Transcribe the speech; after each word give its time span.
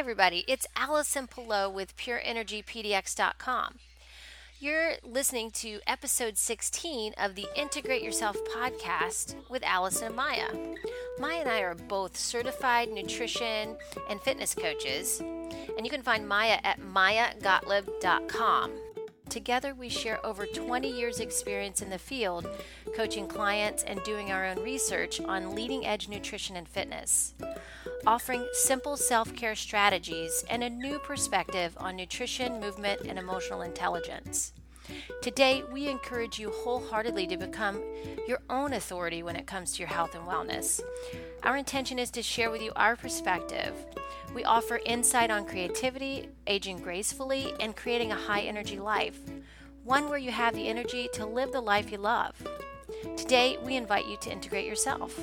everybody. 0.00 0.44
It's 0.48 0.66
Allison 0.74 1.26
Pelot 1.26 1.74
with 1.74 1.94
PureEnergyPDX.com. 1.98 3.74
You're 4.58 4.92
listening 5.04 5.50
to 5.50 5.80
episode 5.86 6.38
16 6.38 7.12
of 7.18 7.34
the 7.34 7.44
Integrate 7.54 8.02
Yourself 8.02 8.38
podcast 8.56 9.34
with 9.50 9.62
Allison 9.62 10.06
and 10.06 10.16
Maya. 10.16 10.48
Maya 11.18 11.40
and 11.40 11.50
I 11.50 11.60
are 11.60 11.74
both 11.74 12.16
certified 12.16 12.88
nutrition 12.88 13.76
and 14.08 14.22
fitness 14.22 14.54
coaches, 14.54 15.20
and 15.20 15.84
you 15.84 15.90
can 15.90 16.00
find 16.00 16.26
Maya 16.26 16.60
at 16.64 16.80
mayagottlieb.com. 16.80 18.72
Together, 19.30 19.74
we 19.74 19.88
share 19.88 20.24
over 20.26 20.44
20 20.44 20.90
years' 20.90 21.20
experience 21.20 21.80
in 21.80 21.88
the 21.88 21.98
field, 21.98 22.48
coaching 22.96 23.28
clients 23.28 23.84
and 23.84 24.02
doing 24.02 24.32
our 24.32 24.44
own 24.44 24.60
research 24.60 25.20
on 25.20 25.54
leading 25.54 25.86
edge 25.86 26.08
nutrition 26.08 26.56
and 26.56 26.68
fitness, 26.68 27.34
offering 28.04 28.44
simple 28.52 28.96
self 28.96 29.34
care 29.36 29.54
strategies 29.54 30.44
and 30.50 30.64
a 30.64 30.68
new 30.68 30.98
perspective 30.98 31.76
on 31.78 31.94
nutrition, 31.94 32.60
movement, 32.60 33.02
and 33.02 33.20
emotional 33.20 33.62
intelligence. 33.62 34.52
Today, 35.22 35.62
we 35.72 35.88
encourage 35.88 36.38
you 36.38 36.50
wholeheartedly 36.50 37.26
to 37.28 37.36
become 37.36 37.82
your 38.26 38.40
own 38.48 38.72
authority 38.72 39.22
when 39.22 39.36
it 39.36 39.46
comes 39.46 39.72
to 39.72 39.78
your 39.78 39.88
health 39.88 40.14
and 40.14 40.26
wellness. 40.26 40.80
Our 41.42 41.56
intention 41.56 41.98
is 41.98 42.10
to 42.12 42.22
share 42.22 42.50
with 42.50 42.62
you 42.62 42.72
our 42.76 42.96
perspective 42.96 43.74
we 44.34 44.44
offer 44.44 44.80
insight 44.86 45.30
on 45.30 45.44
creativity, 45.44 46.28
aging 46.46 46.78
gracefully, 46.78 47.52
and 47.58 47.74
creating 47.74 48.12
a 48.12 48.16
high 48.16 48.42
energy 48.42 48.78
life, 48.78 49.18
one 49.82 50.08
where 50.08 50.18
you 50.18 50.30
have 50.30 50.54
the 50.54 50.68
energy 50.68 51.08
to 51.14 51.26
live 51.26 51.50
the 51.50 51.60
life 51.60 51.90
you 51.90 51.98
love. 51.98 52.34
Today, 53.16 53.58
we 53.64 53.76
invite 53.76 54.06
you 54.06 54.16
to 54.18 54.30
integrate 54.30 54.66
yourself. 54.66 55.18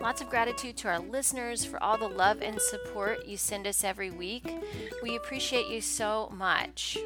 Lots 0.00 0.20
of 0.20 0.30
gratitude 0.30 0.76
to 0.78 0.88
our 0.88 0.98
listeners 0.98 1.64
for 1.64 1.80
all 1.82 1.96
the 1.96 2.08
love 2.08 2.42
and 2.42 2.60
support 2.60 3.26
you 3.26 3.36
send 3.36 3.66
us 3.66 3.84
every 3.84 4.10
week. 4.10 4.52
We 5.02 5.16
appreciate 5.16 5.68
you 5.68 5.80
so 5.80 6.32
much. 6.34 6.98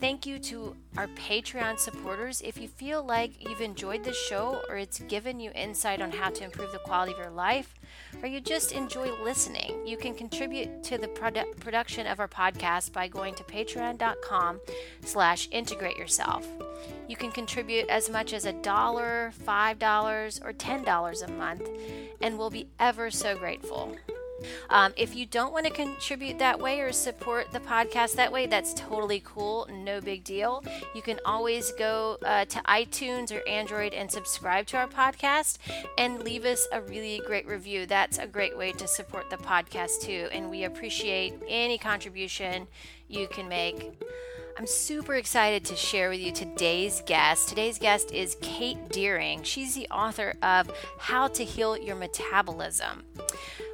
Thank 0.00 0.26
you 0.26 0.38
to 0.40 0.76
our 0.98 1.06
Patreon 1.08 1.78
supporters. 1.78 2.42
If 2.42 2.58
you 2.58 2.68
feel 2.68 3.02
like 3.02 3.42
you've 3.42 3.62
enjoyed 3.62 4.04
this 4.04 4.16
show 4.16 4.60
or 4.68 4.76
it's 4.76 4.98
given 5.00 5.40
you 5.40 5.50
insight 5.54 6.02
on 6.02 6.10
how 6.10 6.28
to 6.30 6.44
improve 6.44 6.72
the 6.72 6.78
quality 6.78 7.12
of 7.12 7.18
your 7.18 7.30
life, 7.30 7.74
or 8.22 8.28
you 8.28 8.40
just 8.40 8.72
enjoy 8.72 9.10
listening, 9.22 9.86
you 9.86 9.96
can 9.96 10.14
contribute 10.14 10.82
to 10.84 10.98
the 10.98 11.08
produ- 11.08 11.58
production 11.58 12.06
of 12.06 12.20
our 12.20 12.28
podcast 12.28 12.92
by 12.92 13.08
going 13.08 13.34
to 13.34 13.44
patreon.com 13.44 14.60
slash 15.04 15.48
integrate 15.50 15.96
yourself. 15.96 16.46
You 17.08 17.16
can 17.16 17.32
contribute 17.32 17.88
as 17.88 18.10
much 18.10 18.32
as 18.32 18.44
a 18.44 18.52
dollar, 18.52 19.32
five 19.32 19.78
dollars, 19.78 20.40
or 20.44 20.52
ten 20.52 20.84
dollars 20.84 21.22
a 21.22 21.28
month, 21.28 21.66
and 22.20 22.36
we'll 22.36 22.50
be 22.50 22.68
ever 22.78 23.10
so 23.10 23.36
grateful. 23.36 23.96
Um, 24.70 24.92
if 24.96 25.14
you 25.14 25.26
don't 25.26 25.52
want 25.52 25.66
to 25.66 25.72
contribute 25.72 26.38
that 26.38 26.58
way 26.60 26.80
or 26.80 26.92
support 26.92 27.50
the 27.52 27.60
podcast 27.60 28.14
that 28.14 28.32
way, 28.32 28.46
that's 28.46 28.74
totally 28.74 29.22
cool. 29.24 29.68
No 29.70 30.00
big 30.00 30.24
deal. 30.24 30.62
You 30.94 31.02
can 31.02 31.20
always 31.24 31.72
go 31.72 32.18
uh, 32.24 32.44
to 32.46 32.58
iTunes 32.60 33.32
or 33.32 33.46
Android 33.48 33.94
and 33.94 34.10
subscribe 34.10 34.66
to 34.66 34.78
our 34.78 34.88
podcast 34.88 35.58
and 35.98 36.22
leave 36.22 36.44
us 36.44 36.66
a 36.72 36.80
really 36.80 37.20
great 37.26 37.46
review. 37.46 37.86
That's 37.86 38.18
a 38.18 38.26
great 38.26 38.56
way 38.56 38.72
to 38.72 38.86
support 38.86 39.30
the 39.30 39.36
podcast 39.36 40.02
too. 40.02 40.28
And 40.32 40.50
we 40.50 40.64
appreciate 40.64 41.34
any 41.48 41.78
contribution 41.78 42.66
you 43.08 43.28
can 43.28 43.48
make. 43.48 43.92
I'm 44.56 44.68
super 44.68 45.16
excited 45.16 45.64
to 45.64 45.74
share 45.74 46.10
with 46.10 46.20
you 46.20 46.30
today's 46.30 47.02
guest. 47.06 47.48
Today's 47.48 47.76
guest 47.76 48.12
is 48.12 48.36
Kate 48.40 48.88
Deering. 48.90 49.42
She's 49.42 49.74
the 49.74 49.88
author 49.88 50.34
of 50.44 50.70
How 50.96 51.26
to 51.26 51.44
Heal 51.44 51.76
Your 51.76 51.96
Metabolism. 51.96 53.02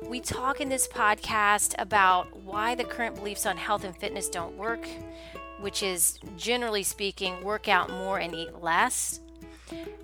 We 0.02 0.20
talk 0.20 0.58
in 0.58 0.70
this 0.70 0.88
podcast 0.88 1.74
about 1.78 2.34
why 2.34 2.74
the 2.74 2.84
current 2.84 3.16
beliefs 3.16 3.44
on 3.44 3.58
health 3.58 3.84
and 3.84 3.94
fitness 3.94 4.30
don't 4.30 4.56
work, 4.56 4.88
which 5.60 5.82
is 5.82 6.18
generally 6.38 6.82
speaking, 6.82 7.44
work 7.44 7.68
out 7.68 7.90
more 7.90 8.18
and 8.18 8.34
eat 8.34 8.62
less, 8.62 9.20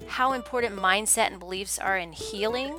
how 0.09 0.34
important 0.34 0.77
mindset 0.77 1.29
and 1.29 1.41
beliefs 1.41 1.79
are 1.79 1.97
in 1.97 2.12
healing, 2.12 2.79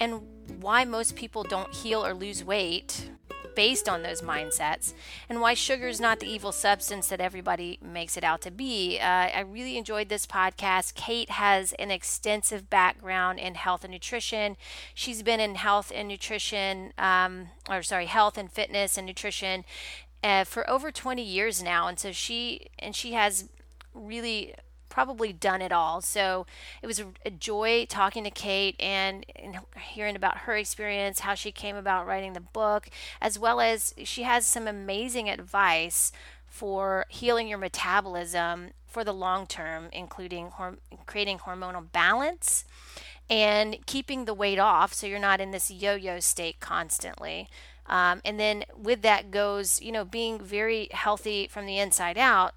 and 0.00 0.22
why 0.62 0.86
most 0.86 1.16
people 1.16 1.42
don't 1.42 1.74
heal 1.74 2.04
or 2.04 2.14
lose 2.14 2.42
weight 2.42 3.10
based 3.58 3.88
on 3.88 4.04
those 4.04 4.22
mindsets 4.22 4.92
and 5.28 5.40
why 5.40 5.52
sugar 5.52 5.88
is 5.88 6.00
not 6.00 6.20
the 6.20 6.32
evil 6.32 6.52
substance 6.52 7.08
that 7.08 7.20
everybody 7.20 7.76
makes 7.82 8.16
it 8.16 8.22
out 8.22 8.40
to 8.40 8.52
be. 8.52 9.00
Uh, 9.00 9.04
I 9.04 9.40
really 9.40 9.76
enjoyed 9.76 10.08
this 10.08 10.28
podcast. 10.28 10.94
Kate 10.94 11.28
has 11.28 11.72
an 11.72 11.90
extensive 11.90 12.70
background 12.70 13.40
in 13.40 13.56
health 13.56 13.82
and 13.82 13.92
nutrition. 13.92 14.56
She's 14.94 15.24
been 15.24 15.40
in 15.40 15.56
health 15.56 15.90
and 15.92 16.06
nutrition, 16.06 16.92
um, 16.98 17.48
or 17.68 17.82
sorry, 17.82 18.06
health 18.06 18.38
and 18.38 18.48
fitness 18.48 18.96
and 18.96 19.08
nutrition 19.08 19.64
uh, 20.22 20.44
for 20.44 20.70
over 20.70 20.92
20 20.92 21.20
years 21.20 21.60
now. 21.60 21.88
And 21.88 21.98
so 21.98 22.12
she, 22.12 22.68
and 22.78 22.94
she 22.94 23.14
has 23.14 23.48
really 23.92 24.54
probably 24.88 25.32
done 25.32 25.62
it 25.62 25.72
all. 25.72 26.00
So 26.00 26.46
it 26.82 26.86
was 26.86 27.00
a, 27.24 27.30
joy 27.30 27.86
talking 27.88 28.24
to 28.24 28.30
Kate 28.30 28.76
and, 28.80 29.24
and, 29.36 29.58
hearing 29.78 30.16
about 30.16 30.38
her 30.38 30.56
experience, 30.56 31.20
how 31.20 31.34
she 31.34 31.52
came 31.52 31.76
about 31.76 32.06
writing 32.06 32.32
the 32.32 32.40
book, 32.40 32.88
as 33.20 33.38
well 33.38 33.60
as 33.60 33.94
she 34.04 34.22
has 34.22 34.46
some 34.46 34.66
amazing 34.66 35.28
advice 35.28 36.12
for 36.46 37.06
healing 37.08 37.48
your 37.48 37.58
metabolism 37.58 38.70
for 38.86 39.04
the 39.04 39.12
long 39.12 39.46
term, 39.46 39.88
including 39.92 40.48
horm- 40.50 40.78
creating 41.06 41.38
hormonal 41.38 41.90
balance 41.92 42.64
and 43.30 43.76
keeping 43.86 44.24
the 44.24 44.34
weight 44.34 44.58
off 44.58 44.94
so 44.94 45.06
you're 45.06 45.18
not 45.18 45.40
in 45.40 45.50
this 45.50 45.70
yo 45.70 45.94
yo 45.94 46.18
state 46.18 46.60
constantly. 46.60 47.48
Um, 47.86 48.20
and 48.24 48.38
then 48.38 48.64
with 48.76 49.02
that 49.02 49.30
goes, 49.30 49.80
you 49.80 49.92
know, 49.92 50.04
being 50.04 50.38
very 50.38 50.88
healthy 50.92 51.48
from 51.48 51.66
the 51.66 51.78
inside 51.78 52.18
out 52.18 52.54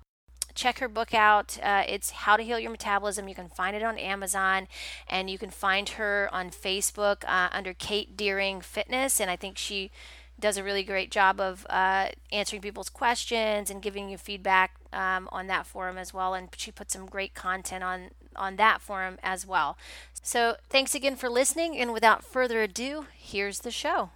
check 0.55 0.79
her 0.79 0.87
book 0.87 1.13
out. 1.13 1.57
Uh, 1.61 1.83
it's 1.87 2.11
How 2.11 2.37
to 2.37 2.43
Heal 2.43 2.59
Your 2.59 2.71
Metabolism. 2.71 3.27
You 3.27 3.35
can 3.35 3.49
find 3.49 3.75
it 3.75 3.83
on 3.83 3.97
Amazon, 3.97 4.67
and 5.07 5.29
you 5.29 5.37
can 5.37 5.49
find 5.49 5.89
her 5.89 6.29
on 6.31 6.49
Facebook 6.49 7.23
uh, 7.27 7.49
under 7.51 7.73
Kate 7.73 8.15
Deering 8.15 8.61
Fitness. 8.61 9.19
And 9.19 9.29
I 9.29 9.35
think 9.35 9.57
she 9.57 9.91
does 10.39 10.57
a 10.57 10.63
really 10.63 10.83
great 10.83 11.11
job 11.11 11.39
of 11.39 11.65
uh, 11.69 12.09
answering 12.31 12.61
people's 12.61 12.89
questions 12.89 13.69
and 13.69 13.81
giving 13.81 14.09
you 14.09 14.17
feedback 14.17 14.75
um, 14.91 15.29
on 15.31 15.47
that 15.47 15.65
forum 15.65 15.97
as 15.97 16.13
well. 16.13 16.33
And 16.33 16.49
she 16.57 16.71
puts 16.71 16.93
some 16.93 17.05
great 17.05 17.33
content 17.33 17.83
on 17.83 18.11
on 18.35 18.55
that 18.55 18.81
forum 18.81 19.17
as 19.21 19.45
well. 19.45 19.77
So 20.21 20.55
thanks 20.69 20.95
again 20.95 21.15
for 21.15 21.29
listening. 21.29 21.77
And 21.77 21.91
without 21.93 22.23
further 22.23 22.61
ado, 22.61 23.07
here's 23.13 23.59
the 23.59 23.71
show. 23.71 24.11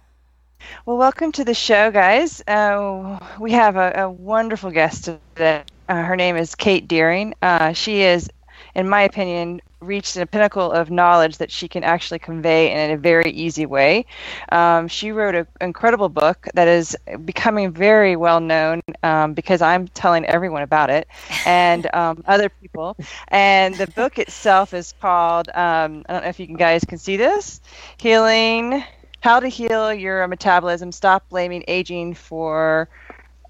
Well, 0.84 0.96
welcome 0.96 1.32
to 1.32 1.44
the 1.44 1.54
show, 1.54 1.90
guys. 1.90 2.42
Uh, 2.46 3.18
we 3.38 3.52
have 3.52 3.76
a, 3.76 3.92
a, 3.94 4.10
wonderful 4.10 4.70
guest 4.70 5.04
today. 5.04 5.64
Uh, 5.88 6.02
her 6.02 6.16
name 6.16 6.36
is 6.36 6.54
Kate 6.54 6.86
Deering. 6.88 7.34
Uh, 7.42 7.72
she 7.72 8.02
is, 8.02 8.28
in 8.74 8.88
my 8.88 9.02
opinion, 9.02 9.60
reached 9.80 10.16
a 10.16 10.26
pinnacle 10.26 10.72
of 10.72 10.90
knowledge 10.90 11.36
that 11.38 11.50
she 11.50 11.68
can 11.68 11.84
actually 11.84 12.18
convey 12.18 12.72
in 12.72 12.90
a 12.90 12.96
very 12.96 13.30
easy 13.30 13.66
way. 13.66 14.06
Um, 14.50 14.88
she 14.88 15.12
wrote 15.12 15.34
an 15.34 15.46
incredible 15.60 16.08
book 16.08 16.48
that 16.54 16.66
is 16.66 16.96
becoming 17.24 17.72
very 17.72 18.16
well 18.16 18.40
known 18.40 18.80
um, 19.02 19.34
because 19.34 19.62
I'm 19.62 19.86
telling 19.88 20.24
everyone 20.24 20.62
about 20.62 20.90
it 20.90 21.06
and 21.44 21.86
um, 21.94 22.22
other 22.26 22.48
people. 22.48 22.96
And 23.28 23.74
the 23.78 23.86
book 23.86 24.18
itself 24.18 24.74
is 24.74 24.92
called, 25.00 25.48
um, 25.50 26.04
I 26.08 26.12
don't 26.14 26.22
know 26.24 26.28
if 26.30 26.40
you 26.40 26.46
guys 26.46 26.84
can 26.84 26.98
see 26.98 27.16
this, 27.16 27.60
Healing 27.98 28.82
how 29.20 29.40
to 29.40 29.48
heal 29.48 29.92
your 29.92 30.26
metabolism. 30.28 30.92
Stop 30.92 31.28
blaming 31.28 31.64
aging 31.66 32.14
for 32.14 32.88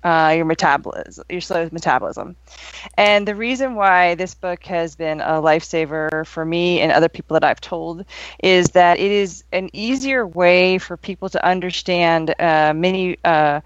uh, 0.06 0.32
your 0.36 0.44
metabolism, 0.44 1.24
your 1.28 1.40
slow 1.40 1.68
metabolism. 1.72 2.36
And 2.96 3.26
the 3.26 3.34
reason 3.34 3.74
why 3.74 4.14
this 4.14 4.34
book 4.34 4.64
has 4.66 4.94
been 4.94 5.20
a 5.20 5.42
lifesaver 5.42 6.26
for 6.26 6.44
me 6.44 6.80
and 6.80 6.92
other 6.92 7.08
people 7.08 7.34
that 7.34 7.44
I've 7.44 7.60
told 7.60 8.04
is 8.42 8.68
that 8.70 8.98
it 9.00 9.10
is 9.10 9.44
an 9.52 9.70
easier 9.72 10.26
way 10.26 10.78
for 10.78 10.96
people 10.96 11.28
to 11.30 11.44
understand 11.44 12.34
uh, 12.38 12.72
many. 12.74 13.18
Uh, 13.24 13.60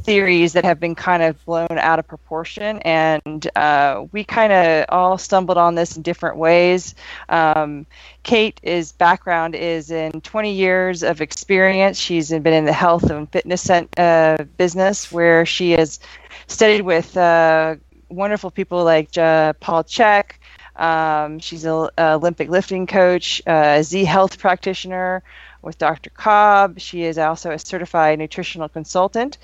theories 0.00 0.52
that 0.54 0.64
have 0.64 0.78
been 0.78 0.94
kind 0.94 1.22
of 1.22 1.42
blown 1.44 1.78
out 1.78 1.98
of 1.98 2.06
proportion 2.06 2.78
and 2.80 3.48
uh, 3.56 4.04
we 4.12 4.24
kind 4.24 4.52
of 4.52 4.84
all 4.88 5.18
stumbled 5.18 5.58
on 5.58 5.74
this 5.74 5.96
in 5.96 6.02
different 6.02 6.36
ways. 6.36 6.94
Um, 7.28 7.86
kate's 8.22 8.92
background 8.92 9.54
is 9.54 9.90
in 9.90 10.20
20 10.20 10.52
years 10.52 11.02
of 11.02 11.20
experience. 11.20 11.98
She's 11.98 12.30
been 12.30 12.46
in 12.46 12.64
the 12.64 12.72
health 12.72 13.10
and 13.10 13.30
fitness 13.30 13.68
uh, 13.70 14.44
business 14.56 15.10
where 15.10 15.46
she 15.46 15.72
has 15.72 15.98
studied 16.46 16.82
with 16.82 17.16
uh, 17.16 17.76
wonderful 18.08 18.50
people 18.50 18.84
like 18.84 19.16
uh, 19.18 19.52
paul 19.54 19.82
chek 19.82 20.32
um, 20.76 21.38
she's 21.38 21.64
an 21.64 21.88
olympic 21.98 22.48
lifting 22.48 22.86
coach 22.86 23.42
a 23.46 23.82
z 23.82 24.04
health 24.04 24.38
practitioner 24.38 25.22
with 25.66 25.76
Dr. 25.76 26.10
Cobb. 26.10 26.78
She 26.80 27.02
is 27.02 27.18
also 27.18 27.50
a 27.50 27.58
certified 27.58 28.18
nutritional 28.18 28.68
consultant. 28.68 29.36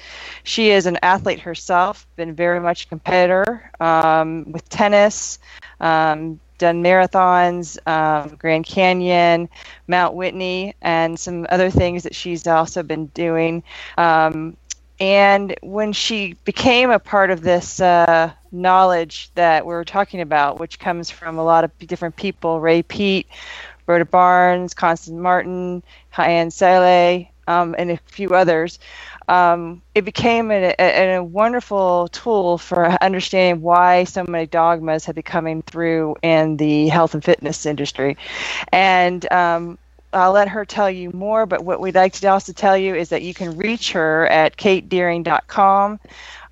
She 0.45 0.71
is 0.71 0.87
an 0.87 0.99
athlete 1.03 1.41
herself, 1.41 2.07
been 2.17 2.35
very 2.35 2.61
much 2.61 2.85
a 2.85 2.89
competitor 2.89 3.71
um, 3.81 4.51
with 4.51 4.67
tennis, 4.71 5.41
um, 5.81 6.41
done 6.59 6.83
marathons, 6.83 7.77
um, 7.89 8.37
Grand 8.37 8.65
Canyon, 8.65 9.49
Mount 9.89 10.15
Whitney, 10.15 10.75
and 10.81 11.19
some 11.19 11.47
other 11.51 11.69
things 11.69 12.05
that 12.05 12.15
she's 12.15 12.47
also 12.47 12.83
been 12.85 13.07
doing. 13.07 13.65
Um, 13.99 14.57
and 15.01 15.57
when 15.63 15.93
she 15.93 16.35
became 16.45 16.91
a 16.91 17.01
part 17.01 17.33
of 17.33 17.41
this 17.41 17.81
uh, 17.81 18.31
knowledge 18.53 19.31
that 19.35 19.67
we're 19.67 19.83
talking 19.83 20.21
about, 20.21 20.61
which 20.61 20.79
comes 20.79 21.11
from 21.11 21.39
a 21.39 21.45
lot 21.45 21.65
of 21.65 21.77
different 21.81 22.15
people 22.15 22.61
Ray 22.61 22.85
Peat, 22.85 23.27
Broda 23.87 24.09
Barnes, 24.09 24.75
Constance 24.75 25.19
Martin, 25.19 25.83
Hans 26.11 26.57
Selye, 26.57 27.29
um, 27.47 27.75
and 27.77 27.91
a 27.91 27.99
few 28.07 28.31
others, 28.31 28.79
um, 29.29 29.83
it 29.95 30.05
became 30.05 30.51
a, 30.51 30.75
a, 30.79 31.17
a, 31.17 31.25
wonderful 31.25 32.09
tool 32.09 32.59
for 32.59 32.87
understanding 33.03 33.63
why 33.63 34.05
so 34.05 34.25
many 34.25 34.47
dogmas 34.47 35.05
have 35.05 35.15
been 35.15 35.23
coming 35.23 35.63
through 35.63 36.17
in 36.23 36.57
the 36.57 36.89
health 36.89 37.15
and 37.15 37.25
fitness 37.25 37.67
industry. 37.67 38.17
And 38.73 39.31
um, 39.33 39.79
I'll 40.13 40.33
let 40.33 40.49
her 40.49 40.65
tell 40.65 40.91
you 40.91 41.11
more, 41.13 41.47
but 41.47 41.65
what 41.65 41.81
we'd 41.81 41.95
like 41.95 42.13
to 42.15 42.27
also 42.29 42.53
tell 42.53 42.77
you 42.77 42.95
is 42.95 43.09
that 43.11 43.23
you 43.23 43.35
can 43.35 43.57
reach 43.57 43.93
her 43.93 44.27
at 44.27 44.57
katedeering.com. 44.57 46.01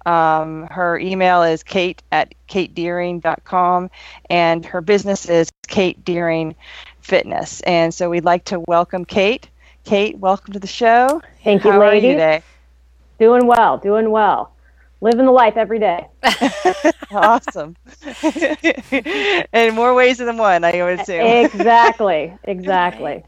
Um, 0.06 0.66
her 0.68 0.98
email 0.98 1.42
is 1.42 1.62
kate 1.62 2.02
at 2.10 2.34
katedeering.com, 2.48 3.90
and 4.30 4.64
her 4.64 4.80
business 4.80 5.28
is 5.28 5.50
Kate 5.68 6.02
Deering 6.04 6.56
Fitness. 7.00 7.60
And 7.62 7.92
so 7.92 8.10
we'd 8.10 8.24
like 8.24 8.44
to 8.46 8.60
welcome 8.60 9.04
Kate. 9.04 9.48
Kate, 9.84 10.18
welcome 10.18 10.52
to 10.52 10.60
the 10.60 10.66
show. 10.66 11.22
Thank 11.42 11.64
you, 11.64 11.72
How 11.72 11.80
ladies. 11.80 12.04
Are 12.04 12.06
you 12.06 12.12
today? 12.12 12.42
Doing 13.18 13.46
well, 13.46 13.78
doing 13.78 14.10
well. 14.10 14.52
Living 15.00 15.24
the 15.24 15.32
life 15.32 15.56
every 15.56 15.78
day. 15.78 16.06
awesome. 17.10 17.74
In 19.52 19.74
more 19.74 19.94
ways 19.94 20.18
than 20.18 20.36
one, 20.36 20.62
I 20.62 20.82
would 20.82 21.00
assume. 21.00 21.22
Exactly, 21.22 22.34
exactly. 22.44 23.24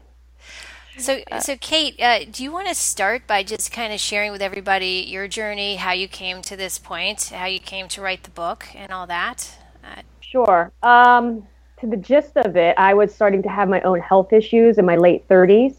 So, 0.97 1.21
so 1.39 1.57
Kate, 1.59 1.99
uh, 1.99 2.25
do 2.31 2.43
you 2.43 2.51
want 2.51 2.67
to 2.67 2.75
start 2.75 3.25
by 3.25 3.41
just 3.41 3.71
kind 3.71 3.91
of 3.91 3.99
sharing 3.99 4.31
with 4.31 4.43
everybody 4.43 5.05
your 5.07 5.27
journey, 5.27 5.77
how 5.77 5.93
you 5.93 6.07
came 6.07 6.43
to 6.43 6.55
this 6.55 6.77
point, 6.77 7.31
how 7.33 7.45
you 7.47 7.59
came 7.59 7.87
to 7.89 8.01
write 8.01 8.23
the 8.23 8.29
book, 8.29 8.67
and 8.75 8.91
all 8.91 9.07
that? 9.07 9.57
Uh, 9.83 10.01
sure. 10.21 10.71
Um, 10.83 11.47
to 11.83 11.89
the 11.89 11.97
gist 11.97 12.37
of 12.37 12.55
it, 12.55 12.75
I 12.77 12.93
was 12.93 13.13
starting 13.13 13.43
to 13.43 13.49
have 13.49 13.67
my 13.67 13.81
own 13.81 13.99
health 13.99 14.31
issues 14.31 14.77
in 14.77 14.85
my 14.85 14.95
late 14.95 15.27
30s, 15.27 15.75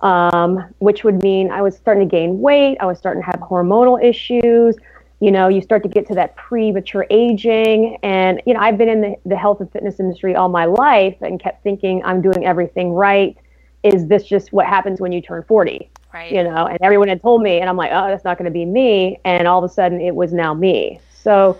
um, 0.00 0.64
which 0.78 1.04
would 1.04 1.22
mean 1.22 1.50
I 1.50 1.60
was 1.60 1.76
starting 1.76 2.08
to 2.08 2.10
gain 2.10 2.40
weight. 2.40 2.78
I 2.80 2.86
was 2.86 2.98
starting 2.98 3.22
to 3.22 3.26
have 3.26 3.38
hormonal 3.40 4.02
issues. 4.02 4.76
You 5.20 5.30
know, 5.30 5.48
you 5.48 5.60
start 5.60 5.82
to 5.82 5.90
get 5.90 6.06
to 6.08 6.14
that 6.14 6.34
premature 6.36 7.06
aging. 7.10 7.98
And, 8.02 8.40
you 8.46 8.54
know, 8.54 8.60
I've 8.60 8.78
been 8.78 8.88
in 8.88 9.02
the, 9.02 9.16
the 9.26 9.36
health 9.36 9.60
and 9.60 9.70
fitness 9.70 10.00
industry 10.00 10.34
all 10.34 10.48
my 10.48 10.64
life 10.64 11.16
and 11.20 11.38
kept 11.38 11.62
thinking 11.62 12.02
I'm 12.02 12.22
doing 12.22 12.46
everything 12.46 12.92
right 12.92 13.36
is 13.82 14.06
this 14.06 14.22
just 14.24 14.52
what 14.52 14.64
happens 14.66 15.00
when 15.00 15.10
you 15.10 15.20
turn 15.20 15.42
40? 15.42 15.90
Right. 16.14 16.30
You 16.30 16.44
know, 16.44 16.66
and 16.66 16.78
everyone 16.82 17.08
had 17.08 17.20
told 17.20 17.42
me, 17.42 17.58
and 17.58 17.68
I'm 17.68 17.76
like, 17.76 17.90
oh, 17.92 18.06
that's 18.06 18.24
not 18.24 18.38
going 18.38 18.44
to 18.44 18.52
be 18.52 18.64
me. 18.64 19.18
And 19.24 19.48
all 19.48 19.62
of 19.62 19.68
a 19.68 19.74
sudden, 19.74 20.00
it 20.00 20.14
was 20.14 20.32
now 20.32 20.54
me. 20.54 21.00
So 21.12 21.58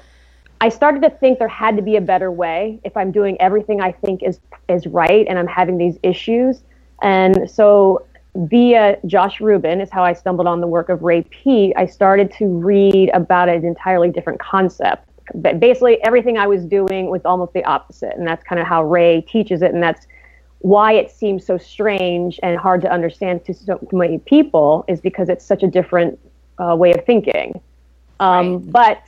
I 0.63 0.69
started 0.69 1.03
to 1.03 1.11
think 1.11 1.41
there 1.41 1.49
had 1.49 1.75
to 1.75 1.83
be 1.83 1.97
a 1.97 2.01
better 2.01 2.31
way 2.31 2.79
if 2.85 2.97
I'm 2.97 3.11
doing 3.11 3.37
everything 3.41 3.81
I 3.81 3.91
think 3.91 4.23
is 4.23 4.39
is 4.69 4.87
right, 4.87 5.27
and 5.29 5.37
I'm 5.37 5.49
having 5.49 5.77
these 5.77 5.99
issues. 6.05 6.63
And 7.03 7.51
so 7.51 8.07
via 8.37 8.97
Josh 9.05 9.41
Rubin 9.41 9.81
is 9.81 9.91
how 9.91 10.05
I 10.05 10.13
stumbled 10.13 10.47
on 10.47 10.61
the 10.61 10.69
work 10.69 10.89
of 10.89 11.03
Ray 11.03 11.23
Peat. 11.23 11.73
I 11.77 11.87
started 11.87 12.33
to 12.35 12.47
read 12.47 13.11
about 13.13 13.49
an 13.49 13.65
entirely 13.65 14.09
different 14.09 14.39
concept. 14.39 15.09
But 15.35 15.59
basically, 15.59 16.01
everything 16.05 16.39
I 16.39 16.47
was 16.47 16.65
doing 16.65 17.11
was 17.11 17.23
almost 17.25 17.55
the 17.55 17.65
opposite, 17.65 18.15
and 18.17 18.25
that's 18.25 18.45
kind 18.45 18.61
of 18.61 18.67
how 18.69 18.85
Ray 18.85 19.23
teaches 19.23 19.63
it, 19.63 19.75
and 19.75 19.83
that's 19.83 20.07
why 20.61 20.93
it 20.93 21.11
seems 21.11 21.45
so 21.45 21.59
strange 21.59 22.39
and 22.41 22.57
hard 22.57 22.83
to 22.83 22.93
understand 22.93 23.45
to 23.47 23.53
so 23.53 23.81
many 23.91 24.19
people 24.19 24.85
is 24.87 25.01
because 25.01 25.29
it's 25.29 25.45
such 25.45 25.65
a 25.65 25.67
different 25.67 26.21
uh, 26.61 26.77
way 26.77 26.93
of 26.93 27.05
thinking. 27.05 27.61
Um, 28.21 28.71
right. 28.71 28.73
But 28.73 29.03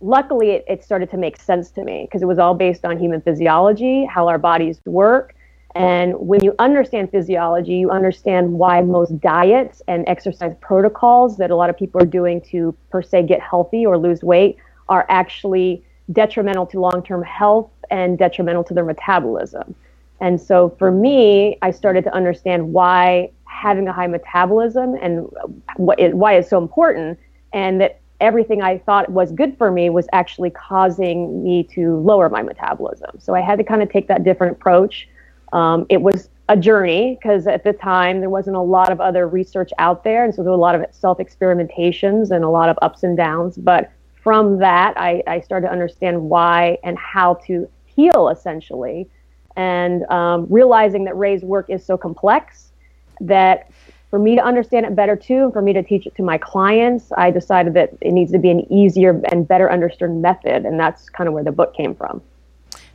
luckily, 0.00 0.50
it, 0.50 0.64
it, 0.68 0.84
started 0.84 1.10
to 1.10 1.16
make 1.16 1.36
sense 1.40 1.70
to 1.72 1.84
me 1.84 2.06
because 2.06 2.22
it 2.22 2.26
was 2.26 2.38
all 2.38 2.54
based 2.54 2.84
on 2.84 2.98
human 2.98 3.20
physiology, 3.20 4.04
how 4.04 4.28
our 4.28 4.38
bodies 4.38 4.80
work. 4.86 5.34
And 5.74 6.14
when 6.18 6.42
you 6.42 6.54
understand 6.58 7.10
physiology, 7.10 7.74
you 7.74 7.90
understand 7.90 8.52
why 8.52 8.80
most 8.80 9.20
diets 9.20 9.82
and 9.86 10.04
exercise 10.08 10.54
protocols 10.60 11.36
that 11.36 11.50
a 11.50 11.56
lot 11.56 11.70
of 11.70 11.76
people 11.76 12.02
are 12.02 12.06
doing 12.06 12.40
to, 12.50 12.74
per 12.90 13.02
se, 13.02 13.24
get 13.24 13.40
healthy 13.40 13.86
or 13.86 13.96
lose 13.96 14.22
weight 14.22 14.56
are 14.88 15.06
actually 15.08 15.84
detrimental 16.12 16.66
to 16.66 16.80
long 16.80 17.02
term 17.04 17.22
health 17.22 17.70
and 17.90 18.18
detrimental 18.18 18.64
to 18.64 18.74
their 18.74 18.84
metabolism. 18.84 19.74
And 20.20 20.40
so 20.40 20.74
for 20.78 20.90
me, 20.90 21.56
I 21.62 21.70
started 21.70 22.04
to 22.04 22.14
understand 22.14 22.72
why 22.72 23.30
having 23.44 23.86
a 23.88 23.92
high 23.92 24.06
metabolism 24.06 24.96
and 25.00 25.28
what 25.76 25.98
it, 26.00 26.14
why 26.14 26.34
it's 26.34 26.50
so 26.50 26.58
important, 26.58 27.18
and 27.52 27.80
that 27.80 27.99
everything 28.20 28.62
I 28.62 28.78
thought 28.78 29.08
was 29.10 29.32
good 29.32 29.56
for 29.56 29.70
me 29.70 29.90
was 29.90 30.06
actually 30.12 30.50
causing 30.50 31.42
me 31.42 31.62
to 31.74 31.96
lower 31.98 32.28
my 32.28 32.42
metabolism. 32.42 33.18
So 33.18 33.34
I 33.34 33.40
had 33.40 33.58
to 33.58 33.64
kind 33.64 33.82
of 33.82 33.90
take 33.90 34.08
that 34.08 34.24
different 34.24 34.56
approach. 34.56 35.08
Um, 35.52 35.86
it 35.88 36.00
was 36.00 36.28
a 36.48 36.56
journey 36.56 37.18
because 37.20 37.46
at 37.46 37.64
the 37.64 37.72
time 37.72 38.20
there 38.20 38.30
wasn't 38.30 38.56
a 38.56 38.60
lot 38.60 38.90
of 38.90 39.00
other 39.00 39.28
research 39.28 39.70
out 39.78 40.04
there, 40.04 40.24
and 40.24 40.34
so 40.34 40.42
there 40.42 40.50
were 40.50 40.56
a 40.56 40.60
lot 40.60 40.74
of 40.74 40.84
self 40.90 41.18
experimentations 41.18 42.30
and 42.30 42.44
a 42.44 42.48
lot 42.48 42.68
of 42.68 42.78
ups 42.82 43.02
and 43.02 43.16
downs. 43.16 43.56
But 43.56 43.90
from 44.22 44.58
that, 44.58 44.94
I, 44.96 45.22
I 45.26 45.40
started 45.40 45.66
to 45.66 45.72
understand 45.72 46.20
why 46.20 46.78
and 46.84 46.98
how 46.98 47.34
to 47.46 47.68
heal 47.86 48.28
essentially 48.28 49.08
and 49.56 50.04
um, 50.10 50.46
realizing 50.48 51.04
that 51.04 51.16
Ray's 51.16 51.42
work 51.42 51.68
is 51.68 51.84
so 51.84 51.96
complex 51.96 52.72
that 53.20 53.70
for 54.10 54.18
me 54.18 54.34
to 54.34 54.44
understand 54.44 54.84
it 54.84 54.96
better 54.96 55.14
too, 55.14 55.44
and 55.44 55.52
for 55.52 55.62
me 55.62 55.72
to 55.72 55.82
teach 55.82 56.06
it 56.06 56.14
to 56.16 56.22
my 56.22 56.36
clients, 56.36 57.12
I 57.16 57.30
decided 57.30 57.74
that 57.74 57.96
it 58.00 58.10
needs 58.10 58.32
to 58.32 58.38
be 58.38 58.50
an 58.50 58.70
easier 58.72 59.20
and 59.30 59.46
better 59.46 59.70
understood 59.70 60.10
method, 60.10 60.66
and 60.66 60.78
that's 60.78 61.08
kind 61.08 61.28
of 61.28 61.34
where 61.34 61.44
the 61.44 61.52
book 61.52 61.74
came 61.74 61.94
from. 61.94 62.20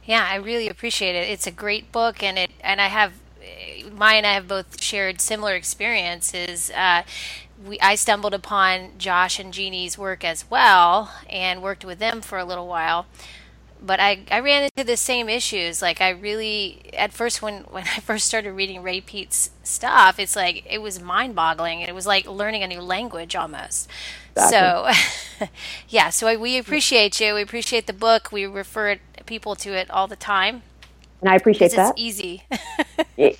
Yeah, 0.03 0.27
I 0.29 0.35
really 0.35 0.67
appreciate 0.67 1.15
it. 1.15 1.29
It's 1.29 1.47
a 1.47 1.51
great 1.51 1.91
book, 1.91 2.21
and 2.21 2.37
it 2.37 2.51
and 2.61 2.81
I 2.81 2.87
have 2.87 3.13
Maya 3.93 4.17
and 4.17 4.27
I 4.27 4.33
have 4.33 4.47
both 4.47 4.81
shared 4.81 5.21
similar 5.21 5.55
experiences. 5.55 6.69
Uh, 6.71 7.03
we, 7.65 7.79
I 7.79 7.95
stumbled 7.95 8.33
upon 8.33 8.91
Josh 8.97 9.39
and 9.39 9.53
Jeannie's 9.53 9.97
work 9.97 10.25
as 10.25 10.49
well, 10.51 11.11
and 11.29 11.63
worked 11.63 11.85
with 11.85 11.99
them 11.99 12.21
for 12.21 12.37
a 12.37 12.45
little 12.45 12.67
while 12.67 13.05
but 13.85 13.99
I, 13.99 14.19
I 14.31 14.39
ran 14.39 14.63
into 14.63 14.83
the 14.83 14.97
same 14.97 15.29
issues. 15.29 15.81
Like 15.81 16.01
I 16.01 16.09
really 16.09 16.91
at 16.93 17.13
first 17.13 17.41
when 17.41 17.59
when 17.69 17.83
I 17.83 17.99
first 17.99 18.25
started 18.25 18.53
reading 18.53 18.81
Ray 18.81 19.01
Peat's 19.01 19.51
stuff, 19.63 20.19
it's 20.19 20.35
like 20.35 20.65
it 20.69 20.79
was 20.79 20.99
mind 20.99 21.35
boggling. 21.35 21.81
It 21.81 21.93
was 21.93 22.07
like 22.07 22.27
learning 22.27 22.63
a 22.63 22.67
new 22.67 22.81
language 22.81 23.35
almost. 23.35 23.89
Exactly. 24.35 24.93
So 25.39 25.47
yeah, 25.89 26.09
so 26.09 26.27
I, 26.27 26.35
we 26.35 26.57
appreciate 26.57 27.19
you. 27.19 27.33
We 27.35 27.41
appreciate 27.41 27.87
the 27.87 27.93
book. 27.93 28.31
We 28.31 28.45
refer 28.45 28.97
people 29.25 29.55
to 29.55 29.73
it 29.73 29.89
all 29.89 30.07
the 30.07 30.15
time 30.15 30.63
and 31.25 31.33
I 31.33 31.37
appreciate 31.37 31.75
that. 31.75 31.95
It's 31.97 32.01
easy. 32.01 32.43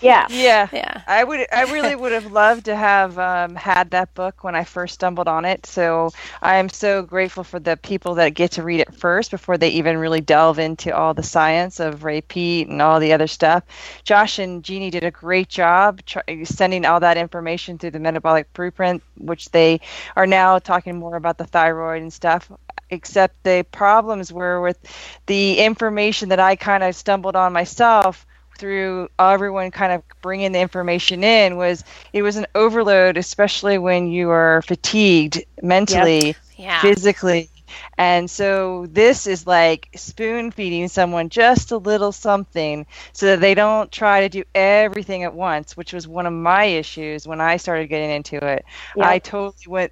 yeah. 0.01 0.27
Yeah. 0.29 0.69
Yeah. 0.71 1.01
I 1.07 1.23
would. 1.23 1.47
I 1.53 1.63
really 1.65 1.95
would 1.95 2.13
have 2.13 2.31
loved 2.31 2.65
to 2.65 2.75
have 2.75 3.19
um, 3.19 3.55
had 3.55 3.91
that 3.91 4.13
book 4.15 4.43
when 4.43 4.55
I 4.55 4.63
first 4.65 4.95
stumbled 4.95 5.27
on 5.27 5.45
it. 5.45 5.65
So 5.67 6.11
I 6.41 6.57
am 6.57 6.69
so 6.69 7.03
grateful 7.03 7.43
for 7.43 7.59
the 7.59 7.77
people 7.77 8.15
that 8.15 8.31
get 8.35 8.51
to 8.53 8.63
read 8.63 8.81
it 8.81 8.93
first 8.95 9.31
before 9.31 9.57
they 9.57 9.69
even 9.69 9.97
really 9.97 10.21
delve 10.21 10.59
into 10.59 10.95
all 10.95 11.13
the 11.13 11.23
science 11.23 11.79
of 11.79 12.03
Ray 12.05 12.21
Peat 12.21 12.69
and 12.69 12.81
all 12.81 12.99
the 12.99 13.13
other 13.13 13.27
stuff. 13.27 13.63
Josh 14.03 14.39
and 14.39 14.63
Jeannie 14.63 14.91
did 14.91 15.03
a 15.03 15.11
great 15.11 15.49
job 15.49 16.01
tr- 16.05 16.19
sending 16.45 16.85
all 16.85 17.01
that 17.01 17.17
information 17.17 17.77
through 17.77 17.91
the 17.91 17.99
metabolic 17.99 18.53
blueprint, 18.53 19.03
which 19.17 19.51
they 19.51 19.81
are 20.15 20.27
now 20.27 20.59
talking 20.59 20.97
more 20.99 21.17
about 21.17 21.37
the 21.37 21.45
thyroid 21.45 22.01
and 22.01 22.13
stuff 22.13 22.51
except 22.95 23.43
the 23.43 23.65
problems 23.71 24.31
were 24.33 24.61
with 24.61 24.79
the 25.27 25.59
information 25.59 26.29
that 26.29 26.39
I 26.39 26.55
kind 26.55 26.83
of 26.83 26.95
stumbled 26.95 27.35
on 27.35 27.53
myself 27.53 28.25
through 28.57 29.09
everyone 29.19 29.69
kind 29.71 29.91
of 29.91 30.01
bringing 30.21 30.53
the 30.53 30.59
information 30.59 31.23
in 31.23 31.57
was 31.57 31.83
it 32.13 32.21
was 32.21 32.37
an 32.37 32.47
overload 32.55 33.17
especially 33.17 33.77
when 33.77 34.07
you 34.07 34.29
are 34.29 34.61
fatigued 34.61 35.43
mentally 35.61 36.27
yep. 36.27 36.35
yeah. 36.57 36.81
physically 36.81 37.49
and 37.97 38.29
so 38.29 38.85
this 38.87 39.27
is 39.27 39.47
like 39.47 39.89
spoon 39.95 40.51
feeding 40.51 40.87
someone 40.87 41.29
just 41.29 41.71
a 41.71 41.77
little 41.77 42.11
something 42.11 42.85
so 43.13 43.27
that 43.27 43.41
they 43.41 43.53
don't 43.53 43.91
try 43.91 44.21
to 44.21 44.29
do 44.29 44.43
everything 44.53 45.23
at 45.23 45.33
once, 45.33 45.75
which 45.77 45.93
was 45.93 46.07
one 46.07 46.25
of 46.25 46.33
my 46.33 46.65
issues 46.65 47.27
when 47.27 47.41
I 47.41 47.57
started 47.57 47.87
getting 47.87 48.11
into 48.11 48.37
it. 48.37 48.65
Yep. 48.95 49.05
I 49.05 49.19
totally 49.19 49.67
went 49.67 49.91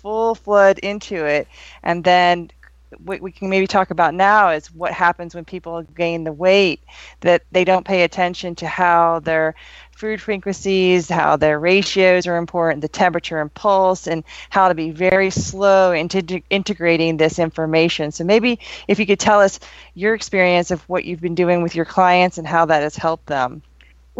full 0.00 0.34
flood 0.34 0.78
into 0.78 1.24
it 1.24 1.48
and 1.82 2.04
then 2.04 2.50
what 2.98 3.20
we 3.20 3.30
can 3.30 3.48
maybe 3.48 3.66
talk 3.66 3.90
about 3.90 4.14
now 4.14 4.50
is 4.50 4.72
what 4.72 4.92
happens 4.92 5.34
when 5.34 5.44
people 5.44 5.82
gain 5.82 6.24
the 6.24 6.32
weight 6.32 6.82
that 7.20 7.42
they 7.52 7.64
don't 7.64 7.86
pay 7.86 8.02
attention 8.02 8.54
to 8.56 8.66
how 8.66 9.20
their 9.20 9.54
food 9.92 10.20
frequencies, 10.20 11.08
how 11.08 11.36
their 11.36 11.58
ratios 11.58 12.26
are 12.26 12.36
important, 12.36 12.82
the 12.82 12.88
temperature 12.88 13.40
and 13.40 13.52
pulse, 13.52 14.06
and 14.06 14.24
how 14.48 14.68
to 14.68 14.74
be 14.74 14.90
very 14.90 15.30
slow 15.30 15.92
into 15.92 16.42
integrating 16.50 17.16
this 17.16 17.38
information. 17.38 18.10
So 18.10 18.24
maybe 18.24 18.58
if 18.88 18.98
you 18.98 19.06
could 19.06 19.20
tell 19.20 19.40
us 19.40 19.60
your 19.94 20.14
experience 20.14 20.70
of 20.70 20.82
what 20.88 21.04
you've 21.04 21.20
been 21.20 21.34
doing 21.34 21.62
with 21.62 21.74
your 21.74 21.84
clients 21.84 22.38
and 22.38 22.46
how 22.46 22.64
that 22.66 22.82
has 22.82 22.96
helped 22.96 23.26
them. 23.26 23.62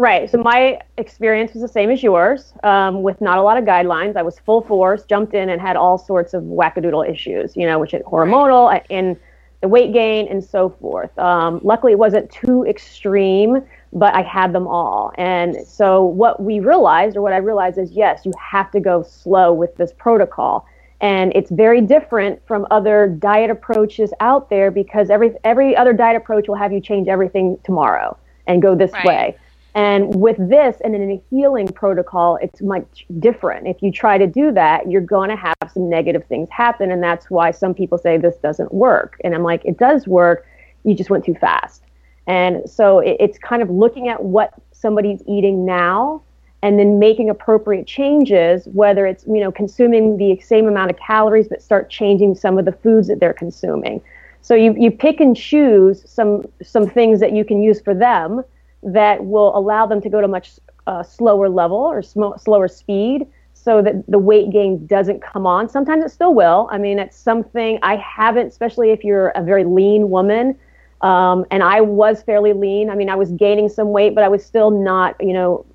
Right. 0.01 0.31
So 0.31 0.39
my 0.39 0.79
experience 0.97 1.53
was 1.53 1.61
the 1.61 1.67
same 1.67 1.91
as 1.91 2.01
yours, 2.01 2.53
um, 2.63 3.03
with 3.03 3.21
not 3.21 3.37
a 3.37 3.43
lot 3.43 3.59
of 3.59 3.65
guidelines. 3.65 4.15
I 4.15 4.23
was 4.23 4.39
full 4.39 4.63
force, 4.63 5.03
jumped 5.03 5.35
in, 5.35 5.47
and 5.47 5.61
had 5.61 5.75
all 5.75 5.99
sorts 5.99 6.33
of 6.33 6.41
wackadoodle 6.41 7.07
issues. 7.07 7.55
You 7.55 7.67
know, 7.67 7.77
which 7.77 7.93
is 7.93 8.01
hormonal 8.01 8.75
uh, 8.75 8.79
and 8.89 9.15
the 9.61 9.67
weight 9.67 9.93
gain 9.93 10.27
and 10.27 10.43
so 10.43 10.69
forth. 10.69 11.15
Um, 11.19 11.61
luckily, 11.63 11.91
it 11.91 11.99
wasn't 11.99 12.31
too 12.31 12.65
extreme, 12.65 13.61
but 13.93 14.15
I 14.15 14.23
had 14.23 14.53
them 14.53 14.65
all. 14.65 15.13
And 15.19 15.55
so 15.67 16.03
what 16.03 16.41
we 16.41 16.59
realized, 16.59 17.15
or 17.15 17.21
what 17.21 17.33
I 17.33 17.37
realized, 17.37 17.77
is 17.77 17.91
yes, 17.91 18.25
you 18.25 18.31
have 18.39 18.71
to 18.71 18.79
go 18.79 19.03
slow 19.03 19.53
with 19.53 19.75
this 19.75 19.93
protocol. 19.95 20.65
And 20.99 21.31
it's 21.35 21.51
very 21.51 21.79
different 21.79 22.41
from 22.47 22.65
other 22.71 23.07
diet 23.07 23.51
approaches 23.51 24.13
out 24.19 24.49
there 24.49 24.71
because 24.71 25.11
every 25.11 25.35
every 25.43 25.75
other 25.75 25.93
diet 25.93 26.17
approach 26.17 26.47
will 26.47 26.55
have 26.55 26.73
you 26.73 26.81
change 26.81 27.07
everything 27.07 27.59
tomorrow 27.63 28.17
and 28.47 28.63
go 28.63 28.73
this 28.73 28.93
right. 28.93 29.05
way. 29.05 29.37
And 29.73 30.13
with 30.15 30.37
this 30.37 30.77
and 30.83 30.93
in 30.95 31.11
a 31.11 31.21
healing 31.29 31.67
protocol, 31.67 32.37
it's 32.41 32.61
much 32.61 33.05
different. 33.19 33.67
If 33.67 33.81
you 33.81 33.91
try 33.91 34.17
to 34.17 34.27
do 34.27 34.51
that, 34.51 34.89
you're 34.91 35.01
going 35.01 35.29
to 35.29 35.35
have 35.37 35.55
some 35.73 35.89
negative 35.89 36.25
things 36.25 36.49
happen. 36.49 36.91
And 36.91 37.01
that's 37.01 37.29
why 37.29 37.51
some 37.51 37.73
people 37.73 37.97
say 37.97 38.17
this 38.17 38.35
doesn't 38.37 38.73
work. 38.73 39.15
And 39.23 39.33
I'm 39.33 39.43
like, 39.43 39.63
it 39.63 39.77
does 39.77 40.07
work. 40.07 40.45
You 40.83 40.93
just 40.93 41.09
went 41.09 41.23
too 41.23 41.35
fast. 41.35 41.83
And 42.27 42.69
so 42.69 42.99
it, 42.99 43.17
it's 43.19 43.37
kind 43.37 43.61
of 43.61 43.69
looking 43.69 44.09
at 44.09 44.21
what 44.21 44.53
somebody's 44.71 45.21
eating 45.25 45.65
now 45.65 46.21
and 46.63 46.77
then 46.77 46.99
making 46.99 47.29
appropriate 47.29 47.87
changes, 47.87 48.67
whether 48.73 49.07
it's, 49.07 49.25
you 49.25 49.39
know, 49.39 49.51
consuming 49.51 50.17
the 50.17 50.39
same 50.41 50.67
amount 50.67 50.91
of 50.91 50.97
calories, 50.97 51.47
but 51.47 51.61
start 51.61 51.89
changing 51.89 52.35
some 52.35 52.59
of 52.59 52.65
the 52.65 52.71
foods 52.71 53.07
that 53.07 53.19
they're 53.19 53.33
consuming. 53.33 54.01
So 54.41 54.53
you, 54.53 54.75
you 54.77 54.91
pick 54.91 55.21
and 55.21 55.35
choose 55.35 56.03
some, 56.09 56.45
some 56.61 56.87
things 56.87 57.19
that 57.19 57.31
you 57.31 57.45
can 57.45 57.63
use 57.63 57.79
for 57.79 57.95
them 57.95 58.43
that 58.83 59.23
will 59.25 59.55
allow 59.57 59.85
them 59.85 60.01
to 60.01 60.09
go 60.09 60.21
to 60.21 60.27
much 60.27 60.59
uh, 60.87 61.03
slower 61.03 61.49
level 61.49 61.77
or 61.77 62.01
sm- 62.01 62.37
slower 62.37 62.67
speed 62.67 63.27
so 63.53 63.81
that 63.81 64.05
the 64.07 64.17
weight 64.17 64.51
gain 64.51 64.85
doesn't 64.87 65.21
come 65.21 65.45
on. 65.45 65.69
Sometimes 65.69 66.03
it 66.03 66.09
still 66.09 66.33
will. 66.33 66.67
I 66.71 66.77
mean, 66.77 66.97
it's 66.97 67.15
something 67.15 67.77
I 67.83 67.95
haven't, 67.97 68.47
especially 68.47 68.89
if 68.89 69.03
you're 69.03 69.29
a 69.29 69.43
very 69.43 69.63
lean 69.63 70.09
woman. 70.09 70.57
Um, 71.01 71.45
and 71.51 71.61
I 71.61 71.81
was 71.81 72.23
fairly 72.23 72.53
lean. 72.53 72.89
I 72.89 72.95
mean, 72.95 73.09
I 73.09 73.15
was 73.15 73.31
gaining 73.31 73.69
some 73.69 73.91
weight, 73.91 74.15
but 74.15 74.23
I 74.23 74.27
was 74.29 74.43
still 74.43 74.71
not, 74.71 75.15
you 75.19 75.33
know, 75.33 75.65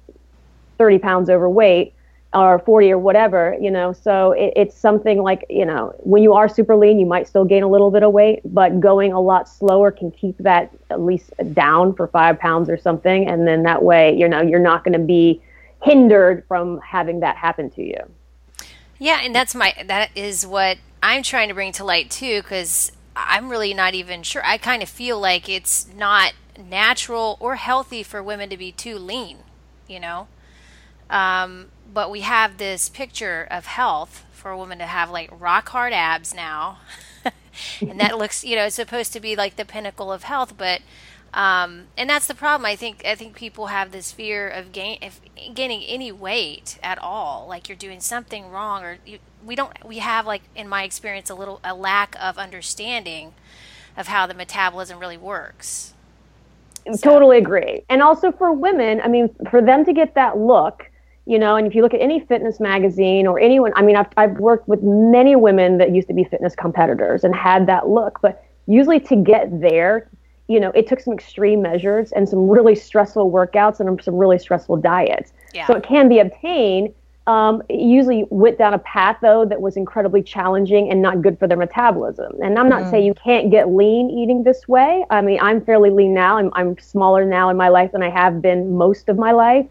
30 0.79 0.99
pounds 0.99 1.31
overweight 1.31 1.95
or 2.37 2.59
40 2.59 2.93
or 2.93 2.99
whatever, 2.99 3.57
you 3.61 3.71
know. 3.71 3.93
So 3.93 4.33
it, 4.33 4.53
it's 4.57 4.77
something 4.77 5.23
like, 5.23 5.45
you 5.49 5.65
know, 5.65 5.95
when 6.01 6.23
you 6.23 6.35
are 6.35 6.49
super 6.49 6.77
lean, 6.77 6.99
you 6.99 7.07
might 7.07 7.27
still 7.27 7.45
gain 7.45 7.63
a 7.63 7.69
little 7.69 7.91
bit 7.91 8.03
of 8.03 8.13
weight, 8.13 8.41
but 8.45 8.79
going 8.79 9.13
a 9.13 9.21
lot 9.21 9.49
slower 9.49 9.91
can 9.91 10.11
keep 10.11 10.37
that 10.39 10.71
at 10.91 11.01
least 11.01 11.33
down 11.55 11.95
for 11.95 12.07
five 12.07 12.39
pounds 12.39 12.69
or 12.69 12.77
something. 12.77 13.27
And 13.27 13.47
then 13.47 13.63
that 13.63 13.83
way, 13.83 14.15
you 14.15 14.29
know, 14.29 14.43
you're 14.43 14.61
not 14.61 14.85
going 14.85 14.93
to 14.93 15.05
be 15.05 15.41
hindered 15.83 16.45
from 16.47 16.79
having 16.81 17.21
that 17.21 17.37
happen 17.37 17.71
to 17.71 17.83
you. 17.83 17.99
Yeah, 18.99 19.21
and 19.23 19.35
that's 19.35 19.55
my 19.55 19.75
that 19.87 20.11
is 20.15 20.47
what 20.47 20.79
I'm 21.03 21.23
trying 21.23 21.49
to 21.49 21.55
bring 21.55 21.73
to 21.73 21.85
light 21.85 22.11
too 22.11 22.43
cuz 22.43 22.93
I'm 23.15 23.49
really 23.49 23.75
not 23.75 23.95
even 23.95 24.23
sure. 24.23 24.43
I 24.45 24.59
kind 24.59 24.83
of 24.83 24.89
feel 24.89 25.19
like 25.21 25.49
it's 25.49 25.87
not 25.95 26.33
natural 26.59 27.37
or 27.41 27.57
healthy 27.57 28.03
for 28.03 28.23
women 28.23 28.49
to 28.51 28.57
be 28.57 28.73
too 28.73 28.99
lean, 28.99 29.39
you 29.87 30.01
know. 30.01 30.29
Um, 31.11 31.69
but 31.97 32.11
we 32.11 32.21
have 32.21 32.59
this 32.59 32.91
picture 32.91 33.49
of 33.51 33.65
health 33.65 34.27
for 34.31 34.51
a 34.51 34.59
woman 34.59 34.77
to 34.77 34.85
have 34.85 35.11
like 35.11 35.31
rock 35.33 35.71
hard 35.71 35.95
abs 35.95 36.35
now. 36.35 36.77
and 37.81 37.99
that 37.99 38.19
looks, 38.19 38.45
you 38.45 38.55
know, 38.55 38.67
it's 38.67 38.77
supposed 38.77 39.15
to 39.15 39.19
be 39.19 39.35
like 39.35 39.57
the 39.57 39.65
pinnacle 39.65 40.13
of 40.13 40.25
health, 40.25 40.59
but 40.59 40.83
um, 41.33 41.85
and 41.97 42.11
that's 42.11 42.27
the 42.27 42.35
problem. 42.35 42.67
I 42.67 42.77
think 42.77 43.03
I 43.07 43.15
think 43.15 43.35
people 43.35 43.69
have 43.69 43.93
this 43.93 44.13
fear 44.13 44.47
of 44.47 44.73
gain 44.73 44.99
if 45.01 45.23
gaining 45.55 45.85
any 45.85 46.13
weight 46.13 46.79
at 46.83 46.99
all, 46.99 47.47
like 47.49 47.67
you're 47.67 47.77
doing 47.79 48.01
something 48.01 48.51
wrong, 48.51 48.85
or 48.85 48.99
you, 49.07 49.19
we 49.43 49.57
don't. 49.57 49.73
We 49.83 49.97
have 49.97 50.27
like 50.27 50.43
in 50.55 50.69
my 50.69 50.83
experience 50.83 51.31
a 51.31 51.35
little 51.35 51.61
a 51.65 51.75
lack 51.75 52.15
of 52.21 52.37
understanding 52.37 53.33
of 53.97 54.09
how 54.09 54.27
the 54.27 54.35
metabolism 54.35 54.99
really 54.99 55.17
works. 55.17 55.95
So. 56.85 56.97
Totally 56.99 57.39
agree. 57.39 57.85
And 57.89 58.03
also 58.03 58.33
for 58.33 58.53
women, 58.53 59.01
I 59.01 59.09
mean, 59.09 59.35
for 59.51 59.63
them 59.63 59.87
to 59.87 59.95
get 59.95 60.15
that 60.15 60.37
look, 60.37 60.91
you 61.27 61.39
know 61.39 61.57
and 61.57 61.67
if 61.67 61.75
you 61.75 61.83
look 61.83 61.95
at 61.95 62.01
any 62.01 62.21
fitness 62.21 62.61
magazine 62.61 63.27
or 63.27 63.39
anyone 63.39 63.73
i 63.77 63.83
mean 63.83 63.97
I've, 63.97 64.09
I've 64.17 64.39
worked 64.39 64.69
with 64.69 64.83
many 64.83 65.37
women 65.37 65.79
that 65.79 65.93
used 65.93 66.09
to 66.09 66.15
be 66.15 66.25
fitness 66.25 66.55
competitors 66.55 67.25
and 67.25 67.35
had 67.35 67.67
that 67.67 67.89
look 67.89 68.21
but 68.23 68.45
usually 68.67 69.01
to 69.01 69.17
get 69.17 69.61
there 69.61 70.09
you 70.49 70.61
know 70.61 70.71
it 70.71 70.87
took 70.87 71.01
some 71.01 71.13
extreme 71.13 71.61
measures 71.63 72.13
and 72.13 72.29
some 72.29 72.49
really 72.49 72.75
stressful 72.75 73.31
workouts 73.31 73.81
and 73.81 74.03
some 74.03 74.15
really 74.15 74.39
stressful 74.39 74.77
diets 74.77 75.33
yeah. 75.53 75.67
so 75.67 75.75
it 75.75 75.83
can 75.83 76.09
be 76.09 76.19
obtained 76.19 76.95
um, 77.27 77.61
usually 77.69 78.25
went 78.31 78.57
down 78.57 78.73
a 78.73 78.79
path 78.79 79.17
though 79.21 79.45
that 79.45 79.61
was 79.61 79.77
incredibly 79.77 80.23
challenging 80.23 80.91
and 80.91 81.03
not 81.03 81.23
good 81.23 81.39
for 81.39 81.49
their 81.49 81.57
metabolism. 81.57 82.33
And 82.41 82.57
I'm 82.57 82.69
not 82.69 82.85
mm. 82.85 82.91
saying 82.91 83.05
you 83.05 83.15
can't 83.15 83.51
get 83.51 83.69
lean 83.69 84.11
eating 84.11 84.45
this 84.45 84.69
way. 84.69 85.05
I 85.11 85.23
mean, 85.23 85.41
I'm 85.43 85.61
fairly 85.61 85.91
lean 85.91 86.15
now. 86.15 86.39
I'm, 86.39 86.51
I'm 86.55 86.79
smaller 86.79 87.25
now 87.25 87.49
in 87.49 87.57
my 87.57 87.69
life 87.69 87.91
than 87.91 88.03
I 88.03 88.11
have 88.11 88.41
been 88.41 88.77
most 88.77 89.09
of 89.09 89.19
my 89.19 89.33
life. 89.33 89.67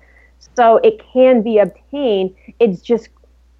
So 0.56 0.77
it 0.77 1.01
can 1.12 1.42
be 1.42 1.58
obtained. 1.58 2.34
It's 2.60 2.82
just 2.82 3.10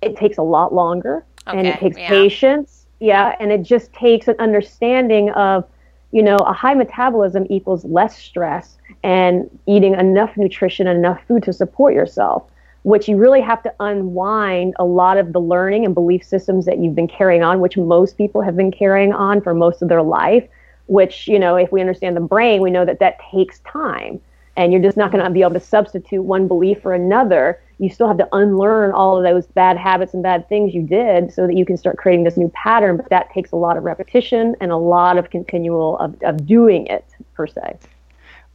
it 0.02 0.16
takes 0.16 0.38
a 0.38 0.44
lot 0.44 0.74
longer 0.74 1.26
okay, 1.48 1.58
and 1.58 1.68
it 1.68 1.80
takes 1.80 1.98
yeah. 1.98 2.10
patience. 2.10 2.88
Yeah, 3.00 3.36
and 3.40 3.52
it 3.52 3.64
just 3.64 3.92
takes 3.94 4.28
an 4.28 4.36
understanding 4.40 5.30
of, 5.32 5.68
you 6.12 6.24
know, 6.24 6.38
a 6.38 6.54
high 6.54 6.74
metabolism 6.74 7.46
equals 7.50 7.84
less 7.84 8.18
stress 8.18 8.78
and 9.04 9.50
eating 9.68 9.96
enough 9.96 10.38
nutrition, 10.38 10.88
and 10.88 11.00
enough 11.00 11.20
food 11.28 11.44
to 11.44 11.54
support 11.54 11.94
yourself, 11.94 12.44
which 12.84 13.10
you 13.10 13.18
really 13.18 13.42
have 13.42 13.62
to 13.64 13.74
unwind 13.82 14.74
a 14.80 14.86
lot 14.86 15.18
of 15.18 15.34
the 15.34 15.42
learning 15.42 15.86
and 15.86 15.94
belief 15.94 16.24
systems 16.24 16.66
that 16.66 16.80
you've 16.80 16.96
been 16.96 17.08
carrying 17.08 17.44
on, 17.44 17.60
which 17.60 17.76
most 17.76 18.18
people 18.18 18.42
have 18.42 18.56
been 18.56 18.72
carrying 18.72 19.12
on 19.12 19.42
for 19.42 19.54
most 19.54 19.82
of 19.82 19.90
their 19.90 20.02
life, 20.02 20.48
which, 20.88 21.28
you 21.28 21.38
know, 21.38 21.58
if 21.58 21.72
we 21.74 21.82
understand 21.82 22.16
the 22.16 22.22
brain, 22.22 22.62
we 22.62 22.72
know 22.72 22.86
that 22.86 23.00
that 23.00 23.20
takes 23.32 23.60
time 23.60 24.22
and 24.58 24.72
you're 24.72 24.82
just 24.82 24.98
not 24.98 25.12
going 25.12 25.24
to 25.24 25.30
be 25.30 25.42
able 25.42 25.54
to 25.54 25.60
substitute 25.60 26.22
one 26.22 26.48
belief 26.48 26.82
for 26.82 26.94
another 26.94 27.60
you 27.78 27.90
still 27.90 28.08
have 28.08 28.18
to 28.18 28.28
unlearn 28.32 28.92
all 28.92 29.18
of 29.18 29.24
those 29.24 29.46
bad 29.48 29.78
habits 29.78 30.14
and 30.14 30.24
bad 30.24 30.48
things 30.48 30.74
you 30.74 30.82
did 30.82 31.34
so 31.34 31.46
that 31.46 31.56
you 31.56 31.66
can 31.66 31.78
start 31.78 31.98
creating 31.98 32.24
this 32.24 32.38
new 32.38 32.50
pattern 32.50 32.98
but 32.98 33.10
that 33.10 33.32
takes 33.32 33.52
a 33.52 33.56
lot 33.56 33.78
of 33.78 33.84
repetition 33.84 34.56
and 34.62 34.72
a 34.72 34.78
lot 34.78 35.18
of 35.18 35.30
continual 35.30 35.98
of, 36.00 36.16
of 36.24 36.46
doing 36.46 36.88
it 36.88 37.06
per 37.34 37.48
se. 37.48 37.78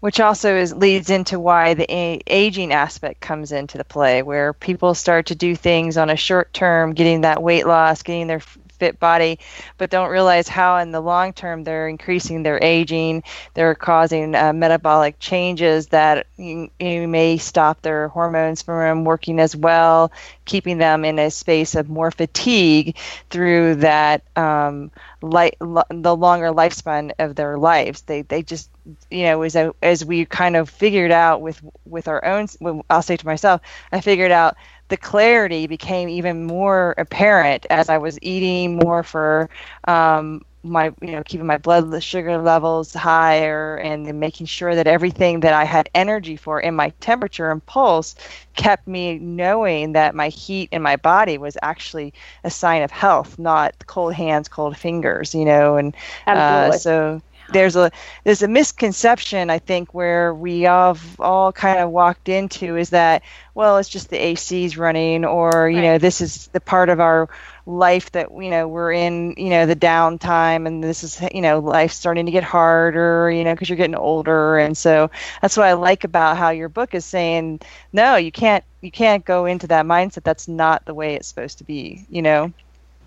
Which 0.00 0.18
also 0.18 0.56
is 0.56 0.74
leads 0.74 1.10
into 1.10 1.38
why 1.38 1.74
the 1.74 1.86
a- 1.92 2.22
aging 2.26 2.72
aspect 2.72 3.20
comes 3.20 3.52
into 3.52 3.76
the 3.76 3.84
play 3.84 4.22
where 4.22 4.54
people 4.54 4.94
start 4.94 5.26
to 5.26 5.34
do 5.34 5.54
things 5.54 5.98
on 5.98 6.08
a 6.08 6.16
short 6.16 6.54
term 6.54 6.94
getting 6.94 7.20
that 7.20 7.42
weight 7.42 7.66
loss 7.66 8.02
getting 8.02 8.26
their 8.26 8.40
fit 8.80 8.98
body, 8.98 9.38
but 9.78 9.90
don't 9.90 10.10
realize 10.10 10.48
how 10.48 10.78
in 10.78 10.90
the 10.90 11.00
long 11.00 11.32
term 11.32 11.62
they're 11.64 11.88
increasing 11.88 12.42
their 12.42 12.58
aging, 12.62 13.22
they're 13.54 13.76
causing 13.76 14.34
uh, 14.34 14.52
metabolic 14.52 15.18
changes 15.20 15.88
that 15.88 16.26
you, 16.36 16.70
you, 16.80 17.06
may 17.06 17.36
stop 17.38 17.82
their 17.82 18.08
hormones 18.08 18.62
from 18.62 19.04
working 19.04 19.38
as 19.40 19.54
well, 19.54 20.10
keeping 20.44 20.78
them 20.78 21.04
in 21.04 21.18
a 21.18 21.30
space 21.30 21.74
of 21.74 21.88
more 21.88 22.10
fatigue 22.10 22.96
through 23.30 23.76
that 23.76 24.22
um, 24.36 24.90
li- 25.22 25.52
lo- 25.60 25.82
the 25.90 26.16
longer 26.16 26.48
lifespan 26.52 27.12
of 27.18 27.34
their 27.36 27.58
lives. 27.58 28.02
They 28.02 28.22
they 28.22 28.42
just 28.42 28.70
you 29.10 29.24
know 29.24 29.42
as 29.42 29.56
as 29.82 30.04
we 30.04 30.24
kind 30.24 30.56
of 30.56 30.70
figured 30.70 31.10
out 31.10 31.40
with 31.40 31.60
with 31.86 32.08
our 32.08 32.24
own. 32.24 32.46
I'll 32.88 33.02
say 33.02 33.16
to 33.16 33.26
myself, 33.26 33.60
I 33.92 34.00
figured 34.00 34.32
out 34.32 34.56
the 34.90 34.98
clarity 34.98 35.66
became 35.66 36.08
even 36.10 36.46
more 36.46 36.94
apparent 36.98 37.66
as 37.70 37.88
I 37.88 37.98
was 37.98 38.18
eating 38.22 38.76
more 38.76 39.02
for 39.04 39.50
um, 39.86 40.44
my, 40.62 40.92
you 41.00 41.12
know, 41.12 41.22
keeping 41.24 41.46
my 41.46 41.58
blood 41.58 42.02
sugar 42.02 42.38
levels 42.38 42.92
higher 42.94 43.76
and 43.76 44.20
making 44.20 44.46
sure 44.46 44.74
that 44.74 44.86
everything 44.86 45.40
that 45.40 45.54
I 45.54 45.64
had 45.64 45.88
energy 45.94 46.36
for 46.36 46.60
in 46.60 46.76
my 46.76 46.90
temperature 47.00 47.50
and 47.50 47.64
pulse 47.66 48.16
kept 48.56 48.86
me 48.86 49.18
knowing 49.18 49.92
that 49.92 50.14
my 50.14 50.28
heat 50.28 50.68
in 50.72 50.82
my 50.82 50.96
body 50.96 51.38
was 51.38 51.56
actually 51.62 52.14
a 52.44 52.50
sign 52.50 52.82
of 52.82 52.90
health, 52.90 53.38
not 53.38 53.74
cold 53.86 54.14
hands, 54.14 54.48
cold 54.48 54.76
fingers, 54.76 55.34
you 55.34 55.46
know, 55.46 55.76
and 55.76 55.96
uh, 56.32 56.72
so 56.72 57.22
there's 57.52 57.76
a 57.76 57.90
there's 58.24 58.42
a 58.42 58.48
misconception 58.48 59.50
I 59.50 59.58
think 59.58 59.94
where 59.94 60.34
we 60.34 60.66
all 60.66 60.96
all 61.18 61.52
kind 61.52 61.78
of 61.78 61.90
walked 61.90 62.28
into 62.28 62.76
is 62.76 62.90
that 62.90 63.22
well 63.54 63.78
it's 63.78 63.88
just 63.88 64.10
the 64.10 64.18
AC's 64.18 64.76
running 64.76 65.24
or 65.24 65.68
you 65.68 65.76
right. 65.76 65.82
know 65.82 65.98
this 65.98 66.20
is 66.20 66.48
the 66.48 66.60
part 66.60 66.88
of 66.88 67.00
our 67.00 67.28
life 67.66 68.10
that 68.12 68.30
you 68.32 68.50
know 68.50 68.66
we're 68.66 68.92
in 68.92 69.34
you 69.36 69.50
know 69.50 69.66
the 69.66 69.76
downtime 69.76 70.66
and 70.66 70.82
this 70.82 71.04
is 71.04 71.20
you 71.32 71.40
know 71.40 71.58
life 71.58 71.92
starting 71.92 72.26
to 72.26 72.32
get 72.32 72.42
harder 72.42 73.30
you 73.30 73.44
know 73.44 73.54
because 73.54 73.68
you're 73.68 73.76
getting 73.76 73.94
older. 73.94 74.58
And 74.58 74.76
so 74.76 75.10
that's 75.40 75.56
what 75.56 75.66
I 75.66 75.74
like 75.74 76.04
about 76.04 76.36
how 76.36 76.50
your 76.50 76.68
book 76.68 76.94
is 76.94 77.04
saying 77.04 77.60
no 77.92 78.16
you 78.16 78.32
can't 78.32 78.64
you 78.80 78.90
can't 78.90 79.24
go 79.24 79.46
into 79.46 79.66
that 79.68 79.86
mindset. 79.86 80.24
That's 80.24 80.48
not 80.48 80.84
the 80.84 80.94
way 80.94 81.14
it's 81.14 81.28
supposed 81.28 81.58
to 81.58 81.64
be 81.64 82.06
you 82.08 82.22
know 82.22 82.52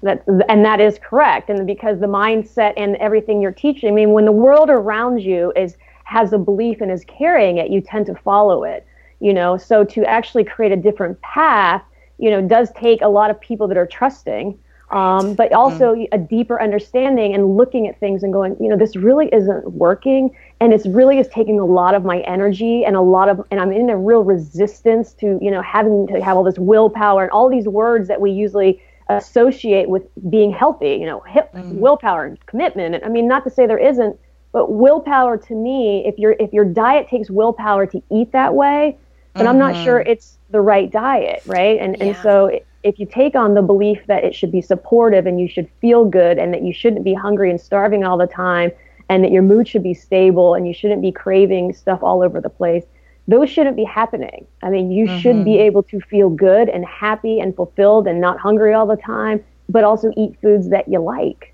that 0.03 0.23
and 0.49 0.63
that 0.63 0.79
is 0.79 0.99
correct. 0.99 1.49
And 1.49 1.65
because 1.65 1.99
the 1.99 2.07
mindset 2.07 2.73
and 2.77 2.95
everything 2.97 3.41
you're 3.41 3.51
teaching 3.51 3.89
i 3.89 3.91
mean 3.91 4.11
when 4.11 4.25
the 4.25 4.31
world 4.31 4.69
around 4.69 5.19
you 5.19 5.51
is 5.55 5.77
has 6.03 6.33
a 6.33 6.37
belief 6.37 6.81
and 6.81 6.91
is 6.91 7.03
carrying 7.05 7.57
it 7.57 7.71
you 7.71 7.81
tend 7.81 8.05
to 8.05 8.15
follow 8.15 8.63
it 8.63 8.85
you 9.19 9.33
know? 9.33 9.55
So 9.55 9.85
to 9.85 10.03
actually 10.03 10.43
create 10.43 10.73
a 10.73 10.75
different 10.75 11.19
path 11.21 11.81
you 12.19 12.29
know 12.29 12.41
does 12.41 12.71
take 12.75 13.01
a 13.01 13.07
lot 13.07 13.31
of 13.31 13.39
people 13.39 13.67
that 13.69 13.77
are 13.77 13.87
trusting 13.87 14.59
um, 14.93 15.33
but 15.33 15.51
also 15.53 15.95
mm. 15.95 16.07
a 16.11 16.19
deeper 16.19 16.61
understanding 16.61 17.33
and 17.33 17.57
looking 17.57 17.87
at 17.87 17.99
things 17.99 18.21
and 18.21 18.31
going 18.31 18.55
you 18.59 18.69
know 18.69 18.77
this 18.77 18.95
really 18.95 19.27
isn't 19.33 19.71
working. 19.71 20.35
And 20.59 20.71
it's 20.71 20.85
really 20.85 21.17
is 21.17 21.27
taking 21.29 21.59
a 21.59 21.65
lot 21.65 21.95
of 21.95 22.05
my 22.05 22.19
energy 22.21 22.85
and 22.85 22.95
a 22.95 23.01
lot 23.01 23.27
of 23.27 23.45
and 23.49 23.59
i'm 23.59 23.71
in 23.71 23.89
a 23.89 23.97
real 23.97 24.23
resistance 24.23 25.13
to 25.13 25.39
you 25.41 25.49
know 25.49 25.61
having 25.61 26.07
to 26.07 26.23
have 26.23 26.37
all 26.37 26.43
this 26.43 26.59
willpower 26.59 27.23
and 27.23 27.31
all 27.31 27.49
these 27.49 27.67
words 27.67 28.07
that 28.07 28.21
we 28.21 28.31
usually 28.31 28.81
associate 29.09 29.89
with 29.89 30.03
being 30.29 30.51
healthy, 30.51 30.95
you 30.95 31.05
know, 31.05 31.19
hip, 31.21 31.51
mm. 31.53 31.73
willpower 31.73 32.25
and 32.25 32.45
commitment. 32.45 32.95
And 32.95 33.03
I 33.03 33.09
mean, 33.09 33.27
not 33.27 33.43
to 33.43 33.49
say 33.49 33.67
there 33.67 33.77
isn't, 33.77 34.19
but 34.51 34.71
willpower 34.71 35.37
to 35.37 35.55
me, 35.55 36.05
if 36.05 36.17
your 36.17 36.35
if 36.39 36.53
your 36.53 36.65
diet 36.65 37.07
takes 37.09 37.29
willpower 37.29 37.85
to 37.87 38.01
eat 38.11 38.31
that 38.31 38.53
way, 38.53 38.97
then 39.33 39.45
mm-hmm. 39.45 39.49
I'm 39.49 39.57
not 39.57 39.83
sure 39.83 39.99
mm-hmm. 39.99 40.11
it's 40.11 40.37
the 40.51 40.61
right 40.61 40.91
diet, 40.91 41.41
right? 41.45 41.79
And 41.79 41.97
yeah. 41.97 42.05
and 42.05 42.17
so 42.17 42.59
if 42.83 42.99
you 42.99 43.05
take 43.05 43.35
on 43.35 43.53
the 43.53 43.61
belief 43.61 44.05
that 44.07 44.23
it 44.23 44.35
should 44.35 44.51
be 44.51 44.61
supportive 44.61 45.25
and 45.25 45.39
you 45.39 45.47
should 45.47 45.69
feel 45.79 46.05
good 46.05 46.37
and 46.37 46.53
that 46.53 46.61
you 46.61 46.73
shouldn't 46.73 47.03
be 47.03 47.13
hungry 47.13 47.49
and 47.49 47.59
starving 47.59 48.03
all 48.03 48.17
the 48.17 48.27
time 48.27 48.71
and 49.09 49.23
that 49.23 49.31
your 49.31 49.41
mood 49.41 49.67
should 49.67 49.83
be 49.83 49.93
stable 49.93 50.53
and 50.53 50.67
you 50.67 50.73
shouldn't 50.73 51.01
be 51.01 51.11
craving 51.11 51.73
stuff 51.73 52.03
all 52.03 52.21
over 52.21 52.41
the 52.41 52.49
place, 52.49 52.83
those 53.27 53.49
shouldn't 53.49 53.75
be 53.75 53.83
happening. 53.83 54.45
I 54.61 54.69
mean, 54.69 54.91
you 54.91 55.05
mm-hmm. 55.05 55.19
should 55.19 55.45
be 55.45 55.57
able 55.59 55.83
to 55.83 55.99
feel 56.01 56.29
good 56.29 56.69
and 56.69 56.85
happy 56.85 57.39
and 57.39 57.55
fulfilled 57.55 58.07
and 58.07 58.19
not 58.19 58.39
hungry 58.39 58.73
all 58.73 58.85
the 58.85 58.97
time, 58.97 59.43
but 59.69 59.83
also 59.83 60.11
eat 60.17 60.35
foods 60.41 60.69
that 60.69 60.87
you 60.87 60.99
like. 60.99 61.53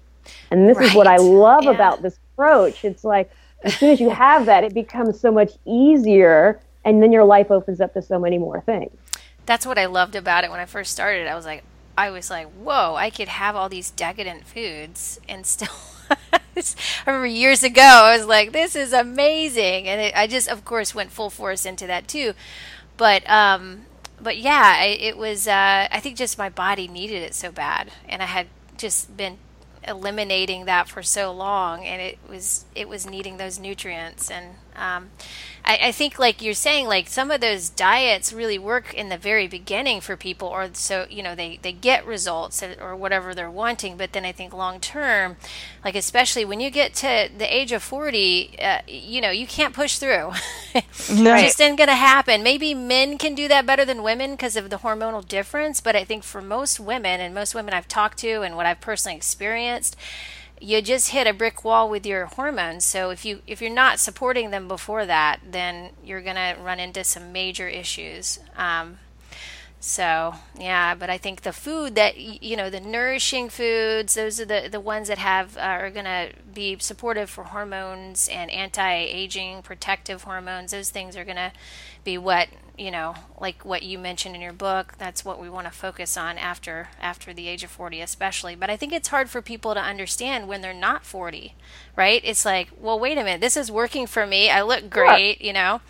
And 0.51 0.67
this 0.67 0.77
right. 0.77 0.87
is 0.87 0.95
what 0.95 1.07
I 1.07 1.17
love 1.17 1.65
yeah. 1.65 1.71
about 1.71 2.01
this 2.01 2.17
approach. 2.33 2.83
It's 2.83 3.03
like 3.03 3.31
as 3.63 3.75
soon 3.75 3.91
as 3.91 3.99
you 3.99 4.09
have 4.09 4.45
that, 4.45 4.63
it 4.63 4.73
becomes 4.73 5.19
so 5.19 5.31
much 5.31 5.51
easier, 5.65 6.59
and 6.85 7.03
then 7.03 7.11
your 7.11 7.25
life 7.25 7.51
opens 7.51 7.81
up 7.81 7.93
to 7.93 8.01
so 8.01 8.17
many 8.17 8.37
more 8.37 8.61
things. 8.61 8.95
That's 9.45 9.65
what 9.65 9.77
I 9.77 9.85
loved 9.85 10.15
about 10.15 10.43
it 10.43 10.51
when 10.51 10.59
I 10.59 10.65
first 10.65 10.91
started. 10.91 11.27
I 11.27 11.35
was 11.35 11.45
like, 11.45 11.63
I 11.97 12.11
was 12.11 12.29
like, 12.29 12.47
whoa, 12.53 12.95
I 12.95 13.09
could 13.09 13.27
have 13.27 13.55
all 13.55 13.67
these 13.67 13.91
decadent 13.91 14.45
foods 14.45 15.19
and 15.27 15.45
still 15.45 15.67
I 17.07 17.09
remember 17.09 17.27
years 17.27 17.63
ago, 17.63 17.81
I 17.81 18.17
was 18.17 18.25
like, 18.25 18.51
this 18.51 18.75
is 18.75 18.93
amazing. 18.93 19.87
And 19.87 20.01
it, 20.01 20.13
I 20.15 20.27
just, 20.27 20.49
of 20.49 20.65
course, 20.65 20.93
went 20.93 21.11
full 21.11 21.29
force 21.29 21.65
into 21.65 21.87
that 21.87 22.07
too. 22.07 22.33
But, 22.97 23.29
um, 23.29 23.81
but 24.21 24.37
yeah, 24.37 24.83
it 24.83 25.17
was, 25.17 25.47
uh, 25.47 25.87
I 25.91 25.99
think 25.99 26.17
just 26.17 26.37
my 26.37 26.49
body 26.49 26.87
needed 26.87 27.23
it 27.23 27.33
so 27.33 27.51
bad. 27.51 27.91
And 28.07 28.21
I 28.21 28.25
had 28.25 28.47
just 28.77 29.15
been 29.15 29.37
eliminating 29.87 30.65
that 30.65 30.87
for 30.87 31.01
so 31.01 31.31
long 31.31 31.85
and 31.85 32.01
it 32.01 32.17
was 32.29 32.65
it 32.75 32.87
was 32.87 33.09
needing 33.09 33.37
those 33.37 33.57
nutrients 33.57 34.29
and 34.29 34.55
um, 34.79 35.09
I, 35.65 35.79
I, 35.83 35.91
think 35.91 36.17
like 36.17 36.41
you're 36.41 36.53
saying 36.53 36.87
like 36.87 37.09
some 37.09 37.29
of 37.31 37.41
those 37.41 37.69
diets 37.69 38.31
really 38.31 38.57
work 38.57 38.93
in 38.93 39.09
the 39.09 39.17
very 39.17 39.47
beginning 39.47 40.01
for 40.01 40.15
people 40.15 40.47
or 40.47 40.69
so 40.73 41.05
you 41.09 41.21
know 41.21 41.35
they, 41.35 41.59
they 41.61 41.73
get 41.73 42.05
results 42.05 42.63
or 42.63 42.95
whatever 42.95 43.35
they're 43.35 43.51
wanting 43.51 43.97
but 43.97 44.13
then 44.13 44.25
i 44.25 44.31
think 44.31 44.53
long 44.53 44.79
term 44.79 45.35
like 45.83 45.95
especially 45.95 46.45
when 46.45 46.59
you 46.59 46.69
get 46.69 46.93
to 46.95 47.29
the 47.37 47.55
age 47.55 47.71
of 47.71 47.83
40 47.83 48.55
uh, 48.59 48.79
you 48.87 49.21
know 49.21 49.31
you 49.31 49.45
can't 49.45 49.73
push 49.73 49.97
through. 49.97 50.31
It 50.75 50.85
just 51.41 51.59
isn't 51.59 51.77
going 51.77 51.89
to 51.89 51.95
happen. 51.95 52.43
Maybe 52.43 52.73
men 52.75 53.17
can 53.17 53.33
do 53.33 53.47
that 53.47 53.65
better 53.65 53.85
than 53.85 54.03
women 54.03 54.31
because 54.31 54.55
of 54.55 54.69
the 54.69 54.77
hormonal 54.77 55.27
difference 55.27 55.81
but 55.81 55.95
i 55.95 56.03
think 56.03 56.23
for 56.23 56.41
most 56.41 56.79
women 56.79 57.19
and 57.19 57.33
most 57.33 57.53
women 57.53 57.73
i've 57.73 57.87
talked 57.87 58.17
to 58.19 58.41
and 58.41 58.55
what 58.55 58.65
i've 58.65 58.81
personally 58.81 59.15
experienced 59.15 59.95
you 60.59 60.81
just 60.81 61.09
hit 61.09 61.27
a 61.27 61.33
brick 61.33 61.63
wall 61.63 61.89
with 61.89 62.05
your 62.05 62.25
hormones. 62.25 62.83
So 62.85 63.09
if 63.09 63.23
you 63.25 63.41
if 63.47 63.61
you're 63.61 63.71
not 63.71 63.99
supporting 63.99 64.51
them 64.51 64.67
before 64.67 65.05
that, 65.05 65.39
then 65.49 65.91
you're 66.03 66.21
gonna 66.21 66.55
run 66.61 66.79
into 66.79 67.03
some 67.03 67.31
major 67.31 67.67
issues. 67.67 68.39
Um, 68.57 68.97
so 69.79 70.35
yeah, 70.59 70.93
but 70.95 71.09
I 71.09 71.17
think 71.17 71.41
the 71.41 71.53
food 71.53 71.95
that 71.95 72.17
you 72.17 72.57
know, 72.57 72.69
the 72.69 72.81
nourishing 72.81 73.49
foods, 73.49 74.15
those 74.15 74.39
are 74.41 74.45
the 74.45 74.67
the 74.69 74.79
ones 74.81 75.07
that 75.07 75.17
have 75.17 75.55
uh, 75.55 75.61
are 75.61 75.89
gonna 75.89 76.29
be 76.53 76.77
supportive 76.79 77.29
for 77.29 77.45
hormones 77.45 78.27
and 78.27 78.51
anti-aging, 78.51 79.61
protective 79.61 80.23
hormones. 80.23 80.71
Those 80.71 80.89
things 80.89 81.15
are 81.15 81.23
gonna 81.23 81.53
be 82.03 82.17
what 82.17 82.49
you 82.77 82.91
know, 82.91 83.13
like 83.41 83.65
what 83.65 83.83
you 83.83 83.99
mentioned 83.99 84.35
in 84.35 84.41
your 84.41 84.53
book. 84.53 84.93
That's 84.97 85.25
what 85.25 85.41
we 85.41 85.49
want 85.49 85.67
to 85.67 85.71
focus 85.71 86.15
on 86.15 86.37
after 86.37 86.89
after 87.01 87.33
the 87.33 87.47
age 87.47 87.63
of 87.63 87.69
forty, 87.69 88.01
especially. 88.01 88.55
But 88.55 88.69
I 88.69 88.77
think 88.77 88.93
it's 88.93 89.09
hard 89.09 89.29
for 89.29 89.41
people 89.41 89.73
to 89.73 89.81
understand 89.81 90.47
when 90.47 90.61
they're 90.61 90.73
not 90.73 91.05
forty, 91.05 91.55
right? 91.95 92.21
It's 92.23 92.45
like, 92.45 92.69
well, 92.79 92.99
wait 92.99 93.17
a 93.17 93.23
minute, 93.23 93.41
this 93.41 93.57
is 93.57 93.71
working 93.71 94.07
for 94.07 94.25
me. 94.25 94.49
I 94.49 94.61
look 94.61 94.89
great, 94.89 95.41
you 95.41 95.53
know. 95.53 95.81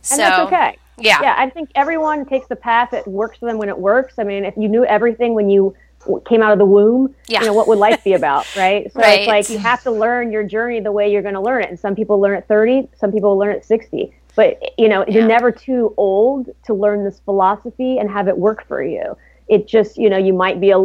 So, 0.00 0.14
and 0.14 0.20
that's 0.20 0.38
okay 0.46 0.78
yeah. 1.00 1.20
Yeah, 1.22 1.34
I 1.36 1.50
think 1.50 1.70
everyone 1.74 2.26
takes 2.26 2.46
the 2.48 2.56
path 2.56 2.90
that 2.90 3.06
works 3.06 3.38
for 3.38 3.46
them 3.46 3.58
when 3.58 3.68
it 3.68 3.78
works. 3.78 4.14
I 4.18 4.24
mean, 4.24 4.44
if 4.44 4.56
you 4.56 4.68
knew 4.68 4.84
everything 4.84 5.34
when 5.34 5.48
you 5.48 5.74
came 6.26 6.42
out 6.42 6.52
of 6.52 6.58
the 6.58 6.64
womb, 6.64 7.14
yeah. 7.26 7.40
you 7.40 7.46
know, 7.46 7.52
what 7.52 7.68
would 7.68 7.78
life 7.78 8.02
be 8.04 8.14
about, 8.14 8.46
right? 8.56 8.92
So 8.92 9.00
right. 9.00 9.20
it's 9.20 9.28
like 9.28 9.50
you 9.50 9.58
have 9.58 9.82
to 9.82 9.90
learn 9.90 10.32
your 10.32 10.44
journey 10.44 10.80
the 10.80 10.92
way 10.92 11.10
you're 11.10 11.22
going 11.22 11.34
to 11.34 11.40
learn 11.40 11.62
it. 11.62 11.70
And 11.70 11.78
some 11.78 11.94
people 11.94 12.20
learn 12.20 12.36
at 12.36 12.48
30, 12.48 12.88
some 12.96 13.12
people 13.12 13.36
learn 13.36 13.54
at 13.54 13.64
60. 13.64 14.14
But, 14.38 14.78
you 14.78 14.88
know, 14.88 15.04
yeah. 15.08 15.14
you're 15.14 15.26
never 15.26 15.50
too 15.50 15.94
old 15.96 16.48
to 16.66 16.72
learn 16.72 17.02
this 17.02 17.18
philosophy 17.24 17.98
and 17.98 18.08
have 18.08 18.28
it 18.28 18.38
work 18.38 18.64
for 18.68 18.84
you. 18.84 19.16
It 19.48 19.66
just, 19.66 19.98
you 19.98 20.08
know, 20.08 20.16
you 20.16 20.32
might 20.32 20.60
be 20.60 20.70
a 20.70 20.78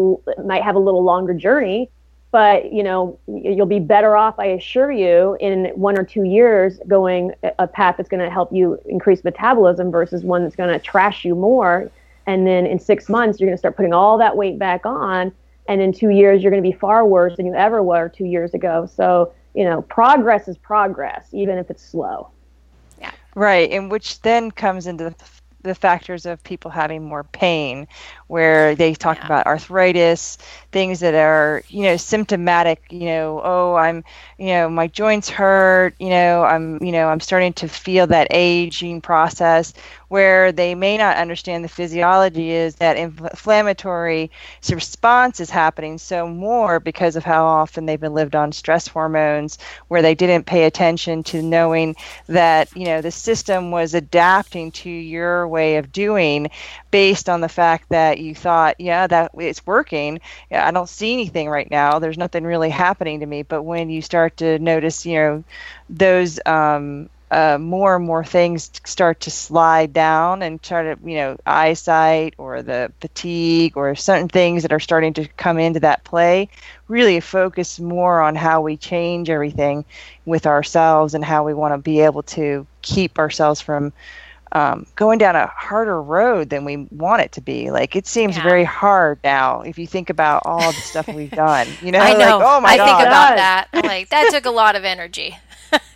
might 0.43 0.63
have 0.63 0.73
a 0.73 0.79
little 0.79 1.03
longer 1.03 1.35
journey, 1.35 1.91
but 2.31 2.73
you 2.73 2.81
know 2.81 3.19
you'll 3.27 3.67
be 3.67 3.79
better 3.79 4.17
off 4.17 4.39
i 4.39 4.45
assure 4.45 4.91
you 4.91 5.37
in 5.39 5.67
one 5.75 5.97
or 5.97 6.03
two 6.03 6.23
years 6.23 6.79
going 6.87 7.31
a 7.59 7.67
path 7.67 7.95
that's 7.95 8.09
going 8.09 8.23
to 8.23 8.29
help 8.29 8.51
you 8.51 8.77
increase 8.87 9.23
metabolism 9.23 9.91
versus 9.91 10.23
one 10.23 10.41
that's 10.41 10.55
going 10.55 10.69
to 10.69 10.79
trash 10.79 11.23
you 11.23 11.35
more 11.35 11.91
and 12.25 12.47
then 12.47 12.65
in 12.65 12.79
six 12.79 13.07
months 13.07 13.39
you're 13.39 13.47
going 13.47 13.55
to 13.55 13.59
start 13.59 13.77
putting 13.77 13.93
all 13.93 14.17
that 14.17 14.35
weight 14.35 14.57
back 14.57 14.83
on 14.83 15.31
and 15.67 15.79
in 15.79 15.93
two 15.93 16.09
years 16.09 16.41
you're 16.41 16.51
going 16.51 16.63
to 16.63 16.67
be 16.67 16.75
far 16.75 17.05
worse 17.05 17.37
than 17.37 17.45
you 17.45 17.53
ever 17.53 17.83
were 17.83 18.09
two 18.09 18.25
years 18.25 18.55
ago 18.55 18.87
so 18.87 19.31
you 19.53 19.63
know 19.63 19.83
progress 19.83 20.47
is 20.47 20.57
progress 20.57 21.27
even 21.33 21.59
if 21.59 21.69
it's 21.69 21.85
slow 21.85 22.31
right 23.35 23.71
and 23.71 23.91
which 23.91 24.21
then 24.21 24.51
comes 24.51 24.87
into 24.87 25.05
the 25.05 25.15
the 25.63 25.73
factors 25.73 26.25
of 26.25 26.43
people 26.43 26.69
having 26.69 27.03
more 27.03 27.23
pain, 27.23 27.87
where 28.27 28.75
they 28.75 28.93
talk 28.93 29.17
yeah. 29.17 29.25
about 29.25 29.45
arthritis, 29.47 30.37
things 30.71 30.99
that 30.99 31.15
are, 31.15 31.63
you 31.69 31.83
know, 31.83 31.97
symptomatic, 31.97 32.83
you 32.91 33.05
know, 33.05 33.41
oh, 33.43 33.75
I'm, 33.75 34.03
you 34.37 34.47
know, 34.47 34.69
my 34.69 34.87
joints 34.87 35.29
hurt, 35.29 35.95
you 35.99 36.09
know, 36.09 36.43
I'm, 36.43 36.83
you 36.83 36.91
know, 36.91 37.07
I'm 37.07 37.21
starting 37.21 37.53
to 37.53 37.67
feel 37.67 38.07
that 38.07 38.27
aging 38.31 39.01
process 39.01 39.73
where 40.13 40.51
they 40.51 40.75
may 40.75 40.97
not 40.97 41.17
understand 41.17 41.63
the 41.63 41.69
physiology 41.69 42.51
is 42.51 42.75
that 42.75 42.97
inflammatory 42.97 44.29
response 44.71 45.39
is 45.39 45.49
happening 45.49 45.97
so 45.97 46.27
more 46.27 46.79
because 46.79 47.15
of 47.15 47.23
how 47.23 47.45
often 47.45 47.85
they've 47.85 47.99
been 47.99 48.13
lived 48.13 48.35
on 48.35 48.51
stress 48.51 48.87
hormones 48.87 49.57
where 49.87 50.03
they 50.03 50.13
didn't 50.13 50.45
pay 50.45 50.65
attention 50.65 51.23
to 51.23 51.41
knowing 51.41 51.95
that 52.27 52.69
you 52.75 52.85
know 52.85 53.01
the 53.01 53.11
system 53.11 53.71
was 53.71 53.95
adapting 53.95 54.71
to 54.71 54.89
your 54.89 55.47
way 55.47 55.77
of 55.77 55.91
doing 55.91 56.49
based 56.91 57.29
on 57.29 57.41
the 57.41 57.49
fact 57.49 57.89
that 57.89 58.19
you 58.19 58.35
thought 58.35 58.75
yeah 58.79 59.07
that 59.07 59.31
it's 59.37 59.65
working. 59.65 60.19
I 60.51 60.71
don't 60.71 60.89
see 60.89 61.13
anything 61.13 61.49
right 61.49 61.69
now. 61.71 61.99
There's 61.99 62.17
nothing 62.17 62.43
really 62.43 62.69
happening 62.69 63.19
to 63.21 63.25
me. 63.25 63.43
But 63.43 63.63
when 63.63 63.89
you 63.89 64.01
start 64.01 64.37
to 64.37 64.59
notice 64.59 65.05
you 65.05 65.15
know 65.15 65.43
those 65.89 66.39
um, 66.45 67.09
uh, 67.33 67.57
more 67.57 67.95
and 67.95 68.05
more 68.05 68.23
things 68.23 68.69
start 68.85 69.19
to 69.21 69.31
slide 69.31 69.91
down 69.91 70.43
and 70.43 70.61
try 70.61 70.83
to, 70.83 70.99
you 71.03 71.15
know, 71.15 71.35
eyesight 71.47 72.35
or 72.37 72.61
the 72.61 72.91
fatigue 73.01 73.75
or 73.75 73.95
certain 73.95 74.27
things 74.27 74.61
that 74.61 74.71
are 74.71 74.79
starting 74.79 75.13
to 75.13 75.27
come 75.29 75.57
into 75.57 75.79
that 75.79 76.03
play, 76.03 76.47
really 76.87 77.19
focus 77.19 77.79
more 77.79 78.21
on 78.21 78.35
how 78.35 78.61
we 78.61 78.77
change 78.77 79.31
everything 79.31 79.83
with 80.25 80.45
ourselves 80.45 81.15
and 81.15 81.25
how 81.25 81.43
we 81.43 81.55
want 81.55 81.73
to 81.73 81.79
be 81.79 82.01
able 82.01 82.21
to 82.21 82.67
keep 82.83 83.17
ourselves 83.17 83.59
from 83.59 83.91
um, 84.51 84.85
going 84.95 85.17
down 85.17 85.35
a 85.35 85.47
harder 85.47 85.99
road 85.99 86.49
than 86.49 86.63
we 86.63 86.77
want 86.91 87.23
it 87.23 87.31
to 87.31 87.41
be. 87.41 87.71
Like 87.71 87.95
it 87.95 88.05
seems 88.05 88.37
yeah. 88.37 88.43
very 88.43 88.63
hard 88.63 89.19
now 89.23 89.61
if 89.61 89.79
you 89.79 89.87
think 89.87 90.11
about 90.11 90.43
all 90.45 90.71
the 90.71 90.79
stuff 90.79 91.07
we've 91.07 91.31
done. 91.31 91.67
You 91.81 91.91
know, 91.93 91.99
I 91.99 92.13
know. 92.13 92.37
Like, 92.37 92.47
oh 92.47 92.61
my 92.61 92.69
I 92.69 92.77
God. 92.77 92.85
think 92.85 93.07
about 93.07 93.35
that. 93.37 93.69
Like 93.73 94.09
that 94.09 94.29
took 94.29 94.45
a 94.45 94.51
lot 94.51 94.75
of 94.75 94.85
energy. 94.85 95.35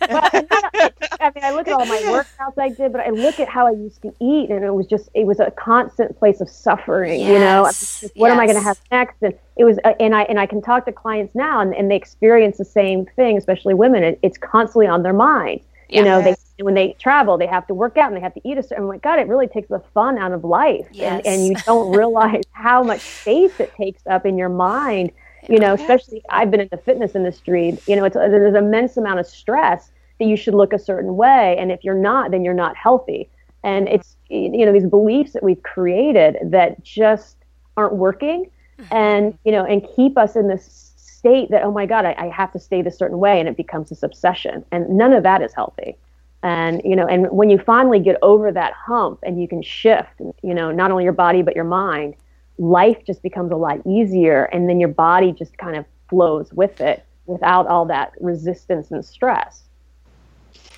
I 1.20 1.32
mean, 1.34 1.44
I 1.44 1.50
look 1.52 1.68
at 1.68 1.74
all 1.74 1.86
my 1.86 1.98
workouts 2.06 2.58
I 2.58 2.68
did, 2.68 2.92
but 2.92 3.00
I 3.00 3.10
look 3.10 3.40
at 3.40 3.48
how 3.48 3.66
I 3.66 3.72
used 3.72 4.02
to 4.02 4.14
eat, 4.20 4.50
and 4.50 4.64
it 4.64 4.74
was 4.74 4.86
just 4.86 5.08
it 5.14 5.26
was 5.26 5.40
a 5.40 5.50
constant 5.50 6.18
place 6.18 6.40
of 6.40 6.48
suffering. 6.48 7.20
Yes. 7.20 7.28
You 7.28 7.38
know, 7.38 7.64
just, 7.66 8.02
what 8.16 8.28
yes. 8.28 8.34
am 8.34 8.40
I 8.40 8.46
going 8.46 8.56
to 8.56 8.62
have 8.62 8.78
next? 8.90 9.16
And 9.22 9.34
it 9.56 9.64
was, 9.64 9.78
uh, 9.84 9.94
and 10.00 10.14
I 10.14 10.22
and 10.22 10.38
I 10.38 10.46
can 10.46 10.62
talk 10.62 10.86
to 10.86 10.92
clients 10.92 11.34
now, 11.34 11.60
and, 11.60 11.74
and 11.74 11.90
they 11.90 11.96
experience 11.96 12.58
the 12.58 12.64
same 12.64 13.06
thing, 13.16 13.36
especially 13.36 13.74
women. 13.74 14.02
It, 14.02 14.18
it's 14.22 14.38
constantly 14.38 14.86
on 14.86 15.02
their 15.02 15.12
mind. 15.12 15.60
You 15.88 16.02
know, 16.04 16.20
they 16.20 16.34
when 16.62 16.74
they 16.74 16.94
travel, 16.98 17.38
they 17.38 17.46
have 17.46 17.66
to 17.68 17.74
work 17.74 17.96
out 17.96 18.08
and 18.08 18.16
they 18.16 18.20
have 18.20 18.34
to 18.34 18.40
eat 18.44 18.58
a 18.58 18.62
certain. 18.62 18.84
Oh 18.84 18.88
my 18.88 18.98
God, 18.98 19.18
it 19.18 19.26
really 19.26 19.46
takes 19.46 19.68
the 19.68 19.80
fun 19.94 20.18
out 20.18 20.32
of 20.32 20.44
life, 20.44 20.86
Yes. 20.92 21.22
and 21.24 21.26
and 21.26 21.46
you 21.46 21.54
don't 21.64 21.96
realize 21.96 22.44
how 22.52 22.82
much 22.82 23.00
space 23.00 23.58
it 23.58 23.72
takes 23.74 24.06
up 24.06 24.26
in 24.26 24.36
your 24.36 24.50
mind. 24.50 25.12
You 25.48 25.58
know, 25.58 25.74
especially 25.74 26.22
I've 26.28 26.50
been 26.50 26.60
in 26.60 26.68
the 26.70 26.78
fitness 26.78 27.14
industry. 27.14 27.78
You 27.86 27.96
know, 27.96 28.04
it's 28.04 28.14
there's 28.14 28.54
an 28.54 28.64
immense 28.64 28.96
amount 28.96 29.20
of 29.20 29.26
stress 29.26 29.90
that 30.18 30.26
you 30.26 30.36
should 30.36 30.54
look 30.54 30.72
a 30.72 30.78
certain 30.78 31.16
way, 31.16 31.56
and 31.58 31.70
if 31.70 31.84
you're 31.84 31.94
not, 31.94 32.30
then 32.30 32.44
you're 32.44 32.54
not 32.54 32.76
healthy. 32.76 33.28
And 33.62 33.88
it's 33.88 34.16
you 34.28 34.64
know 34.64 34.72
these 34.72 34.86
beliefs 34.86 35.32
that 35.32 35.42
we've 35.42 35.62
created 35.62 36.38
that 36.44 36.82
just 36.82 37.36
aren't 37.76 37.94
working, 37.94 38.50
mm-hmm. 38.78 38.94
and 38.94 39.38
you 39.44 39.52
know, 39.52 39.64
and 39.64 39.86
keep 39.96 40.18
us 40.18 40.36
in 40.36 40.48
this 40.48 40.92
state 40.96 41.50
that 41.50 41.62
oh 41.62 41.72
my 41.72 41.86
god, 41.86 42.04
I, 42.04 42.14
I 42.18 42.28
have 42.28 42.52
to 42.52 42.58
stay 42.58 42.82
this 42.82 42.96
certain 42.98 43.18
way, 43.18 43.40
and 43.40 43.48
it 43.48 43.56
becomes 43.56 43.88
this 43.88 44.02
obsession, 44.02 44.64
and 44.72 44.88
none 44.90 45.12
of 45.12 45.22
that 45.22 45.42
is 45.42 45.52
healthy. 45.54 45.96
And 46.42 46.80
you 46.84 46.94
know, 46.94 47.06
and 47.06 47.28
when 47.30 47.50
you 47.50 47.58
finally 47.58 47.98
get 47.98 48.16
over 48.22 48.52
that 48.52 48.72
hump, 48.74 49.20
and 49.22 49.40
you 49.40 49.48
can 49.48 49.62
shift, 49.62 50.20
you 50.42 50.54
know, 50.54 50.70
not 50.70 50.90
only 50.90 51.04
your 51.04 51.12
body 51.12 51.42
but 51.42 51.56
your 51.56 51.64
mind, 51.64 52.14
life 52.58 52.98
just 53.06 53.22
becomes 53.22 53.52
a 53.52 53.56
lot 53.56 53.78
easier, 53.86 54.44
and 54.44 54.68
then 54.68 54.80
your 54.80 54.88
body 54.90 55.32
just 55.32 55.56
kind 55.58 55.76
of 55.76 55.86
flows 56.08 56.52
with 56.52 56.80
it 56.80 57.06
without 57.26 57.66
all 57.66 57.86
that 57.86 58.12
resistance 58.20 58.90
and 58.90 59.04
stress. 59.04 59.68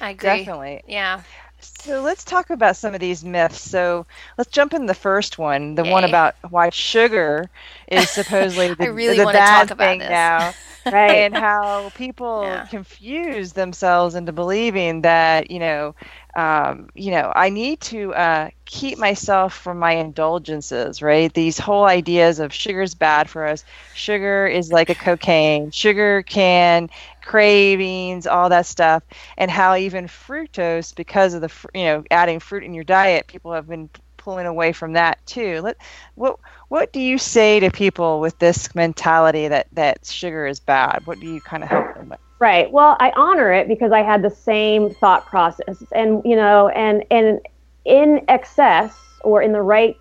I 0.00 0.10
agree. 0.10 0.52
Definitely. 0.52 0.82
Yeah. 0.86 1.22
So 1.60 2.00
let's 2.02 2.24
talk 2.24 2.50
about 2.50 2.76
some 2.76 2.94
of 2.94 3.00
these 3.00 3.24
myths. 3.24 3.60
So 3.60 4.06
let's 4.38 4.50
jump 4.50 4.72
in 4.74 4.86
the 4.86 4.94
first 4.94 5.38
one, 5.38 5.74
the 5.74 5.84
one 5.84 6.04
about 6.04 6.34
why 6.48 6.70
sugar 6.70 7.50
is 7.88 8.10
supposedly 8.10 8.74
the, 8.88 8.88
really 8.92 9.20
the 9.20 9.26
wanna 9.26 9.42
bad 9.42 9.68
talk 9.68 9.70
about 9.70 9.98
thing 9.98 9.98
this. 9.98 10.28
now. 10.28 10.54
Right. 10.88 11.26
and 11.26 11.34
how 11.34 11.90
people 11.94 12.62
Yeah. 12.62 12.68
confuse 12.68 13.52
themselves 13.52 14.14
into 14.14 14.32
believing 14.32 15.02
that 15.02 15.50
you 15.50 15.58
know 15.58 15.94
um, 16.36 16.88
you 16.94 17.10
know 17.10 17.32
i 17.34 17.48
need 17.50 17.80
to 17.80 18.12
uh, 18.14 18.48
keep 18.64 18.98
myself 18.98 19.54
from 19.54 19.78
my 19.78 19.92
indulgences 19.92 21.02
right 21.02 21.32
these 21.34 21.58
whole 21.58 21.84
ideas 21.84 22.38
of 22.40 22.52
sugar's 22.52 22.94
bad 22.94 23.28
for 23.28 23.46
us 23.46 23.64
sugar 23.92 24.46
is 24.46 24.70
like 24.70 24.90
a 24.90 24.94
cocaine 24.94 25.70
sugar 25.70 26.22
can 26.22 26.88
cravings 27.22 28.26
all 28.26 28.48
that 28.48 28.66
stuff 28.66 29.02
and 29.36 29.50
how 29.50 29.74
even 29.76 30.06
fructose 30.06 30.94
because 30.94 31.34
of 31.34 31.40
the 31.40 31.48
fr- 31.48 31.68
you 31.74 31.84
know 31.84 32.02
adding 32.10 32.38
fruit 32.40 32.64
in 32.64 32.74
your 32.74 32.84
diet 32.84 33.26
people 33.26 33.52
have 33.52 33.66
been 33.68 33.88
pulling 34.20 34.46
away 34.46 34.72
from 34.72 34.92
that 34.92 35.24
too 35.26 35.60
let 35.62 35.76
what 36.14 36.38
what 36.70 36.92
do 36.92 37.00
you 37.00 37.18
say 37.18 37.58
to 37.58 37.68
people 37.68 38.20
with 38.20 38.38
this 38.38 38.72
mentality 38.76 39.48
that 39.48 39.66
that 39.72 40.06
sugar 40.06 40.46
is 40.46 40.60
bad? 40.60 41.04
What 41.04 41.18
do 41.18 41.26
you 41.26 41.40
kind 41.40 41.64
of 41.64 41.68
help 41.68 41.96
them 41.96 42.10
with? 42.10 42.20
Right. 42.38 42.70
Well, 42.70 42.96
I 43.00 43.12
honor 43.16 43.52
it 43.52 43.66
because 43.66 43.90
I 43.90 44.02
had 44.02 44.22
the 44.22 44.30
same 44.30 44.94
thought 44.94 45.26
process, 45.26 45.82
and 45.92 46.22
you 46.24 46.36
know, 46.36 46.68
and 46.68 47.04
and 47.10 47.40
in 47.84 48.24
excess 48.28 48.96
or 49.24 49.42
in 49.42 49.50
the 49.50 49.62
right 49.62 49.96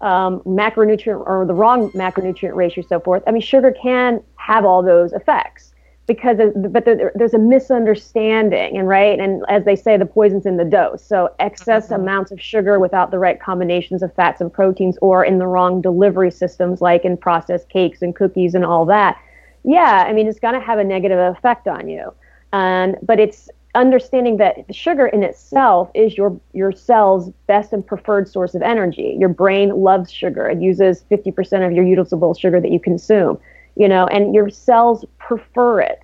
um, 0.00 0.40
macronutrient 0.42 1.26
or 1.26 1.44
the 1.44 1.54
wrong 1.54 1.90
macronutrient 1.90 2.54
ratio, 2.54 2.84
so 2.88 3.00
forth. 3.00 3.24
I 3.26 3.32
mean, 3.32 3.42
sugar 3.42 3.72
can 3.72 4.22
have 4.36 4.64
all 4.64 4.84
those 4.84 5.12
effects 5.12 5.74
because, 6.06 6.38
of, 6.38 6.72
but 6.72 6.84
there, 6.84 7.12
there's 7.14 7.34
a 7.34 7.38
misunderstanding, 7.38 8.78
and 8.78 8.88
right, 8.88 9.18
and 9.18 9.44
as 9.48 9.64
they 9.64 9.76
say, 9.76 9.96
the 9.96 10.06
poison's 10.06 10.46
in 10.46 10.56
the 10.56 10.64
dose. 10.64 11.04
So 11.04 11.34
excess 11.38 11.86
mm-hmm. 11.86 12.02
amounts 12.02 12.30
of 12.30 12.40
sugar 12.40 12.78
without 12.78 13.10
the 13.10 13.18
right 13.18 13.40
combinations 13.40 14.02
of 14.02 14.14
fats 14.14 14.40
and 14.40 14.52
proteins, 14.52 14.96
or 15.02 15.24
in 15.24 15.38
the 15.38 15.46
wrong 15.46 15.80
delivery 15.80 16.30
systems, 16.30 16.80
like 16.80 17.04
in 17.04 17.16
processed 17.16 17.68
cakes 17.68 18.02
and 18.02 18.14
cookies 18.14 18.54
and 18.54 18.64
all 18.64 18.86
that 18.86 19.20
yeah 19.68 20.04
i 20.06 20.12
mean 20.12 20.28
it's 20.28 20.38
going 20.38 20.54
to 20.54 20.60
have 20.60 20.78
a 20.78 20.84
negative 20.84 21.18
effect 21.36 21.66
on 21.66 21.88
you. 21.88 22.14
And 22.52 22.96
but 23.02 23.20
it's 23.20 23.50
understanding 23.74 24.38
that 24.38 24.74
sugar 24.74 25.06
in 25.06 25.22
itself 25.22 25.90
is 25.94 26.16
your 26.16 26.40
your 26.52 26.72
cell's 26.72 27.30
best 27.46 27.72
and 27.72 27.86
preferred 27.86 28.28
source 28.28 28.54
of 28.54 28.62
energy. 28.62 29.16
Your 29.18 29.28
brain 29.28 29.70
loves 29.70 30.10
sugar. 30.10 30.48
It 30.48 30.62
uses 30.62 31.04
50% 31.10 31.66
of 31.66 31.72
your 31.72 31.84
usable 31.84 32.32
sugar 32.32 32.60
that 32.60 32.70
you 32.70 32.80
consume 32.80 33.38
you 33.76 33.88
know 33.88 34.06
and 34.06 34.34
your 34.34 34.48
cells 34.50 35.04
prefer 35.18 35.80
it 35.80 36.02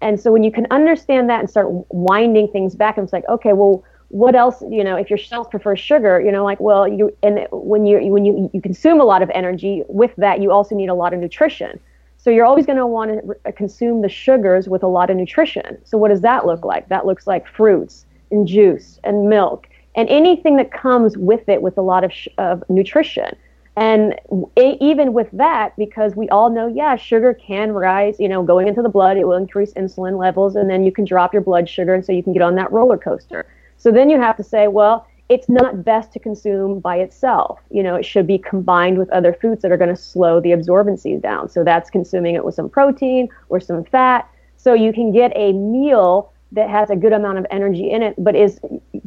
and 0.00 0.20
so 0.20 0.30
when 0.32 0.44
you 0.44 0.52
can 0.52 0.66
understand 0.70 1.28
that 1.28 1.40
and 1.40 1.50
start 1.50 1.68
winding 1.90 2.48
things 2.48 2.74
back 2.74 2.98
it's 2.98 3.12
like 3.12 3.24
okay 3.28 3.52
well 3.52 3.82
what 4.08 4.34
else 4.34 4.62
you 4.70 4.84
know 4.84 4.96
if 4.96 5.10
your 5.10 5.18
cells 5.18 5.48
prefer 5.48 5.74
sugar 5.74 6.20
you 6.20 6.30
know 6.30 6.44
like 6.44 6.60
well 6.60 6.86
you 6.86 7.14
and 7.22 7.46
when 7.50 7.86
you 7.86 7.98
when 8.12 8.24
you 8.24 8.50
you 8.52 8.60
consume 8.60 9.00
a 9.00 9.04
lot 9.04 9.22
of 9.22 9.30
energy 9.34 9.82
with 9.88 10.14
that 10.16 10.40
you 10.40 10.50
also 10.50 10.74
need 10.74 10.88
a 10.88 10.94
lot 10.94 11.12
of 11.12 11.20
nutrition 11.20 11.80
so 12.24 12.30
you're 12.30 12.46
always 12.46 12.64
going 12.64 12.78
to 12.78 12.86
want 12.86 13.20
to 13.44 13.52
consume 13.52 14.00
the 14.00 14.08
sugars 14.08 14.66
with 14.66 14.82
a 14.82 14.86
lot 14.86 15.10
of 15.10 15.16
nutrition. 15.18 15.76
So 15.84 15.98
what 15.98 16.08
does 16.08 16.22
that 16.22 16.46
look 16.46 16.64
like? 16.64 16.88
That 16.88 17.04
looks 17.04 17.26
like 17.26 17.46
fruits 17.46 18.06
and 18.30 18.48
juice 18.48 18.98
and 19.04 19.28
milk 19.28 19.68
and 19.94 20.08
anything 20.08 20.56
that 20.56 20.72
comes 20.72 21.18
with 21.18 21.46
it 21.50 21.60
with 21.60 21.76
a 21.76 21.82
lot 21.82 22.02
of, 22.02 22.12
of 22.38 22.64
nutrition. 22.70 23.36
And 23.76 24.14
even 24.56 25.12
with 25.12 25.28
that, 25.32 25.76
because 25.76 26.14
we 26.14 26.28
all 26.28 26.48
know, 26.48 26.68
yeah, 26.68 26.94
sugar 26.94 27.34
can 27.34 27.72
rise, 27.72 28.20
you 28.20 28.28
know, 28.28 28.42
going 28.42 28.68
into 28.68 28.82
the 28.82 28.88
blood, 28.88 29.16
it 29.16 29.26
will 29.26 29.36
increase 29.36 29.72
insulin 29.72 30.16
levels, 30.16 30.54
and 30.54 30.70
then 30.70 30.84
you 30.84 30.92
can 30.92 31.04
drop 31.04 31.32
your 31.32 31.42
blood 31.42 31.68
sugar, 31.68 31.92
and 31.92 32.04
so 32.04 32.12
you 32.12 32.22
can 32.22 32.32
get 32.32 32.42
on 32.42 32.54
that 32.54 32.70
roller 32.70 32.96
coaster. 32.96 33.46
So 33.76 33.90
then 33.90 34.08
you 34.08 34.20
have 34.20 34.36
to 34.36 34.44
say, 34.44 34.68
well, 34.68 35.08
it's 35.28 35.48
not 35.48 35.84
best 35.84 36.12
to 36.12 36.18
consume 36.20 36.78
by 36.80 36.98
itself. 36.98 37.58
You 37.70 37.82
know, 37.82 37.96
it 37.96 38.04
should 38.04 38.26
be 38.26 38.38
combined 38.38 38.98
with 38.98 39.10
other 39.10 39.32
foods 39.32 39.62
that 39.62 39.72
are 39.72 39.76
going 39.76 39.90
to 39.90 39.96
slow 39.96 40.40
the 40.40 40.50
absorbency 40.50 41.20
down. 41.20 41.48
So 41.48 41.64
that's 41.64 41.90
consuming 41.90 42.34
it 42.36 42.44
with 42.44 42.54
some 42.54 42.68
protein 42.68 43.28
or 43.48 43.58
some 43.58 43.84
fat. 43.84 44.28
So 44.56 44.74
you 44.74 44.92
can 44.92 45.12
get 45.12 45.32
a 45.34 45.52
meal 45.52 46.30
that 46.54 46.70
has 46.70 46.90
a 46.90 46.96
good 46.96 47.12
amount 47.12 47.38
of 47.38 47.46
energy 47.50 47.90
in 47.90 48.02
it, 48.02 48.14
but 48.18 48.34
is 48.34 48.58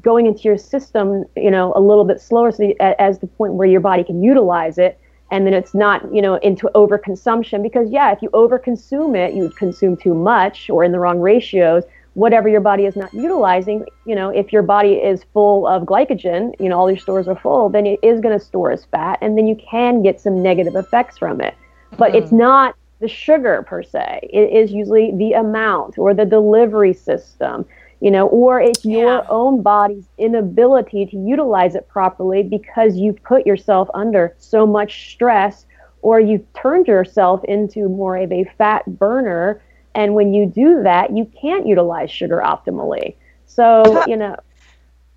going 0.01 0.25
into 0.25 0.43
your 0.43 0.57
system, 0.57 1.25
you 1.35 1.51
know, 1.51 1.73
a 1.75 1.81
little 1.81 2.05
bit 2.05 2.21
slower, 2.21 2.51
so 2.51 2.57
the, 2.57 3.01
as 3.01 3.19
the 3.19 3.27
point 3.27 3.53
where 3.53 3.67
your 3.67 3.81
body 3.81 4.03
can 4.03 4.21
utilize 4.21 4.77
it, 4.77 4.99
and 5.31 5.45
then 5.45 5.53
it's 5.53 5.73
not, 5.73 6.13
you 6.13 6.21
know, 6.21 6.35
into 6.35 6.69
overconsumption. 6.75 7.63
Because 7.63 7.89
yeah, 7.89 8.11
if 8.11 8.21
you 8.21 8.29
overconsume 8.29 9.17
it, 9.17 9.33
you 9.33 9.49
consume 9.49 9.97
too 9.97 10.13
much 10.13 10.69
or 10.69 10.83
in 10.83 10.91
the 10.91 10.99
wrong 10.99 11.19
ratios 11.19 11.83
whatever 12.17 12.49
your 12.49 12.61
body 12.61 12.85
is 12.85 12.95
not 12.95 13.13
utilizing, 13.13 13.85
you 14.07 14.15
know, 14.15 14.29
if 14.29 14.51
your 14.51 14.63
body 14.63 14.93
is 14.93 15.23
full 15.33 15.67
of 15.67 15.83
glycogen, 15.83 16.51
you 16.59 16.67
know, 16.67 16.75
all 16.75 16.89
your 16.89 16.97
stores 16.97 17.27
are 17.27 17.35
full, 17.35 17.69
then 17.69 17.85
it 17.85 17.99
is 18.01 18.19
going 18.19 18.37
to 18.37 18.43
store 18.43 18.71
as 18.71 18.85
fat, 18.85 19.19
and 19.21 19.37
then 19.37 19.45
you 19.45 19.55
can 19.55 20.01
get 20.01 20.19
some 20.19 20.41
negative 20.41 20.75
effects 20.75 21.19
from 21.19 21.39
it. 21.39 21.53
But 21.95 22.15
it's 22.15 22.27
mm-hmm. 22.27 22.39
not 22.39 22.75
the 22.99 23.07
sugar 23.07 23.63
per 23.67 23.83
se. 23.83 24.29
It 24.31 24.51
is 24.51 24.71
usually 24.71 25.11
the 25.15 25.33
amount 25.33 25.97
or 25.97 26.13
the 26.13 26.25
delivery 26.25 26.93
system, 26.93 27.65
you 27.99 28.11
know, 28.11 28.27
or 28.27 28.59
it's 28.61 28.85
your 28.85 29.25
own 29.29 29.61
body's 29.61 30.07
inability 30.17 31.05
to 31.07 31.17
utilize 31.17 31.75
it 31.75 31.87
properly 31.87 32.43
because 32.43 32.95
you've 32.95 33.21
put 33.23 33.45
yourself 33.45 33.89
under 33.93 34.35
so 34.39 34.65
much 34.65 35.11
stress 35.11 35.65
or 36.01 36.19
you've 36.19 36.45
turned 36.53 36.87
yourself 36.87 37.43
into 37.45 37.89
more 37.89 38.17
of 38.17 38.31
a 38.31 38.43
fat 38.57 38.85
burner 38.97 39.61
and 39.95 40.13
when 40.13 40.33
you 40.33 40.45
do 40.45 40.83
that, 40.83 41.15
you 41.17 41.25
can't 41.41 41.65
utilize 41.65 42.11
sugar 42.11 42.41
optimally. 42.45 43.15
So, 43.47 44.03
you 44.05 44.15
know, 44.15 44.35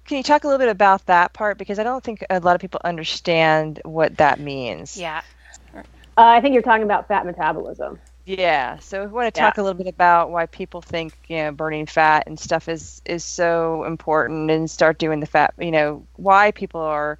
Can 0.07 0.17
you 0.17 0.23
talk 0.23 0.45
a 0.45 0.47
little 0.49 0.59
bit 0.59 0.69
about 0.71 1.07
that 1.07 1.33
part? 1.35 1.59
Because 1.59 1.79
I 1.79 1.83
don't 1.85 2.03
think 2.03 2.25
a 2.31 2.41
lot 2.41 2.55
of 2.55 2.61
people 2.61 2.81
understand 2.85 3.81
what 3.85 4.17
that 4.17 4.41
means. 4.41 4.97
Yeah. 4.97 5.23
Uh, 6.21 6.25
I 6.27 6.41
think 6.43 6.55
you're 6.55 6.63
talking 6.63 6.85
about 6.85 7.09
fat 7.09 7.27
metabolism. 7.27 8.01
Yeah. 8.25 8.79
So 8.79 9.03
we 9.05 9.13
want 9.13 9.33
to 9.35 9.37
Yeah. 9.37 9.41
talk 9.41 9.59
a 9.59 9.63
little 9.63 9.77
bit 9.79 9.89
about 9.89 10.31
why 10.31 10.47
people 10.47 10.83
think 10.83 11.15
you 11.29 11.37
know 11.39 11.53
burning 11.53 11.87
fat 11.87 12.25
and 12.27 12.39
stuff 12.39 12.69
is 12.69 13.01
is 13.05 13.25
so 13.25 13.85
important, 13.85 14.51
and 14.51 14.71
start 14.71 14.99
doing 14.99 15.21
the 15.21 15.27
fat. 15.27 15.55
You 15.59 15.71
know 15.73 16.09
why 16.17 16.53
people 16.53 16.81
are 16.81 17.19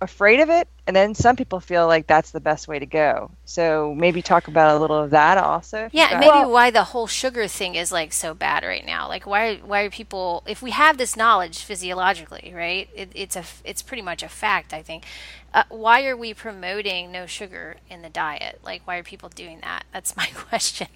afraid 0.00 0.40
of 0.40 0.48
it, 0.50 0.68
and 0.86 0.96
then 0.96 1.14
some 1.14 1.36
people 1.36 1.60
feel 1.60 1.86
like 1.86 2.06
that's 2.06 2.30
the 2.30 2.40
best 2.40 2.68
way 2.68 2.78
to 2.78 2.86
go. 2.86 3.30
So 3.44 3.94
maybe 3.96 4.22
talk 4.22 4.48
about 4.48 4.76
a 4.76 4.80
little 4.80 4.98
of 4.98 5.10
that 5.10 5.38
also. 5.38 5.88
Yeah, 5.92 6.04
you've 6.04 6.12
and 6.12 6.24
got- 6.24 6.34
maybe 6.42 6.50
why 6.52 6.70
the 6.70 6.84
whole 6.84 7.06
sugar 7.06 7.46
thing 7.48 7.74
is 7.74 7.92
like 7.92 8.12
so 8.12 8.34
bad 8.34 8.64
right 8.64 8.84
now. 8.84 9.08
Like 9.08 9.26
why 9.26 9.56
why 9.56 9.82
are 9.82 9.90
people 9.90 10.42
if 10.46 10.62
we 10.62 10.70
have 10.72 10.98
this 10.98 11.16
knowledge 11.16 11.58
physiologically, 11.60 12.52
right? 12.54 12.88
It, 12.94 13.10
it's 13.14 13.36
a 13.36 13.44
it's 13.64 13.82
pretty 13.82 14.02
much 14.02 14.22
a 14.22 14.28
fact, 14.28 14.72
I 14.72 14.82
think. 14.82 15.04
Uh, 15.52 15.64
why 15.68 16.04
are 16.06 16.16
we 16.16 16.32
promoting 16.34 17.10
no 17.10 17.26
sugar 17.26 17.76
in 17.88 18.02
the 18.02 18.10
diet? 18.10 18.60
Like 18.64 18.82
why 18.86 18.96
are 18.96 19.02
people 19.02 19.28
doing 19.28 19.60
that? 19.62 19.84
That's 19.92 20.16
my 20.16 20.26
question. 20.34 20.88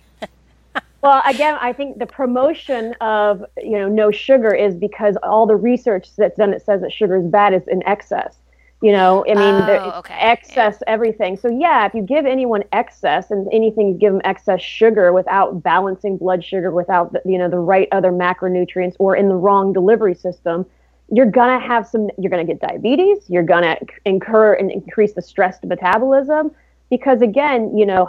Well, 1.02 1.22
again, 1.26 1.58
I 1.60 1.74
think 1.74 1.98
the 1.98 2.06
promotion 2.06 2.94
of 3.00 3.44
you 3.58 3.78
know 3.78 3.88
no 3.88 4.10
sugar 4.10 4.54
is 4.54 4.74
because 4.74 5.16
all 5.22 5.46
the 5.46 5.56
research 5.56 6.08
that's 6.16 6.38
done 6.38 6.54
it 6.54 6.64
says 6.64 6.80
that 6.80 6.92
sugar 6.92 7.16
is 7.16 7.26
bad 7.26 7.52
is 7.52 7.68
in 7.68 7.82
excess. 7.86 8.36
You 8.85 8.92
know, 8.92 9.25
I 9.27 9.35
mean, 9.35 9.57
Oh, 9.61 9.99
okay. 10.01 10.14
excess 10.20 10.83
everything. 10.87 11.38
So 11.38 11.49
yeah, 11.49 11.87
if 11.87 11.94
you 11.94 12.03
give 12.03 12.27
anyone 12.27 12.64
excess 12.73 13.31
and 13.31 13.49
anything, 13.51 13.88
you 13.88 13.94
give 13.94 14.12
them 14.12 14.20
excess 14.25 14.61
sugar 14.61 15.11
without 15.11 15.62
balancing 15.62 16.18
blood 16.18 16.44
sugar, 16.44 16.70
without 16.70 17.14
the, 17.14 17.23
you 17.25 17.38
know 17.38 17.49
the 17.49 17.59
right 17.59 17.88
other 17.92 18.12
macronutrients, 18.12 18.94
or 18.99 19.16
in 19.16 19.29
the 19.29 19.35
wrong 19.35 19.73
delivery 19.73 20.14
system, 20.14 20.66
you're 21.11 21.31
gonna 21.31 21.59
have 21.59 21.87
some. 21.88 22.11
You're 22.18 22.31
gonna 22.31 22.44
get 22.44 22.61
diabetes. 22.61 23.25
You're 23.29 23.42
gonna 23.55 23.79
incur 24.05 24.53
and 24.53 24.70
increase 24.70 25.14
the 25.14 25.23
stress 25.23 25.59
to 25.61 25.66
metabolism 25.66 26.51
because 26.90 27.23
again, 27.23 27.75
you 27.79 27.87
know, 27.87 28.07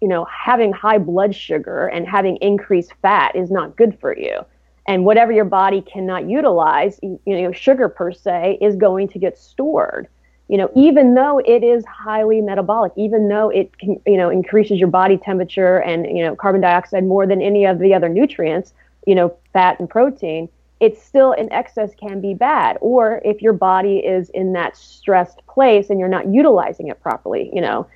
you 0.00 0.08
know, 0.08 0.24
having 0.24 0.72
high 0.72 0.98
blood 0.98 1.32
sugar 1.32 1.86
and 1.86 2.08
having 2.08 2.38
increased 2.38 2.92
fat 3.02 3.36
is 3.36 3.52
not 3.52 3.76
good 3.76 3.96
for 4.00 4.18
you 4.18 4.40
and 4.86 5.04
whatever 5.04 5.32
your 5.32 5.44
body 5.44 5.80
cannot 5.82 6.28
utilize 6.28 6.98
you 7.02 7.20
know 7.26 7.52
sugar 7.52 7.88
per 7.88 8.12
se 8.12 8.58
is 8.60 8.76
going 8.76 9.08
to 9.08 9.18
get 9.18 9.38
stored. 9.38 10.08
You 10.48 10.58
know 10.58 10.70
even 10.74 11.14
though 11.14 11.38
it 11.38 11.62
is 11.62 11.84
highly 11.86 12.40
metabolic 12.40 12.92
even 12.96 13.28
though 13.28 13.48
it 13.48 13.78
can 13.78 14.00
you 14.06 14.16
know 14.16 14.28
increases 14.28 14.78
your 14.78 14.88
body 14.88 15.16
temperature 15.16 15.78
and 15.78 16.06
you 16.06 16.22
know 16.22 16.36
carbon 16.36 16.60
dioxide 16.60 17.04
more 17.04 17.26
than 17.26 17.40
any 17.40 17.64
of 17.64 17.78
the 17.78 17.94
other 17.94 18.08
nutrients 18.08 18.74
you 19.06 19.14
know 19.14 19.34
fat 19.52 19.78
and 19.80 19.88
protein 19.88 20.48
it's 20.80 21.00
still 21.00 21.30
in 21.30 21.50
excess 21.52 21.94
can 21.94 22.20
be 22.20 22.34
bad. 22.34 22.76
Or 22.80 23.22
if 23.24 23.40
your 23.40 23.52
body 23.52 23.98
is 23.98 24.30
in 24.30 24.52
that 24.54 24.76
stressed 24.76 25.46
place 25.46 25.90
and 25.90 26.00
you're 26.00 26.08
not 26.08 26.26
utilizing 26.26 26.88
it 26.88 27.00
properly 27.00 27.50
you 27.54 27.60
know. 27.60 27.86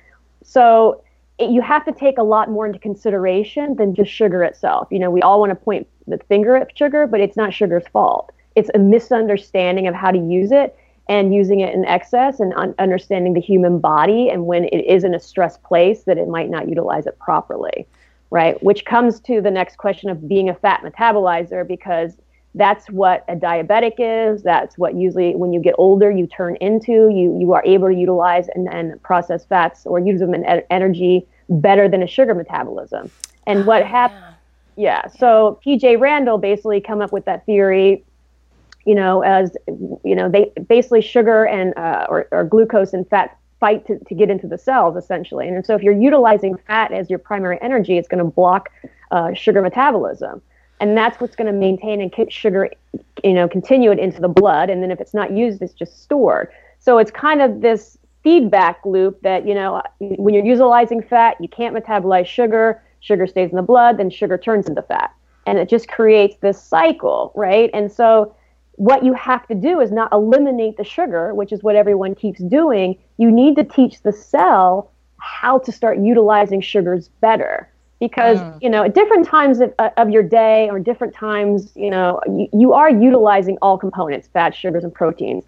So 0.43 1.03
it, 1.37 1.49
you 1.49 1.61
have 1.61 1.85
to 1.85 1.91
take 1.91 2.17
a 2.17 2.23
lot 2.23 2.49
more 2.49 2.65
into 2.65 2.79
consideration 2.79 3.75
than 3.75 3.93
just 3.93 4.11
sugar 4.11 4.43
itself. 4.43 4.87
You 4.91 4.99
know, 4.99 5.11
we 5.11 5.21
all 5.21 5.39
want 5.39 5.51
to 5.51 5.55
point 5.55 5.87
the 6.07 6.17
finger 6.29 6.55
at 6.55 6.75
sugar, 6.77 7.07
but 7.07 7.19
it's 7.19 7.37
not 7.37 7.53
sugar's 7.53 7.87
fault. 7.91 8.31
It's 8.55 8.69
a 8.73 8.79
misunderstanding 8.79 9.87
of 9.87 9.93
how 9.93 10.11
to 10.11 10.17
use 10.17 10.51
it 10.51 10.75
and 11.09 11.33
using 11.33 11.59
it 11.61 11.73
in 11.73 11.85
excess 11.85 12.39
and 12.39 12.53
un- 12.55 12.75
understanding 12.79 13.33
the 13.33 13.39
human 13.39 13.79
body 13.79 14.29
and 14.29 14.45
when 14.45 14.65
it 14.65 14.85
is 14.85 15.03
in 15.03 15.13
a 15.13 15.19
stress 15.19 15.57
place 15.57 16.03
that 16.03 16.17
it 16.17 16.27
might 16.27 16.49
not 16.49 16.67
utilize 16.67 17.05
it 17.05 17.17
properly, 17.19 17.87
right? 18.29 18.61
Which 18.63 18.83
comes 18.85 19.19
to 19.21 19.39
the 19.39 19.51
next 19.51 19.77
question 19.77 20.09
of 20.09 20.27
being 20.27 20.49
a 20.49 20.55
fat 20.55 20.81
metabolizer 20.83 21.65
because 21.65 22.17
that's 22.57 22.89
what 22.89 23.23
a 23.27 23.35
diabetic 23.35 23.95
is. 23.99 24.43
That's 24.43 24.77
what 24.77 24.95
usually 24.95 25.35
when 25.35 25.53
you 25.53 25.61
get 25.61 25.75
older 25.77 26.11
you 26.11 26.27
turn 26.27 26.55
into. 26.57 27.09
You 27.09 27.37
you 27.39 27.53
are 27.53 27.63
able 27.65 27.87
to 27.87 27.93
utilize 27.93 28.47
and, 28.49 28.67
and 28.71 29.01
process 29.03 29.45
fats 29.45 29.85
or 29.85 29.99
use 29.99 30.19
them 30.19 30.33
in 30.33 30.43
e- 30.43 30.63
energy 30.69 31.27
better 31.49 31.87
than 31.87 32.03
a 32.03 32.07
sugar 32.07 32.33
metabolism. 32.33 33.09
And 33.45 33.65
what 33.65 33.85
happened? 33.85 34.35
Yeah. 34.75 35.07
So 35.07 35.59
PJ 35.65 35.99
Randle 35.99 36.37
basically 36.37 36.81
come 36.81 37.01
up 37.01 37.11
with 37.11 37.25
that 37.25 37.45
theory. 37.45 38.03
You 38.85 38.95
know, 38.95 39.21
as 39.21 39.55
you 40.03 40.15
know, 40.15 40.29
they 40.29 40.51
basically 40.67 41.01
sugar 41.01 41.45
and 41.45 41.77
uh, 41.77 42.07
or, 42.09 42.27
or 42.31 42.43
glucose 42.43 42.93
and 42.93 43.07
fat 43.09 43.37
fight 43.59 43.85
to, 43.87 43.97
to 43.99 44.15
get 44.15 44.29
into 44.29 44.47
the 44.47 44.57
cells 44.57 44.95
essentially. 44.95 45.47
And 45.47 45.65
so 45.65 45.75
if 45.75 45.81
you're 45.81 45.99
utilizing 45.99 46.57
fat 46.67 46.91
as 46.91 47.09
your 47.09 47.19
primary 47.19 47.57
energy, 47.61 47.97
it's 47.97 48.07
going 48.07 48.23
to 48.23 48.29
block 48.29 48.69
uh, 49.11 49.33
sugar 49.33 49.61
metabolism 49.61 50.41
and 50.79 50.95
that's 50.95 51.19
what's 51.19 51.35
going 51.35 51.47
to 51.47 51.57
maintain 51.57 52.01
and 52.01 52.11
keep 52.11 52.31
sugar 52.31 52.69
you 53.23 53.33
know 53.33 53.47
continue 53.47 53.91
it 53.91 53.99
into 53.99 54.21
the 54.21 54.27
blood. 54.27 54.69
And 54.69 54.81
then 54.81 54.91
if 54.91 54.99
it's 54.99 55.13
not 55.13 55.31
used 55.31 55.61
it's 55.61 55.73
just 55.73 56.01
stored. 56.01 56.49
So 56.79 56.97
it's 56.97 57.11
kind 57.11 57.41
of 57.41 57.61
this 57.61 57.97
feedback 58.23 58.85
loop 58.85 59.21
that 59.21 59.47
you 59.47 59.53
know 59.53 59.81
when 59.99 60.33
you're 60.33 60.45
utilizing 60.45 61.01
fat 61.01 61.37
you 61.39 61.47
can't 61.47 61.75
metabolize 61.75 62.25
sugar. 62.25 62.81
Sugar 62.99 63.27
stays 63.27 63.49
in 63.51 63.55
the 63.55 63.61
blood 63.61 63.97
then 63.97 64.09
sugar 64.09 64.37
turns 64.37 64.67
into 64.67 64.81
fat. 64.81 65.13
And 65.45 65.57
it 65.57 65.69
just 65.69 65.87
creates 65.87 66.35
this 66.41 66.61
cycle 66.61 67.31
right? 67.35 67.69
And 67.73 67.91
so 67.91 68.35
what 68.73 69.03
you 69.03 69.13
have 69.13 69.47
to 69.47 69.55
do 69.55 69.79
is 69.79 69.91
not 69.91 70.11
eliminate 70.13 70.77
the 70.77 70.83
sugar 70.83 71.33
which 71.33 71.51
is 71.51 71.63
what 71.63 71.75
everyone 71.75 72.15
keeps 72.15 72.41
doing. 72.43 72.97
You 73.17 73.31
need 73.31 73.55
to 73.55 73.63
teach 73.63 74.01
the 74.01 74.13
cell 74.13 74.91
how 75.19 75.57
to 75.59 75.71
start 75.71 75.97
utilizing 75.97 76.61
sugars 76.61 77.09
better 77.21 77.69
because 77.99 78.39
mm. 78.39 78.61
you 78.61 78.69
know 78.69 78.83
at 78.83 78.95
different 78.95 79.25
times 79.25 79.59
of, 79.59 79.73
uh, 79.79 79.89
of, 79.97 80.09
your 80.09 80.23
day 80.23 80.69
or 80.69 80.79
different 80.79 81.13
times 81.13 81.71
you 81.75 81.89
know 81.89 82.19
you, 82.27 82.47
you 82.53 82.73
are 82.73 82.89
utilizing 82.89 83.57
all 83.61 83.77
components 83.77 84.27
fat 84.33 84.55
sugars 84.55 84.83
and 84.83 84.93
proteins 84.93 85.43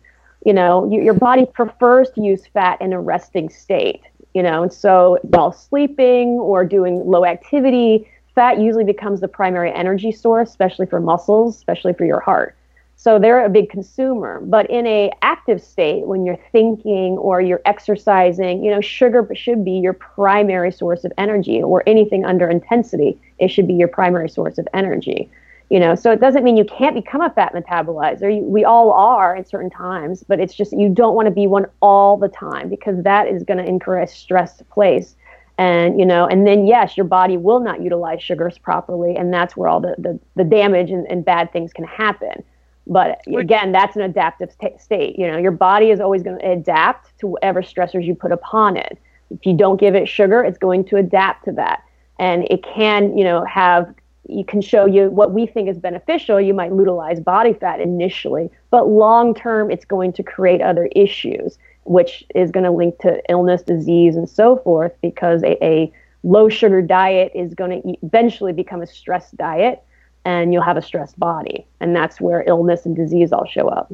you 0.46 0.54
know 0.54 0.90
you, 0.92 1.02
your 1.02 1.14
body 1.14 1.46
prefers 1.46 2.10
to 2.12 2.22
use 2.22 2.46
fat 2.48 2.80
in 2.82 2.94
a 2.94 3.00
resting 3.00 3.50
state 3.50 4.02
you 4.34 4.44
know 4.44 4.64
and 4.64 4.74
so 4.74 5.18
while 5.24 5.52
sleeping 5.52 6.30
or 6.30 6.66
doing 6.66 7.06
low 7.06 7.26
activity 7.26 8.10
fat 8.36 8.60
usually 8.60 8.84
becomes 8.84 9.22
the 9.22 9.28
primary 9.28 9.74
energy 9.74 10.12
source 10.12 10.50
especially 10.50 10.86
for 10.86 11.00
muscles 11.00 11.56
especially 11.56 11.94
for 11.94 12.06
your 12.06 12.20
heart 12.20 12.56
so 13.02 13.18
they're 13.18 13.46
a 13.46 13.50
big 13.50 13.70
consumer. 13.70 14.42
But 14.44 14.70
in 14.70 14.86
a 14.86 15.10
active 15.22 15.64
state, 15.64 16.06
when 16.06 16.26
you're 16.26 16.38
thinking 16.52 17.18
or 17.18 17.40
you're 17.40 17.62
exercising, 17.64 18.62
you 18.62 18.70
know, 18.70 18.82
sugar 18.82 19.26
should 19.36 19.64
be 19.64 19.72
your 19.72 19.94
primary 19.94 20.70
source 20.70 21.06
of 21.06 21.14
energy 21.18 21.64
or 21.64 21.82
anything 21.88 22.26
under 22.26 22.50
intensity, 22.50 23.18
it 23.38 23.48
should 23.48 23.70
be 23.70 23.74
your 23.74 23.88
primary 23.88 24.28
source 24.28 24.58
of 24.58 24.68
energy. 24.74 25.30
You 25.70 25.80
know, 25.80 25.96
so 25.96 26.12
it 26.12 26.20
doesn't 26.20 26.44
mean 26.44 26.58
you 26.58 26.66
can't 26.66 26.94
become 26.94 27.22
a 27.22 27.30
fat 27.30 27.54
metabolizer. 27.54 28.36
You, 28.36 28.44
we 28.44 28.66
all 28.66 28.92
are 28.92 29.34
at 29.38 29.48
certain 29.48 29.70
times, 29.70 30.26
but 30.28 30.42
it's 30.42 30.54
just 30.54 30.74
you 30.74 30.90
don't 30.90 31.16
want 31.16 31.28
to 31.28 31.32
be 31.32 31.48
one 31.48 31.68
all 31.82 32.18
the 32.18 32.28
time 32.28 32.68
because 32.68 33.02
that 33.04 33.30
is 33.30 33.44
going 33.44 33.60
to 33.60 33.66
incur 33.66 34.02
a 34.02 34.08
stressed 34.08 34.70
place 34.70 35.16
and 35.58 36.00
you 36.00 36.06
know 36.06 36.26
and 36.26 36.48
then 36.48 36.66
yes 36.66 36.96
your 36.96 37.06
body 37.06 37.36
will 37.36 37.60
not 37.60 37.82
utilize 37.82 38.24
sugars 38.24 38.58
properly 38.58 39.16
and 39.18 39.34
that's 39.34 39.58
where 39.58 39.68
all 39.68 39.82
the 39.82 39.94
the, 39.98 40.18
the 40.36 40.44
damage 40.44 40.90
and, 40.90 41.06
and 41.12 41.26
bad 41.26 41.52
things 41.52 41.74
can 41.74 41.84
happen 41.84 42.44
but 42.90 43.22
again, 43.38 43.72
that's 43.72 43.96
an 43.96 44.02
adaptive 44.02 44.58
t- 44.60 44.78
state. 44.80 45.18
You 45.18 45.28
know, 45.28 45.38
your 45.38 45.52
body 45.52 45.92
is 45.92 46.00
always 46.00 46.24
going 46.24 46.40
to 46.40 46.52
adapt 46.52 47.18
to 47.20 47.28
whatever 47.28 47.62
stressors 47.62 48.04
you 48.04 48.16
put 48.16 48.32
upon 48.32 48.76
it. 48.76 48.98
If 49.30 49.46
you 49.46 49.56
don't 49.56 49.80
give 49.80 49.94
it 49.94 50.10
sugar, 50.10 50.44
it's 50.44 50.58
going 50.58 50.84
to 50.86 50.98
adapt 50.98 51.46
to 51.46 51.52
that. 51.54 51.84
And 52.18 52.48
it 52.50 52.64
can, 52.64 53.16
you 53.16 53.24
know, 53.24 53.46
have, 53.46 53.94
you 54.28 54.44
can 54.44 54.60
show 54.62 54.86
you 54.88 55.10
what 55.12 55.32
we 55.32 55.46
think 55.46 55.70
is 55.70 55.78
beneficial. 55.78 56.42
You 56.42 56.54
might 56.56 56.72
utilize 56.72 57.20
body 57.20 57.54
fat 57.54 57.80
initially, 57.80 58.50
but 58.72 58.90
long 58.90 59.36
term, 59.36 59.70
it's 59.70 59.86
going 59.86 60.12
to 60.14 60.24
create 60.24 60.62
other 60.62 60.90
issues, 60.96 61.60
which 61.84 62.26
is 62.34 62.50
going 62.50 62.64
to 62.64 62.72
link 62.72 62.98
to 63.00 63.22
illness, 63.30 63.62
disease, 63.62 64.16
and 64.16 64.28
so 64.28 64.58
forth, 64.58 64.94
because 65.02 65.44
a, 65.44 65.64
a 65.64 65.94
low 66.24 66.50
sugar 66.50 66.82
diet 66.82 67.32
is 67.36 67.54
going 67.54 67.82
to 67.82 67.98
eventually 68.04 68.52
become 68.52 68.82
a 68.82 68.88
stress 68.88 69.32
diet 69.32 69.84
and 70.26 70.54
you'll 70.54 70.64
have 70.64 70.78
a 70.78 70.82
stressed 70.82 71.20
body. 71.20 71.66
And 71.80 71.96
that's 71.96 72.20
where 72.22 72.44
illness 72.48 72.86
and 72.86 72.96
disease 72.96 73.32
all 73.32 73.46
show 73.46 73.68
up 73.68 73.92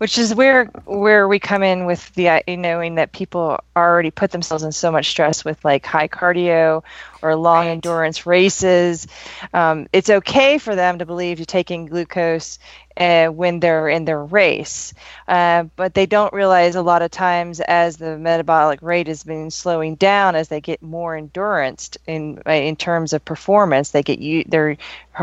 which 0.00 0.16
is 0.16 0.34
where 0.34 0.64
where 0.86 1.28
we 1.28 1.38
come 1.38 1.62
in 1.62 1.84
with 1.84 2.10
the 2.14 2.26
uh, 2.26 2.40
knowing 2.48 2.94
that 2.94 3.12
people 3.12 3.62
already 3.76 4.10
put 4.10 4.30
themselves 4.30 4.64
in 4.64 4.72
so 4.72 4.90
much 4.90 5.10
stress 5.10 5.44
with 5.44 5.62
like 5.62 5.84
high 5.84 6.08
cardio 6.08 6.82
or 7.20 7.36
long 7.36 7.66
right. 7.66 7.72
endurance 7.72 8.24
races. 8.24 9.06
Um, 9.52 9.88
it's 9.92 10.08
okay 10.08 10.56
for 10.56 10.74
them 10.74 11.00
to 11.00 11.04
believe 11.04 11.38
you're 11.38 11.44
taking 11.44 11.84
glucose 11.84 12.58
uh, 12.96 13.26
when 13.26 13.60
they're 13.60 13.90
in 13.90 14.06
their 14.06 14.24
race, 14.24 14.94
uh, 15.28 15.64
but 15.76 15.92
they 15.92 16.06
don't 16.06 16.32
realize 16.32 16.76
a 16.76 16.82
lot 16.82 17.02
of 17.02 17.10
times 17.10 17.60
as 17.60 17.98
the 17.98 18.16
metabolic 18.16 18.80
rate 18.80 19.06
has 19.06 19.22
been 19.22 19.50
slowing 19.50 19.96
down 19.96 20.34
as 20.34 20.48
they 20.48 20.62
get 20.62 20.80
more 20.80 21.14
endurance 21.14 21.90
in 22.06 22.40
uh, 22.46 22.52
in 22.52 22.74
terms 22.74 23.12
of 23.12 23.22
performance, 23.22 23.90
they 23.90 24.02
get 24.02 24.18
you 24.18 24.44
their 24.44 24.78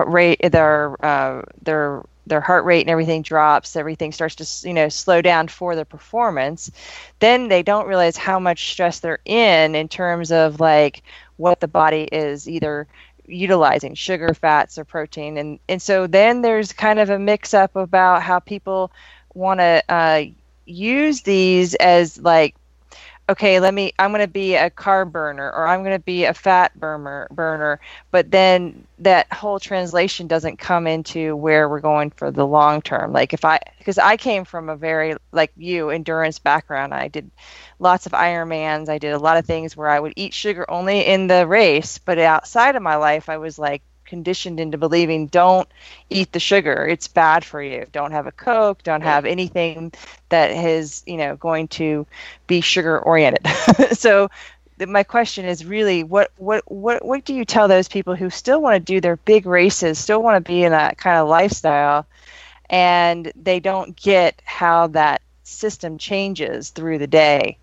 rate 0.06 0.40
their 0.52 1.04
uh, 1.04 1.42
their 1.64 2.04
their 2.28 2.42
heart 2.42 2.66
rate 2.66 2.82
and 2.82 2.90
everything 2.90 3.22
drops 3.22 3.76
everything 3.76 4.12
starts 4.12 4.36
to 4.36 4.68
you 4.68 4.74
know 4.74 4.90
slow 4.90 5.22
down 5.22 5.48
for 5.48 5.76
their 5.76 5.86
performance 5.86 6.72
then 7.20 7.48
they 7.48 7.64
don't 7.64 7.88
realize 7.88 8.18
how 8.18 8.40
much 8.40 8.72
stress 8.72 9.00
they're 9.00 9.20
in 9.26 9.76
in 9.76 9.88
terms 9.88 10.32
of 10.32 10.60
like 10.60 11.04
what 11.38 11.60
the 11.60 11.68
body 11.68 12.04
is 12.12 12.48
either 12.50 12.88
utilizing 13.28 13.94
sugar 13.94 14.34
fats 14.34 14.78
or 14.78 14.86
protein. 14.86 15.38
And 15.38 15.60
and 15.70 15.82
so 15.82 16.08
then 16.08 16.42
there's 16.42 16.74
kind 16.74 17.00
of 17.00 17.10
a 17.10 17.20
mix 17.20 17.54
up 17.54 17.76
about 17.76 18.24
how 18.24 18.40
people 18.40 18.92
want 19.34 19.60
to 19.60 19.84
uh, 19.90 20.24
use 20.66 21.22
these 21.22 21.76
as 21.76 22.20
like 22.20 22.56
okay, 23.30 23.60
let 23.60 23.74
me, 23.74 23.92
I'm 24.00 24.12
going 24.12 24.22
to 24.22 24.28
be 24.28 24.56
a 24.56 24.70
carb 24.70 25.12
burner 25.12 25.52
or 25.52 25.68
I'm 25.68 25.84
going 25.84 25.98
to 25.98 26.04
be 26.04 26.24
a 26.24 26.34
fat 26.34 26.78
burner, 26.80 27.28
burner, 27.32 27.80
but 28.12 28.32
then 28.32 28.86
that 29.00 29.32
whole 29.34 29.60
translation 29.60 30.28
doesn't 30.28 30.58
come 30.58 30.88
into 30.88 31.36
where 31.36 31.68
we're 31.68 31.82
going 31.82 32.10
for 32.12 32.32
the 32.32 32.48
long 32.48 32.82
term. 32.82 33.12
Like 33.12 33.34
if 33.34 33.44
I, 33.44 33.60
because 33.78 33.98
I 33.98 34.16
came 34.18 34.46
from 34.46 34.70
a 34.70 34.78
very, 34.78 35.16
like 35.32 35.52
you, 35.58 35.90
endurance 35.90 36.40
background. 36.40 36.94
I 36.94 37.10
did 37.10 37.30
lots 37.80 38.06
of 38.06 38.14
Ironmans. 38.14 38.90
I 38.90 38.98
did 38.98 39.14
a 39.14 39.20
lot 39.20 39.38
of 39.38 39.46
things 39.46 39.76
where 39.76 39.90
I 39.90 40.00
would 40.00 40.14
eat 40.16 40.34
sugar 40.34 40.70
only 40.70 41.06
in 41.06 41.28
the 41.28 41.46
race, 41.46 41.98
but 41.98 42.18
outside 42.18 42.76
of 42.76 42.82
my 42.82 42.96
life, 42.96 43.30
I 43.30 43.38
was 43.38 43.60
like, 43.60 43.82
conditioned 44.08 44.60
into 44.60 44.78
believing 44.78 45.28
don't 45.28 45.70
eat 46.10 46.32
the 46.32 46.40
sugar. 46.40 46.88
It's 46.88 47.08
bad 47.08 47.46
for 47.46 47.62
you. 47.62 47.86
Don't 47.92 48.12
have 48.12 48.26
a 48.26 48.32
coke. 48.32 48.82
Don't 48.84 49.02
have 49.02 49.26
anything 49.26 49.94
that 50.30 50.52
is 50.52 51.04
you 51.06 51.18
know 51.18 51.36
going 51.36 51.68
to 51.70 52.08
be 52.48 52.62
sugar 52.62 53.00
oriented. 53.00 53.46
So 53.94 54.30
my 54.88 55.04
question 55.04 55.46
is 55.46 55.66
really 55.66 56.04
what 56.04 56.32
what 56.38 56.64
what 56.72 57.04
what 57.04 57.26
do 57.26 57.34
you 57.34 57.46
tell 57.46 57.68
those 57.68 57.88
people 57.88 58.16
who 58.16 58.30
still 58.30 58.62
want 58.62 58.76
to 58.76 58.80
do 58.80 59.02
their 59.02 59.18
big 59.18 59.46
races 59.46 59.98
still 59.98 60.22
want 60.22 60.44
to 60.44 60.48
be 60.48 60.64
in 60.64 60.72
that 60.72 60.98
kind 60.98 61.18
of 61.18 61.28
lifestyle 61.28 62.06
and 62.70 63.32
they 63.36 63.60
don't 63.60 63.96
get 63.96 64.42
how 64.46 64.88
that 64.88 65.22
system 65.44 65.98
changes 65.98 66.70
through 66.70 66.98
the 66.98 67.08
day. 67.08 67.58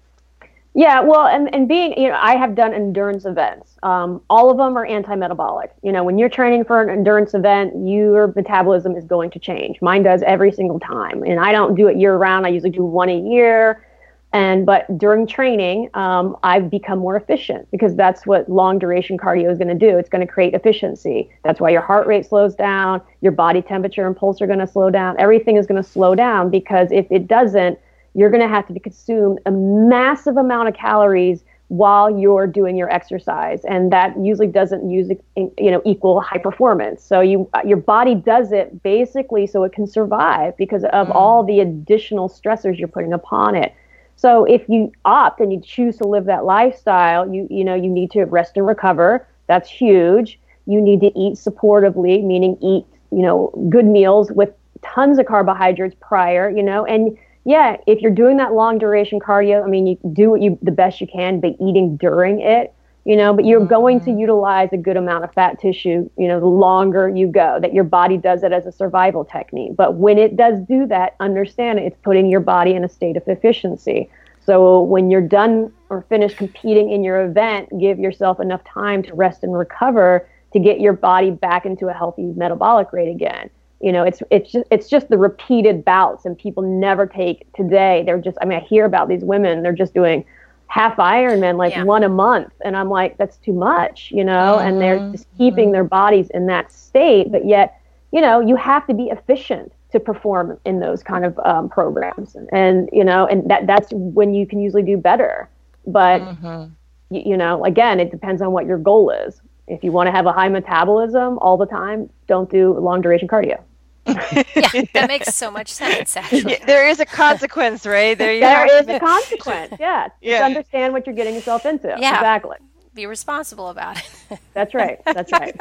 Yeah, 0.77 1.01
well, 1.01 1.29
and, 1.29 1.55
and 1.55 1.69
being, 1.69 1.97
you 1.97 2.09
know, 2.09 2.19
I 2.21 2.37
have 2.37 2.57
done 2.57 2.75
endurance 2.75 3.27
events. 3.27 3.77
Um, 3.85 4.21
all 4.29 4.51
of 4.51 4.57
them 4.57 4.77
are 4.77 4.85
anti 4.85 5.15
metabolic. 5.15 5.73
You 5.83 5.93
know, 5.93 6.03
when 6.03 6.19
you're 6.19 6.29
training 6.29 6.65
for 6.65 6.83
an 6.83 6.91
endurance 6.91 7.33
event, 7.33 7.73
your 7.89 8.33
metabolism 8.35 8.97
is 8.97 9.05
going 9.05 9.31
to 9.31 9.39
change. 9.39 9.81
Mine 9.81 10.03
does 10.03 10.23
every 10.25 10.51
single 10.51 10.81
time. 10.81 11.23
And 11.23 11.39
I 11.39 11.53
don't 11.53 11.77
do 11.77 11.87
it 11.87 11.97
year 11.97 12.17
round. 12.17 12.45
I 12.45 12.49
usually 12.49 12.71
do 12.71 12.85
one 12.85 13.09
a 13.09 13.17
year. 13.17 13.87
And, 14.33 14.67
but 14.67 14.99
during 14.99 15.29
training, 15.29 15.91
um, 15.95 16.37
I've 16.43 16.69
become 16.69 16.99
more 16.99 17.15
efficient 17.15 17.71
because 17.71 17.95
that's 17.95 18.27
what 18.27 18.49
long 18.49 18.81
duration 18.81 19.17
cardio 19.17 19.53
is 19.53 19.59
going 19.59 19.69
to 19.69 19.75
do. 19.77 19.97
It's 19.97 20.09
going 20.09 20.27
to 20.27 20.33
create 20.33 20.55
efficiency. 20.55 21.31
That's 21.45 21.61
why 21.61 21.71
your 21.71 21.83
heart 21.83 22.09
rate 22.09 22.27
slows 22.27 22.57
down, 22.57 23.01
your 23.21 23.31
body 23.31 23.63
temperature 23.63 24.09
and 24.09 24.17
pulse 24.17 24.43
are 24.43 24.49
going 24.49 24.59
to 24.59 24.67
slow 24.67 24.91
down. 24.91 25.15
Everything 25.21 25.57
is 25.57 25.69
going 25.69 25.81
to 25.81 25.89
slow 25.89 26.17
down 26.17 26.51
because 26.51 26.91
if 26.91 27.07
it 27.13 27.29
doesn't, 27.29 27.79
you're 28.15 28.31
going 28.31 28.43
to 28.43 28.49
have 28.49 28.67
to 28.69 28.81
consume 28.81 29.39
a 29.47 29.51
massive 29.51 30.37
amount 30.37 30.69
of 30.69 30.75
calories 30.75 31.45
while 31.69 32.11
you're 32.11 32.47
doing 32.47 32.77
your 32.77 32.91
exercise. 32.93 33.65
And 33.65 33.93
that 33.93 34.15
usually 34.21 34.47
doesn't 34.47 34.89
use 34.89 35.11
you 35.37 35.71
know 35.71 35.83
equal 35.85 36.21
high 36.21 36.39
performance. 36.39 37.03
So 37.03 37.21
you 37.21 37.49
your 37.65 37.79
body 37.79 38.15
does 38.15 38.53
it 38.53 38.83
basically 38.83 39.47
so 39.47 39.65
it 39.65 39.73
can 39.73 39.87
survive 39.87 40.57
because 40.57 40.85
of 40.85 41.09
mm. 41.09 41.15
all 41.15 41.43
the 41.43 41.61
additional 41.61 42.29
stressors 42.29 42.79
you're 42.79 42.89
putting 42.89 43.13
upon 43.13 43.55
it. 43.55 43.75
So 44.17 44.45
if 44.45 44.69
you 44.69 44.93
opt 45.05 45.41
and 45.41 45.53
you 45.53 45.61
choose 45.61 45.97
to 45.99 46.05
live 46.07 46.27
that 46.27 46.45
lifestyle 46.45 47.33
you 47.33 47.49
you 47.51 47.65
know 47.65 47.75
you 47.75 47.91
need 47.91 48.11
to 48.13 48.25
rest 48.25 48.57
and 48.57 48.67
recover. 48.67 49.27
That's 49.47 49.69
huge. 49.69 50.39
You 50.67 50.81
need 50.81 51.01
to 51.01 51.19
eat 51.19 51.35
supportively 51.35 52.23
meaning 52.23 52.57
eat 52.61 52.85
you 53.11 53.23
know 53.23 53.51
good 53.71 53.87
meals 53.87 54.31
with 54.31 54.51
tons 54.83 55.19
of 55.19 55.25
carbohydrates 55.25 55.97
prior 56.01 56.51
you 56.51 56.63
know 56.63 56.85
and 56.85 57.17
yeah, 57.45 57.77
if 57.87 58.01
you're 58.01 58.11
doing 58.11 58.39
that 58.39 58.55
long 58.55 58.79
duration 58.79 59.21
cardio, 59.21 59.63
I 59.63 59.69
mean, 59.69 59.87
you 59.87 59.99
do 60.13 60.31
what 60.31 60.41
you 60.41 60.59
the 60.63 60.73
best 60.73 61.01
you 61.01 61.07
can, 61.07 61.41
but 61.41 61.57
eating 61.61 61.97
during 61.99 62.41
it, 62.41 62.73
you 63.05 63.17
know, 63.17 63.35
but 63.35 63.45
you're 63.45 63.61
mm-hmm. 63.61 63.69
going 63.69 64.01
to 64.01 64.13
utilize 64.13 64.71
a 64.73 64.79
good 64.79 64.97
amount 64.97 65.25
of 65.25 65.33
fat 65.35 65.61
tissue, 65.61 66.09
you 66.17 66.27
know, 66.27 66.41
the 66.41 66.47
longer 66.47 67.09
you 67.09 67.27
go, 67.27 67.59
that 67.61 67.75
your 67.75 67.85
body 67.85 68.17
does 68.17 68.43
it 68.45 68.53
as 68.53 68.65
a 68.65 68.73
survival 68.73 69.27
technique. 69.27 69.77
But 69.77 69.97
when 69.97 70.19
it 70.19 70.37
does 70.37 70.59
do 70.67 70.87
that, 70.87 71.17
understand 71.21 71.79
it's 71.81 71.99
putting 72.03 72.27
your 72.27 72.41
body 72.41 72.73
in 72.73 72.83
a 72.83 72.89
state 72.89 73.19
of 73.19 73.23
efficiency. 73.27 74.09
So 74.47 74.83
when 74.83 75.11
you're 75.11 75.21
done 75.21 75.71
or 75.91 76.03
finished 76.09 76.39
competing 76.39 76.91
in 76.93 77.05
your 77.05 77.27
event, 77.27 77.69
give 77.79 77.99
yourself 77.99 78.41
enough 78.41 78.65
time 78.65 79.03
to 79.03 79.15
rest 79.15 79.43
and 79.43 79.57
recover 79.57 80.27
to 80.55 80.59
get 80.59 80.81
your 80.81 80.93
body 80.95 81.31
back 81.31 81.67
into 81.67 81.89
a 81.89 81.93
healthy 81.93 82.23
metabolic 82.23 82.93
rate 82.93 83.11
again 83.11 83.51
you 83.85 83.93
know 83.93 84.03
it's 84.03 84.23
it's 84.31 84.51
just 84.51 84.67
it's 84.71 84.89
just 84.89 85.11
the 85.11 85.19
repeated 85.19 85.85
bouts 85.85 86.25
and 86.25 86.39
people 86.39 86.63
never 86.63 87.07
take 87.07 87.53
today 87.53 88.03
they're 88.07 88.19
just 88.19 88.39
i 88.41 88.47
mean 88.47 88.59
i 88.59 88.63
hear 88.63 88.87
about 88.87 89.09
these 89.09 89.23
women 89.23 89.63
they're 89.63 89.75
just 89.75 89.93
doing 89.93 90.25
half 90.69 90.97
ironman 90.97 91.59
like 91.59 91.73
yeah. 91.73 91.85
one 91.85 92.03
a 92.03 92.09
month 92.09 92.51
and 92.65 92.77
i'm 92.79 92.89
like 92.89 93.17
that's 93.19 93.37
too 93.37 93.53
much 93.53 94.11
you 94.11 94.25
know 94.25 94.57
mm-hmm. 94.57 94.69
and 94.69 94.81
they're 94.81 94.99
mm-hmm. 94.99 95.13
just 95.13 95.27
keeping 95.37 95.71
their 95.71 95.85
bodies 95.85 96.31
in 96.31 96.47
that 96.47 96.73
state 96.73 97.31
but 97.31 97.47
yet 97.47 97.79
you 98.11 98.23
know 98.23 98.41
you 98.41 98.57
have 98.57 98.87
to 98.87 98.95
be 98.95 99.05
efficient 99.05 99.71
to 99.93 100.01
perform 100.01 100.59
in 100.65 100.81
those 100.81 101.03
kind 101.03 101.25
of 101.25 101.39
um, 101.45 101.69
programs 101.69 102.35
and, 102.35 102.49
and, 102.53 102.89
you 102.91 103.05
know 103.05 103.27
and 103.27 103.49
that 103.51 103.67
that's 103.67 103.89
when 103.93 104.33
you 104.33 104.47
can 104.47 104.61
usually 104.61 104.83
do 104.83 104.97
better 104.97 105.49
but 105.87 106.23
mm-hmm. 106.23 106.73
you, 107.15 107.23
you 107.27 107.37
know 107.37 107.63
again 107.67 108.01
it 108.01 108.11
depends 108.11 108.41
on 108.41 108.51
what 108.51 108.65
your 108.65 108.79
goal 108.79 109.11
is 109.11 109.43
if 109.69 109.85
you 109.85 109.93
want 109.93 110.07
to 110.07 110.11
have 110.11 110.25
a 110.25 110.33
high 110.33 110.49
metabolism 110.49 111.39
all 111.41 111.59
the 111.59 111.67
time 111.67 112.09
don't 112.27 112.51
do 112.51 112.73
long 112.79 113.03
duration 113.03 113.29
cardio 113.29 113.61
yeah, 114.07 114.83
that 114.93 115.07
makes 115.09 115.35
so 115.35 115.51
much 115.51 115.73
sense. 115.73 116.15
Actually, 116.17 116.53
yeah, 116.53 116.67
there 116.67 116.87
is 116.87 117.01
a 117.01 117.07
consequence, 117.07 117.87
right? 117.87 118.19
There, 118.19 118.39
there 118.39 118.81
is 118.81 118.87
a 118.87 119.01
consequence. 119.01 119.75
Yeah, 119.81 120.09
yeah. 120.21 120.41
To 120.41 120.45
understand 120.45 120.93
what 120.93 121.07
you're 121.07 121.15
getting 121.15 121.35
yourself 121.35 121.65
into. 121.65 121.89
Yeah, 121.89 122.15
exactly. 122.15 122.59
Be 122.93 123.07
responsible 123.07 123.71
about 123.71 123.99
it. 123.99 124.39
That's 124.55 124.75
right. 124.75 125.01
That's 125.07 125.33
right. 125.33 125.57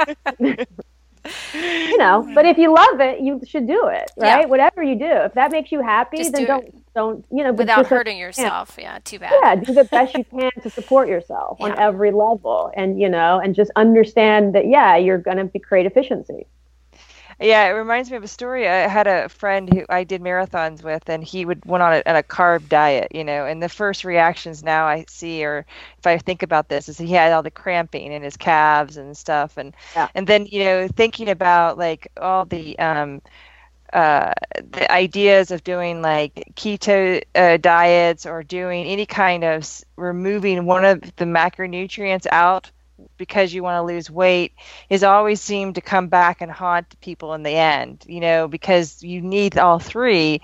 you 1.53 1.97
know, 1.97 2.29
but 2.35 2.45
if 2.45 2.57
you 2.57 2.73
love 2.73 2.99
it, 2.99 3.21
you 3.21 3.39
should 3.45 3.65
do 3.65 3.87
it, 3.87 4.11
right? 4.17 4.41
Yeah. 4.41 4.45
Whatever 4.45 4.83
you 4.83 4.95
do, 4.95 5.05
if 5.05 5.33
that 5.35 5.51
makes 5.53 5.71
you 5.71 5.81
happy, 5.81 6.17
Just 6.17 6.33
then 6.33 6.41
do 6.41 6.47
don't 6.47 6.65
it. 6.65 6.75
don't 6.93 7.25
you 7.31 7.45
know 7.45 7.53
without 7.53 7.87
hurting 7.87 8.17
yourself. 8.17 8.77
Yeah, 8.77 8.99
too 9.05 9.19
bad. 9.19 9.31
Yeah, 9.41 9.55
do 9.55 9.73
the 9.73 9.85
best 9.85 10.17
you 10.17 10.25
can 10.25 10.51
to 10.63 10.69
support 10.69 11.07
yourself 11.07 11.59
yeah. 11.61 11.67
on 11.67 11.79
every 11.79 12.11
level, 12.11 12.71
and 12.75 12.99
you 12.99 13.07
know, 13.07 13.39
and 13.39 13.55
just 13.55 13.71
understand 13.77 14.53
that 14.53 14.67
yeah, 14.67 14.97
you're 14.97 15.17
going 15.17 15.49
to 15.49 15.59
create 15.59 15.85
efficiency. 15.85 16.45
Yeah, 17.43 17.65
it 17.65 17.71
reminds 17.71 18.09
me 18.09 18.15
of 18.15 18.23
a 18.23 18.27
story. 18.27 18.69
I 18.69 18.87
had 18.87 19.05
a 19.05 19.27
friend 19.27 19.71
who 19.71 19.85
I 19.89 20.05
did 20.05 20.21
marathons 20.21 20.81
with, 20.81 21.09
and 21.09 21.21
he 21.21 21.43
would 21.43 21.65
went 21.65 21.83
on 21.83 21.93
a, 21.95 22.03
on 22.05 22.15
a 22.15 22.23
carb 22.23 22.69
diet, 22.69 23.09
you 23.13 23.25
know. 23.25 23.45
And 23.45 23.61
the 23.61 23.67
first 23.67 24.05
reactions 24.05 24.63
now 24.63 24.85
I 24.85 25.03
see, 25.09 25.43
or 25.43 25.65
if 25.97 26.07
I 26.07 26.17
think 26.19 26.41
about 26.41 26.69
this, 26.69 26.87
is 26.87 26.97
he 26.97 27.11
had 27.11 27.33
all 27.33 27.43
the 27.43 27.51
cramping 27.51 28.13
in 28.13 28.23
his 28.23 28.37
calves 28.37 28.95
and 28.95 29.17
stuff, 29.17 29.57
and 29.57 29.75
yeah. 29.93 30.07
and 30.15 30.25
then 30.25 30.45
you 30.45 30.63
know 30.63 30.87
thinking 30.87 31.29
about 31.29 31.77
like 31.77 32.07
all 32.15 32.45
the 32.45 32.79
um, 32.79 33.21
uh, 33.91 34.33
the 34.71 34.89
ideas 34.89 35.51
of 35.51 35.65
doing 35.65 36.01
like 36.01 36.53
keto 36.55 37.21
uh, 37.35 37.57
diets 37.57 38.25
or 38.25 38.43
doing 38.43 38.85
any 38.85 39.05
kind 39.05 39.43
of 39.43 39.69
removing 39.97 40.65
one 40.65 40.85
of 40.85 41.01
the 41.17 41.25
macronutrients 41.25 42.25
out 42.31 42.71
because 43.17 43.53
you 43.53 43.63
want 43.63 43.77
to 43.77 43.93
lose 43.93 44.09
weight 44.09 44.53
is 44.89 45.03
always 45.03 45.41
seemed 45.41 45.75
to 45.75 45.81
come 45.81 46.07
back 46.07 46.41
and 46.41 46.51
haunt 46.51 46.99
people 47.01 47.33
in 47.33 47.43
the 47.43 47.51
end, 47.51 48.03
you 48.07 48.19
know, 48.19 48.47
because 48.47 49.03
you 49.03 49.21
need 49.21 49.57
all 49.57 49.79
three. 49.79 50.41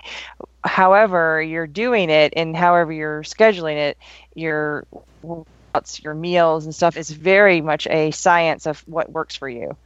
However, 0.62 1.42
you're 1.42 1.66
doing 1.66 2.10
it 2.10 2.34
and 2.36 2.56
however 2.56 2.92
you're 2.92 3.22
scheduling 3.22 3.76
it, 3.76 3.98
your 4.34 4.86
your 6.00 6.14
meals 6.14 6.64
and 6.64 6.74
stuff 6.74 6.96
is 6.96 7.10
very 7.10 7.60
much 7.60 7.86
a 7.86 8.10
science 8.10 8.66
of 8.66 8.80
what 8.88 9.10
works 9.10 9.36
for 9.36 9.48
you. 9.48 9.76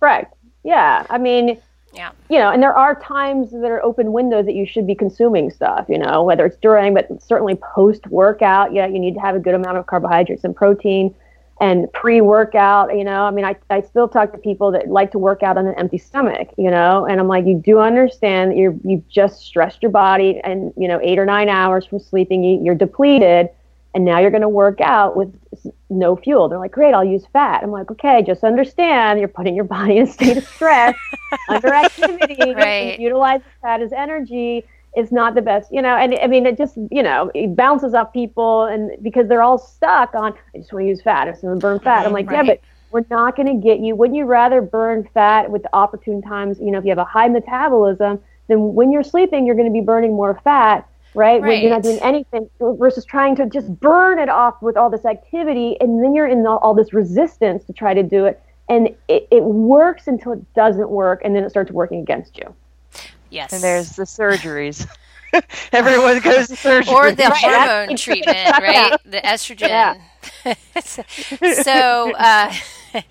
Correct. 0.00 0.34
Yeah. 0.64 1.06
I 1.10 1.18
mean, 1.18 1.60
yeah. 1.96 2.10
You 2.28 2.38
know, 2.38 2.50
and 2.50 2.62
there 2.62 2.74
are 2.74 3.00
times 3.00 3.50
that 3.52 3.70
are 3.70 3.82
open 3.82 4.12
windows 4.12 4.44
that 4.46 4.54
you 4.54 4.66
should 4.66 4.86
be 4.86 4.94
consuming 4.94 5.50
stuff, 5.50 5.86
you 5.88 5.98
know, 5.98 6.24
whether 6.24 6.44
it's 6.44 6.56
during, 6.58 6.92
but 6.92 7.22
certainly 7.22 7.54
post 7.54 8.06
workout. 8.08 8.74
Yeah, 8.74 8.86
you 8.86 8.98
need 8.98 9.14
to 9.14 9.20
have 9.20 9.34
a 9.34 9.38
good 9.38 9.54
amount 9.54 9.78
of 9.78 9.86
carbohydrates 9.86 10.44
and 10.44 10.54
protein 10.54 11.14
and 11.60 11.90
pre-workout 11.92 12.96
you 12.96 13.04
know 13.04 13.24
i 13.24 13.30
mean 13.30 13.44
I, 13.44 13.56
I 13.70 13.80
still 13.80 14.08
talk 14.08 14.32
to 14.32 14.38
people 14.38 14.70
that 14.72 14.88
like 14.88 15.10
to 15.12 15.18
work 15.18 15.42
out 15.42 15.56
on 15.56 15.66
an 15.66 15.74
empty 15.76 15.98
stomach 15.98 16.48
you 16.58 16.70
know 16.70 17.06
and 17.06 17.18
i'm 17.18 17.28
like 17.28 17.46
you 17.46 17.58
do 17.58 17.78
understand 17.78 18.50
that 18.50 18.56
you're 18.58 18.74
you've 18.84 19.08
just 19.08 19.40
stressed 19.40 19.82
your 19.82 19.90
body 19.90 20.40
and 20.44 20.72
you 20.76 20.86
know 20.86 21.00
eight 21.02 21.18
or 21.18 21.24
nine 21.24 21.48
hours 21.48 21.86
from 21.86 21.98
sleeping 21.98 22.44
you, 22.44 22.62
you're 22.62 22.74
depleted 22.74 23.48
and 23.94 24.04
now 24.04 24.18
you're 24.18 24.30
going 24.30 24.42
to 24.42 24.48
work 24.48 24.82
out 24.82 25.16
with 25.16 25.34
no 25.88 26.14
fuel 26.14 26.48
they're 26.48 26.58
like 26.58 26.72
great 26.72 26.92
i'll 26.92 27.04
use 27.04 27.24
fat 27.32 27.62
i'm 27.62 27.70
like 27.70 27.90
okay 27.90 28.22
just 28.22 28.44
understand 28.44 29.18
you're 29.18 29.26
putting 29.26 29.54
your 29.54 29.64
body 29.76 29.96
in 29.96 30.06
a 30.06 30.12
state 30.12 30.36
of 30.36 30.46
stress 30.46 30.94
under 31.48 31.72
activity 31.72 32.54
right. 32.54 33.00
utilize 33.00 33.40
fat 33.62 33.80
as 33.80 33.92
energy 33.92 34.62
is 34.96 35.12
not 35.12 35.34
the 35.34 35.42
best, 35.42 35.70
you 35.72 35.82
know. 35.82 35.94
And 35.94 36.18
I 36.20 36.26
mean, 36.26 36.46
it 36.46 36.56
just, 36.56 36.76
you 36.90 37.02
know, 37.02 37.30
it 37.34 37.54
bounces 37.54 37.94
off 37.94 38.12
people, 38.12 38.64
and 38.64 38.90
because 39.02 39.28
they're 39.28 39.42
all 39.42 39.58
stuck 39.58 40.14
on, 40.14 40.32
I 40.54 40.58
just 40.58 40.72
want 40.72 40.84
to 40.84 40.88
use 40.88 41.02
fat, 41.02 41.28
I 41.28 41.32
just 41.32 41.44
want 41.44 41.60
to 41.60 41.60
burn 41.60 41.78
fat. 41.80 42.06
I'm 42.06 42.12
like, 42.12 42.28
right. 42.30 42.44
yeah, 42.44 42.54
but 42.54 42.60
we're 42.90 43.04
not 43.10 43.36
going 43.36 43.46
to 43.46 43.66
get 43.66 43.80
you. 43.80 43.94
Wouldn't 43.94 44.16
you 44.16 44.24
rather 44.24 44.62
burn 44.62 45.08
fat 45.12 45.50
with 45.50 45.62
the 45.62 45.70
opportune 45.74 46.22
times? 46.22 46.58
You 46.58 46.70
know, 46.70 46.78
if 46.78 46.84
you 46.84 46.90
have 46.90 46.98
a 46.98 47.04
high 47.04 47.28
metabolism, 47.28 48.20
then 48.48 48.74
when 48.74 48.90
you're 48.90 49.04
sleeping, 49.04 49.44
you're 49.44 49.54
going 49.54 49.68
to 49.68 49.72
be 49.72 49.84
burning 49.84 50.14
more 50.14 50.40
fat, 50.42 50.88
right? 51.14 51.42
right? 51.42 51.48
When 51.48 51.60
you're 51.60 51.70
not 51.70 51.82
doing 51.82 51.98
anything 52.00 52.48
versus 52.58 53.04
trying 53.04 53.36
to 53.36 53.46
just 53.46 53.68
burn 53.80 54.18
it 54.18 54.30
off 54.30 54.62
with 54.62 54.76
all 54.78 54.88
this 54.88 55.04
activity, 55.04 55.76
and 55.80 56.02
then 56.02 56.14
you're 56.14 56.28
in 56.28 56.46
all, 56.46 56.58
all 56.58 56.74
this 56.74 56.94
resistance 56.94 57.64
to 57.64 57.72
try 57.74 57.92
to 57.92 58.02
do 58.02 58.24
it, 58.24 58.40
and 58.68 58.88
it, 59.08 59.28
it 59.30 59.42
works 59.42 60.06
until 60.06 60.32
it 60.32 60.54
doesn't 60.54 60.88
work, 60.88 61.20
and 61.22 61.36
then 61.36 61.44
it 61.44 61.50
starts 61.50 61.70
working 61.70 62.00
against 62.00 62.38
you. 62.38 62.54
Yes. 63.30 63.52
And 63.52 63.62
there's 63.62 63.96
the 63.96 64.04
surgeries. 64.04 64.86
Everyone 65.72 66.20
goes 66.20 66.48
to 66.48 66.56
surgery. 66.56 66.94
Or 66.94 67.12
the 67.12 67.30
hormone 67.30 67.96
treatment, 67.96 68.58
right? 68.58 68.96
The 69.04 69.20
estrogen. 69.20 70.00
so 71.64 72.12
uh, 72.14 72.52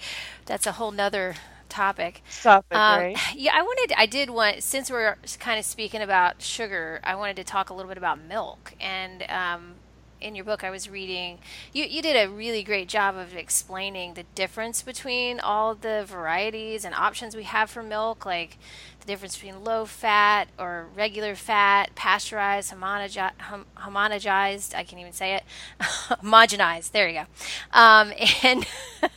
that's 0.46 0.66
a 0.66 0.74
whole 0.74 0.92
nother 0.92 1.36
topic. 1.70 2.22
Topic, 2.42 2.76
um, 2.76 3.00
right? 3.00 3.18
Yeah, 3.36 3.52
I 3.54 3.62
wanted, 3.62 3.94
I 3.98 4.06
did 4.06 4.30
want, 4.30 4.64
since 4.64 4.90
we're 4.90 5.18
kind 5.40 5.60
of 5.60 5.66
speaking 5.66 6.02
about 6.02 6.42
sugar, 6.42 7.00
I 7.04 7.16
wanted 7.16 7.36
to 7.38 7.44
talk 7.44 7.70
a 7.70 7.74
little 7.74 7.90
bit 7.90 7.98
about 7.98 8.20
milk. 8.22 8.74
And 8.80 9.24
um, 9.30 9.76
in 10.22 10.36
your 10.36 10.46
book 10.46 10.64
I 10.64 10.70
was 10.70 10.90
reading, 10.90 11.40
you, 11.74 11.84
you 11.84 12.02
did 12.02 12.16
a 12.16 12.32
really 12.32 12.64
great 12.64 12.88
job 12.88 13.16
of 13.16 13.36
explaining 13.36 14.14
the 14.14 14.24
difference 14.36 14.82
between 14.82 15.40
all 15.40 15.76
the 15.76 16.04
varieties 16.08 16.86
and 16.86 16.96
options 16.96 17.36
we 17.36 17.44
have 17.44 17.70
for 17.70 17.84
milk, 17.84 18.26
like 18.26 18.58
the 19.06 19.12
difference 19.12 19.36
between 19.36 19.64
low 19.64 19.86
fat 19.86 20.48
or 20.58 20.88
regular 20.96 21.36
fat, 21.36 21.94
pasteurized, 21.96 22.74
homogenized, 22.74 24.76
I 24.76 24.84
can't 24.84 25.00
even 25.00 25.14
say 25.14 25.36
it, 25.36 25.44
homogenized, 25.82 26.92
there 26.92 27.08
you 27.08 27.22
go, 27.22 27.26
um, 27.72 28.12
and 28.44 28.66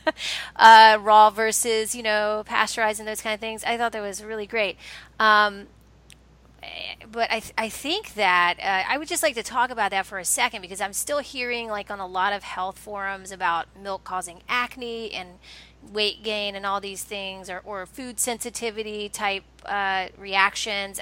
uh, 0.56 0.98
raw 1.00 1.30
versus, 1.30 1.94
you 1.94 2.02
know, 2.02 2.42
pasteurized 2.46 3.00
and 3.00 3.08
those 3.08 3.22
kind 3.22 3.34
of 3.34 3.40
things. 3.40 3.64
I 3.64 3.78
thought 3.78 3.92
that 3.92 4.02
was 4.02 4.22
really 4.22 4.46
great. 4.46 4.76
Um, 5.18 5.68
but 7.10 7.30
I, 7.30 7.40
th- 7.40 7.54
I 7.56 7.68
think 7.68 8.14
that 8.14 8.56
uh, 8.60 8.92
I 8.92 8.98
would 8.98 9.08
just 9.08 9.22
like 9.22 9.34
to 9.36 9.42
talk 9.42 9.70
about 9.70 9.90
that 9.92 10.06
for 10.06 10.18
a 10.18 10.24
second 10.24 10.60
because 10.60 10.80
I'm 10.80 10.92
still 10.92 11.20
hearing 11.20 11.68
like 11.68 11.90
on 11.90 12.00
a 12.00 12.06
lot 12.06 12.32
of 12.32 12.42
health 12.42 12.78
forums 12.78 13.32
about 13.32 13.66
milk 13.80 14.04
causing 14.04 14.42
acne 14.48 15.12
and 15.12 15.38
weight 15.88 16.22
gain 16.22 16.54
and 16.54 16.64
all 16.66 16.80
these 16.80 17.04
things 17.04 17.48
or, 17.50 17.60
or 17.64 17.86
food 17.86 18.20
sensitivity 18.20 19.08
type 19.08 19.44
uh, 19.64 20.08
reactions. 20.16 21.00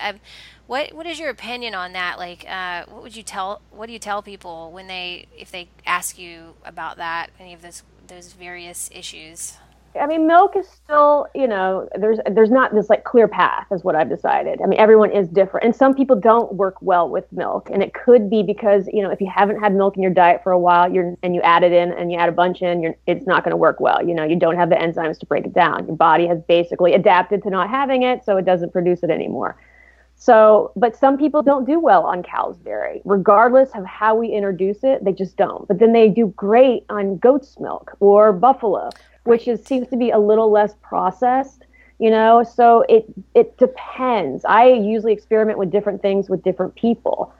What 0.66 0.92
what 0.94 1.06
is 1.06 1.18
your 1.18 1.30
opinion 1.30 1.74
on 1.74 1.92
that? 1.92 2.18
Like, 2.18 2.44
uh, 2.48 2.84
what 2.88 3.02
would 3.02 3.16
you 3.16 3.22
tell? 3.22 3.62
What 3.70 3.86
do 3.86 3.92
you 3.92 3.98
tell 4.00 4.22
people 4.22 4.72
when 4.72 4.88
they 4.88 5.26
if 5.36 5.52
they 5.52 5.68
ask 5.86 6.18
you 6.18 6.54
about 6.64 6.96
that? 6.96 7.30
Any 7.38 7.54
of 7.54 7.62
those 7.62 7.82
those 8.08 8.32
various 8.32 8.90
issues? 8.92 9.58
I 9.98 10.06
mean, 10.06 10.26
milk 10.26 10.56
is 10.56 10.68
still, 10.68 11.26
you 11.34 11.46
know, 11.46 11.88
there's 11.98 12.18
there's 12.30 12.50
not 12.50 12.74
this 12.74 12.88
like 12.90 13.04
clear 13.04 13.28
path, 13.28 13.66
is 13.70 13.84
what 13.84 13.94
I've 13.94 14.08
decided. 14.08 14.60
I 14.62 14.66
mean, 14.66 14.78
everyone 14.78 15.10
is 15.10 15.28
different, 15.28 15.64
and 15.64 15.74
some 15.74 15.94
people 15.94 16.16
don't 16.16 16.54
work 16.54 16.76
well 16.80 17.08
with 17.08 17.30
milk, 17.32 17.70
and 17.72 17.82
it 17.82 17.94
could 17.94 18.28
be 18.30 18.42
because 18.42 18.88
you 18.92 19.02
know 19.02 19.10
if 19.10 19.20
you 19.20 19.30
haven't 19.34 19.60
had 19.60 19.74
milk 19.74 19.96
in 19.96 20.02
your 20.02 20.12
diet 20.12 20.42
for 20.42 20.52
a 20.52 20.58
while, 20.58 20.92
you're 20.92 21.16
and 21.22 21.34
you 21.34 21.40
add 21.42 21.62
it 21.62 21.72
in 21.72 21.92
and 21.92 22.10
you 22.12 22.18
add 22.18 22.28
a 22.28 22.32
bunch 22.32 22.62
in, 22.62 22.94
it's 23.06 23.26
not 23.26 23.44
going 23.44 23.52
to 23.52 23.56
work 23.56 23.80
well. 23.80 24.06
You 24.06 24.14
know, 24.14 24.24
you 24.24 24.36
don't 24.36 24.56
have 24.56 24.70
the 24.70 24.76
enzymes 24.76 25.18
to 25.20 25.26
break 25.26 25.46
it 25.46 25.54
down. 25.54 25.86
Your 25.86 25.96
body 25.96 26.26
has 26.26 26.40
basically 26.42 26.94
adapted 26.94 27.42
to 27.44 27.50
not 27.50 27.70
having 27.70 28.02
it, 28.02 28.24
so 28.24 28.36
it 28.36 28.44
doesn't 28.44 28.72
produce 28.72 29.02
it 29.02 29.10
anymore. 29.10 29.56
So, 30.16 30.72
but 30.76 30.96
some 30.96 31.18
people 31.18 31.42
don't 31.42 31.66
do 31.66 31.78
well 31.78 32.04
on 32.04 32.22
cow's 32.22 32.56
dairy, 32.58 33.02
regardless 33.04 33.70
of 33.74 33.84
how 33.84 34.14
we 34.14 34.28
introduce 34.28 34.82
it. 34.82 35.04
They 35.04 35.12
just 35.12 35.36
don't. 35.36 35.68
But 35.68 35.78
then 35.78 35.92
they 35.92 36.08
do 36.08 36.28
great 36.28 36.84
on 36.88 37.18
goat's 37.18 37.60
milk 37.60 37.94
or 38.00 38.32
buffalo 38.32 38.90
which 39.26 39.48
is 39.48 39.64
seems 39.64 39.88
to 39.88 39.96
be 39.96 40.10
a 40.10 40.18
little 40.18 40.50
less 40.50 40.74
processed 40.82 41.66
you 41.98 42.10
know? 42.10 42.42
So 42.42 42.84
it 42.88 43.06
it 43.34 43.56
depends. 43.58 44.44
I 44.44 44.68
usually 44.68 45.12
experiment 45.12 45.58
with 45.58 45.70
different 45.70 46.02
things 46.02 46.28
with 46.28 46.42
different 46.42 46.74
people. 46.74 47.32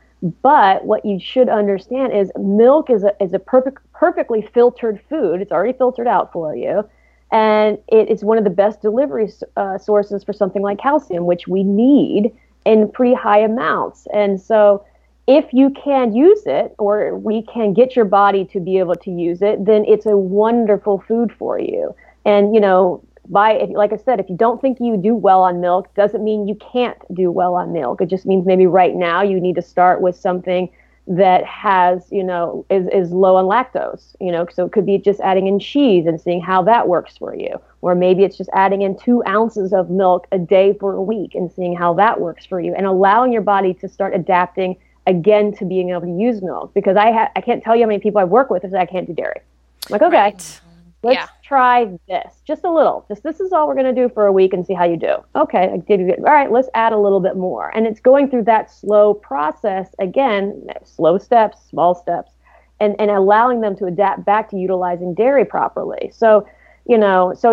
But 0.43 0.84
what 0.84 1.05
you 1.05 1.20
should 1.20 1.49
understand 1.49 2.12
is 2.12 2.32
milk 2.39 2.89
is 2.89 3.05
a, 3.05 3.12
is 3.22 3.34
a 3.34 3.39
perfect 3.39 3.80
perfectly 3.93 4.43
filtered 4.43 5.01
food. 5.09 5.41
It's 5.41 5.53
already 5.53 5.76
filtered 5.76 6.07
out 6.07 6.32
for 6.32 6.57
you. 6.57 6.89
And 7.32 7.78
it 7.89 8.09
is 8.09 8.24
one 8.24 8.39
of 8.39 8.45
the 8.45 8.51
best 8.51 8.80
delivery 8.80 9.30
uh, 9.57 9.78
sources 9.78 10.22
for 10.24 10.32
something 10.32 10.62
like 10.62 10.78
calcium 10.78 11.26
which 11.26 11.49
we 11.49 11.64
need 11.64 12.32
in 12.64 12.91
pretty 12.91 13.14
high 13.14 13.41
amounts. 13.41 14.07
And 14.12 14.41
so 14.41 14.84
if 15.27 15.53
you 15.53 15.70
can 15.70 16.14
use 16.14 16.43
it 16.47 16.74
or 16.79 17.16
we 17.16 17.43
can 17.43 17.72
get 17.72 17.97
your 17.97 18.05
body 18.05 18.45
to 18.47 18.61
be 18.61 18.79
able 18.79 18.95
to 18.95 19.11
use 19.11 19.43
it, 19.43 19.64
then 19.64 19.85
it's 19.87 20.07
a 20.07 20.16
wonderful 20.16 21.03
food 21.07 21.33
for 21.37 21.59
you. 21.59 21.95
And, 22.24 22.55
you 22.55 22.61
know, 22.61 23.03
by 23.29 23.55
if, 23.55 23.70
like 23.70 23.93
I 23.93 23.97
said, 23.97 24.20
if 24.20 24.29
you 24.31 24.37
don't 24.37 24.61
think 24.61 24.79
you 24.81 24.97
do 24.97 25.14
well 25.14 25.43
on 25.43 25.61
milk, 25.61 25.93
doesn't 25.95 26.22
mean 26.22 26.47
you 26.47 26.55
can't 26.55 26.97
do 27.12 27.31
well 27.33 27.55
on 27.55 27.72
milk. 27.72 28.01
It 28.01 28.07
just 28.07 28.24
means 28.24 28.47
maybe 28.47 28.66
right 28.66 28.95
now 28.95 29.22
you 29.22 29.41
need 29.41 29.57
to 29.57 29.62
start 29.62 30.01
with 30.01 30.16
something 30.16 30.70
that 31.09 31.45
has, 31.45 32.07
you 32.11 32.22
know, 32.24 32.66
is, 32.68 32.89
is 32.89 33.12
low 33.12 33.37
on 33.37 33.45
lactose, 33.45 34.16
you 34.20 34.33
know, 34.33 34.47
so 34.53 34.66
it 34.66 34.72
could 34.72 34.87
be 34.87 34.99
just 34.99 35.20
adding 35.20 35.47
in 35.47 35.59
cheese 35.59 36.07
and 36.07 36.20
seeing 36.20 36.41
how 36.41 36.62
that 36.62 36.89
works 36.89 37.16
for 37.16 37.35
you. 37.35 37.61
Or 37.81 37.95
maybe 37.95 38.24
it's 38.24 38.37
just 38.37 38.51
adding 38.53 38.83
in 38.83 38.99
two 38.99 39.22
ounces 39.27 39.72
of 39.72 39.89
milk 39.89 40.27
a 40.33 40.39
day 40.39 40.77
for 40.81 40.95
a 40.95 41.03
week 41.03 41.35
and 41.35 41.51
seeing 41.51 41.77
how 41.77 41.95
that 41.95 42.20
works 42.20 42.45
for 42.45 42.61
you 42.61 42.74
and 42.74 42.87
allowing 42.87 43.33
your 43.33 43.43
body 43.43 43.72
to 43.74 43.89
start 43.89 44.14
adapting 44.16 44.77
again 45.07 45.52
to 45.57 45.64
being 45.64 45.90
able 45.90 46.02
to 46.02 46.11
use 46.11 46.42
milk 46.42 46.74
because 46.74 46.96
I 46.96 47.12
ha- 47.12 47.30
I 47.36 47.40
can't 47.40 47.62
tell 47.62 47.76
you 47.76 47.82
how 47.82 47.88
many 47.88 48.00
people 48.00 48.20
I've 48.20 48.28
worked 48.28 48.50
with 48.50 48.62
that 48.62 48.72
say 48.72 48.78
I 48.78 48.86
can't 48.86 49.07
do 49.07 49.12
dairy. 49.12 49.40
I'm 49.40 49.92
like, 49.92 50.02
okay, 50.02 50.16
right. 50.16 50.61
let's 51.02 51.14
yeah. 51.14 51.28
try 51.42 51.98
this 52.09 52.40
just 52.44 52.64
a 52.64 52.72
little. 52.72 53.04
Just 53.09 53.22
this 53.22 53.40
is 53.40 53.52
all 53.52 53.68
we're 53.68 53.74
going 53.74 53.94
to 53.94 54.00
do 54.00 54.09
for 54.12 54.26
a 54.26 54.32
week 54.32 54.52
and 54.52 54.66
see 54.66 54.74
how 54.74 54.84
you 54.84 54.96
do. 54.96 55.16
Okay, 55.36 55.70
I 55.72 55.76
did 55.76 56.07
good. 56.07 56.18
All 56.18 56.32
right, 56.32 56.50
let's 56.50 56.68
add 56.74 56.92
a 56.92 56.98
little 56.98 57.20
bit 57.20 57.36
more. 57.36 57.70
And 57.76 57.86
it's 57.86 58.00
going 58.00 58.30
through 58.30 58.44
that 58.44 58.70
slow 58.70 59.14
process 59.14 59.94
again, 59.98 60.66
slow 60.84 61.18
steps, 61.18 61.59
small 61.70 61.94
steps, 61.94 62.32
and 62.80 62.96
and 62.98 63.11
allowing 63.11 63.61
them 63.61 63.76
to 63.76 63.86
adapt 63.86 64.24
back 64.24 64.50
to 64.50 64.57
utilizing 64.57 65.14
dairy 65.14 65.44
properly. 65.44 66.11
So 66.12 66.46
you 66.89 66.99
know, 66.99 67.34
so 67.37 67.51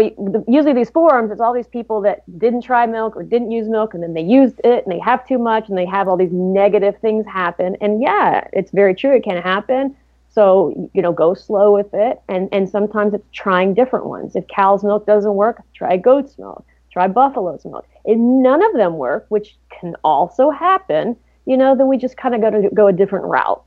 usually 0.48 0.74
these 0.74 0.92
forums, 0.92 1.32
it's 1.32 1.42
all 1.42 1.54
these 1.54 1.68
people 1.68 2.02
that 2.02 2.22
didn't 2.38 2.62
try 2.62 2.86
milk 2.86 3.16
or 3.16 3.24
didn't 3.24 3.50
use 3.50 3.68
milk, 3.68 3.96
and 3.96 4.04
then 4.04 4.14
they 4.14 4.22
used 4.22 4.60
it 4.64 4.86
and 4.86 4.94
they 4.94 5.00
have 5.00 5.28
too 5.28 5.40
much, 5.40 5.70
and 5.70 5.78
they 5.78 5.88
have 5.88 6.08
all 6.08 6.18
these 6.18 6.32
negative 6.32 6.96
things 7.00 7.26
happen. 7.26 7.76
And 7.82 8.02
yeah, 8.02 8.48
it's 8.54 8.70
very 8.70 8.94
true; 8.94 9.16
it 9.16 9.24
can 9.24 9.42
happen. 9.42 9.96
So 10.30 10.90
you 10.94 11.02
know, 11.02 11.12
go 11.12 11.34
slow 11.34 11.74
with 11.74 11.94
it, 11.94 12.22
and 12.28 12.48
and 12.52 12.70
sometimes 12.70 13.16
it's 13.16 13.26
trying 13.34 13.74
different 13.74 14.06
ones. 14.06 14.36
If 14.36 14.48
cow's 14.48 14.84
milk 14.84 15.08
doesn't 15.08 15.34
work, 15.34 15.64
try 15.74 15.98
goat's 15.98 16.38
milk, 16.38 16.64
try 16.92 17.08
buffalo's 17.08 17.66
milk. 17.66 17.88
If 18.06 18.20
none 18.20 18.64
of 18.64 18.74
them 18.74 18.98
work, 18.98 19.26
which 19.30 19.58
can 19.70 19.96
also 20.04 20.52
happen, 20.52 21.16
you 21.46 21.58
know, 21.58 21.76
then 21.76 21.88
we 21.88 21.98
just 21.98 22.18
kind 22.18 22.36
of 22.36 22.42
go 22.42 22.52
to 22.52 22.70
go 22.70 22.86
a 22.86 22.94
different 22.94 23.26
route. 23.26 23.64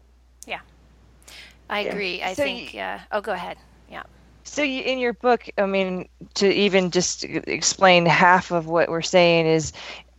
Yeah, 0.46 0.60
I 1.68 1.80
agree. 1.80 2.22
I 2.22 2.34
so 2.34 2.44
think. 2.44 2.72
Yeah. 2.72 3.00
Uh, 3.10 3.16
oh, 3.16 3.20
go 3.20 3.32
ahead. 3.32 3.56
So 4.46 4.62
you, 4.62 4.82
in 4.82 4.98
your 4.98 5.12
book, 5.12 5.48
I 5.58 5.66
mean, 5.66 6.08
to 6.34 6.52
even 6.52 6.90
just 6.90 7.24
explain 7.24 8.06
half 8.06 8.52
of 8.52 8.66
what 8.66 8.88
we're 8.88 9.02
saying 9.02 9.46
is 9.46 9.72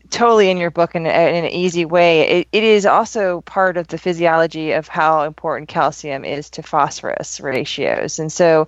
totally 0.10 0.50
in 0.50 0.58
your 0.58 0.70
book 0.72 0.96
in, 0.96 1.06
in 1.06 1.46
an 1.46 1.50
easy 1.50 1.86
way. 1.86 2.22
It, 2.22 2.48
it 2.52 2.64
is 2.64 2.86
also 2.86 3.42
part 3.42 3.78
of 3.78 3.88
the 3.88 3.98
physiology 3.98 4.74
of 4.74 4.88
how 4.88 5.24
important 5.24 5.70
calcium 5.70 6.24
is 6.24 6.50
to 6.52 6.64
phosphorus 6.64 7.40
ratios. 7.40 8.20
And 8.20 8.32
so 8.32 8.68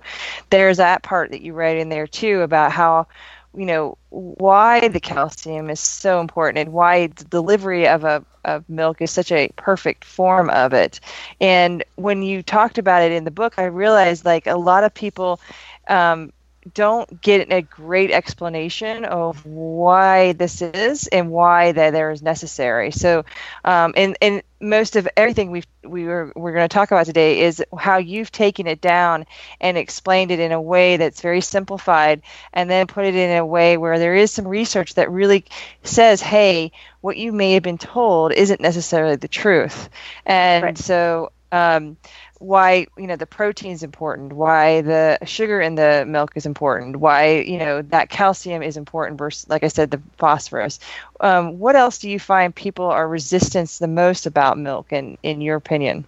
there's 0.50 0.78
that 0.78 1.02
part 1.02 1.30
that 1.30 1.42
you 1.42 1.52
write 1.52 1.76
in 1.76 1.88
there 1.88 2.06
too 2.06 2.40
about 2.40 2.72
how 2.72 3.06
you 3.54 3.66
know 3.66 3.96
why 4.10 4.88
the 4.88 5.00
calcium 5.00 5.70
is 5.70 5.80
so 5.80 6.20
important 6.20 6.58
and 6.58 6.72
why 6.72 7.06
the 7.08 7.24
delivery 7.24 7.86
of 7.88 8.04
a 8.04 8.24
of 8.44 8.68
milk 8.68 9.00
is 9.02 9.10
such 9.10 9.30
a 9.32 9.48
perfect 9.56 10.04
form 10.04 10.50
of 10.50 10.72
it. 10.72 11.00
And 11.40 11.84
when 11.96 12.22
you 12.22 12.42
talked 12.42 12.78
about 12.78 13.02
it 13.02 13.12
in 13.12 13.24
the 13.24 13.30
book, 13.30 13.54
I 13.58 13.64
realized 13.64 14.24
like 14.24 14.46
a 14.46 14.56
lot 14.56 14.84
of 14.84 14.94
people 14.94 15.40
um, 15.88 16.32
don't 16.74 17.20
get 17.20 17.52
a 17.52 17.62
great 17.62 18.10
explanation 18.10 19.04
of 19.04 19.44
why 19.44 20.32
this 20.32 20.62
is 20.62 21.06
and 21.08 21.30
why 21.30 21.72
that 21.72 21.92
there 21.92 22.10
is 22.10 22.22
necessary. 22.22 22.90
So, 22.90 23.24
um, 23.64 23.94
and 23.96 24.16
and 24.20 24.42
most 24.60 24.96
of 24.96 25.08
everything 25.16 25.50
we 25.50 25.62
we 25.84 26.04
were 26.04 26.32
we're 26.36 26.52
going 26.52 26.68
to 26.68 26.72
talk 26.72 26.90
about 26.90 27.06
today 27.06 27.40
is 27.40 27.62
how 27.76 27.98
you've 27.98 28.30
taken 28.30 28.66
it 28.66 28.80
down 28.80 29.24
and 29.60 29.78
explained 29.78 30.30
it 30.30 30.40
in 30.40 30.52
a 30.52 30.60
way 30.60 30.96
that's 30.96 31.20
very 31.20 31.40
simplified, 31.40 32.22
and 32.52 32.70
then 32.70 32.86
put 32.86 33.04
it 33.04 33.14
in 33.14 33.36
a 33.36 33.46
way 33.46 33.76
where 33.76 33.98
there 33.98 34.14
is 34.14 34.30
some 34.30 34.46
research 34.46 34.94
that 34.94 35.10
really 35.10 35.44
says, 35.82 36.20
hey, 36.20 36.72
what 37.00 37.16
you 37.16 37.32
may 37.32 37.52
have 37.52 37.62
been 37.62 37.78
told 37.78 38.32
isn't 38.32 38.60
necessarily 38.60 39.16
the 39.16 39.28
truth, 39.28 39.88
and 40.26 40.64
right. 40.64 40.78
so. 40.78 41.32
Um, 41.52 41.96
why 42.40 42.86
you 42.96 43.06
know 43.06 43.16
the 43.16 43.26
protein 43.26 43.70
is 43.70 43.82
important 43.82 44.32
why 44.32 44.80
the 44.80 45.18
sugar 45.26 45.60
in 45.60 45.74
the 45.74 46.04
milk 46.08 46.32
is 46.36 46.46
important 46.46 46.96
why 46.96 47.38
you 47.40 47.58
know 47.58 47.82
that 47.82 48.08
calcium 48.08 48.62
is 48.62 48.78
important 48.78 49.18
versus 49.18 49.46
like 49.50 49.62
i 49.62 49.68
said 49.68 49.90
the 49.90 50.00
phosphorus 50.16 50.80
um, 51.20 51.58
what 51.58 51.76
else 51.76 51.98
do 51.98 52.08
you 52.08 52.18
find 52.18 52.54
people 52.54 52.86
are 52.86 53.06
resistant 53.06 53.68
the 53.78 53.86
most 53.86 54.24
about 54.24 54.56
milk 54.56 54.90
in 54.90 55.18
in 55.22 55.42
your 55.42 55.56
opinion 55.56 56.04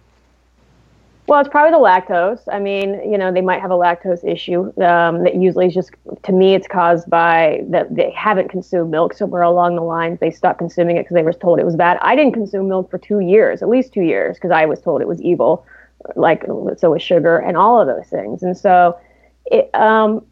well, 1.25 1.39
it's 1.39 1.49
probably 1.49 1.71
the 1.71 1.77
lactose. 1.77 2.41
I 2.51 2.59
mean, 2.59 3.09
you 3.09 3.17
know, 3.17 3.31
they 3.31 3.39
might 3.39 3.61
have 3.61 3.71
a 3.71 3.75
lactose 3.75 4.29
issue 4.29 4.65
um, 4.83 5.23
that 5.23 5.35
usually 5.35 5.67
is 5.67 5.73
just, 5.73 5.91
to 6.23 6.33
me, 6.33 6.53
it's 6.53 6.67
caused 6.67 7.09
by 7.09 7.63
that 7.69 7.95
they 7.95 8.11
haven't 8.11 8.49
consumed 8.49 8.91
milk 8.91 9.13
somewhere 9.13 9.43
along 9.43 9.77
the 9.77 9.83
lines. 9.83 10.19
They 10.19 10.31
stopped 10.31 10.59
consuming 10.59 10.97
it 10.97 11.03
because 11.03 11.15
they 11.15 11.23
were 11.23 11.31
told 11.31 11.59
it 11.59 11.65
was 11.65 11.77
bad. 11.77 11.97
I 12.01 12.17
didn't 12.17 12.33
consume 12.33 12.67
milk 12.67 12.91
for 12.91 12.97
two 12.97 13.21
years, 13.21 13.61
at 13.61 13.69
least 13.69 13.93
two 13.93 14.01
years, 14.01 14.35
because 14.35 14.51
I 14.51 14.65
was 14.65 14.81
told 14.81 15.01
it 15.01 15.07
was 15.07 15.21
evil 15.21 15.65
like 16.15 16.43
so 16.77 16.91
with 16.91 17.01
sugar 17.01 17.37
and 17.37 17.57
all 17.57 17.79
of 17.79 17.87
those 17.87 18.07
things. 18.07 18.43
And 18.43 18.57
so, 18.57 18.97
it, 19.45 19.69
um, 19.73 20.25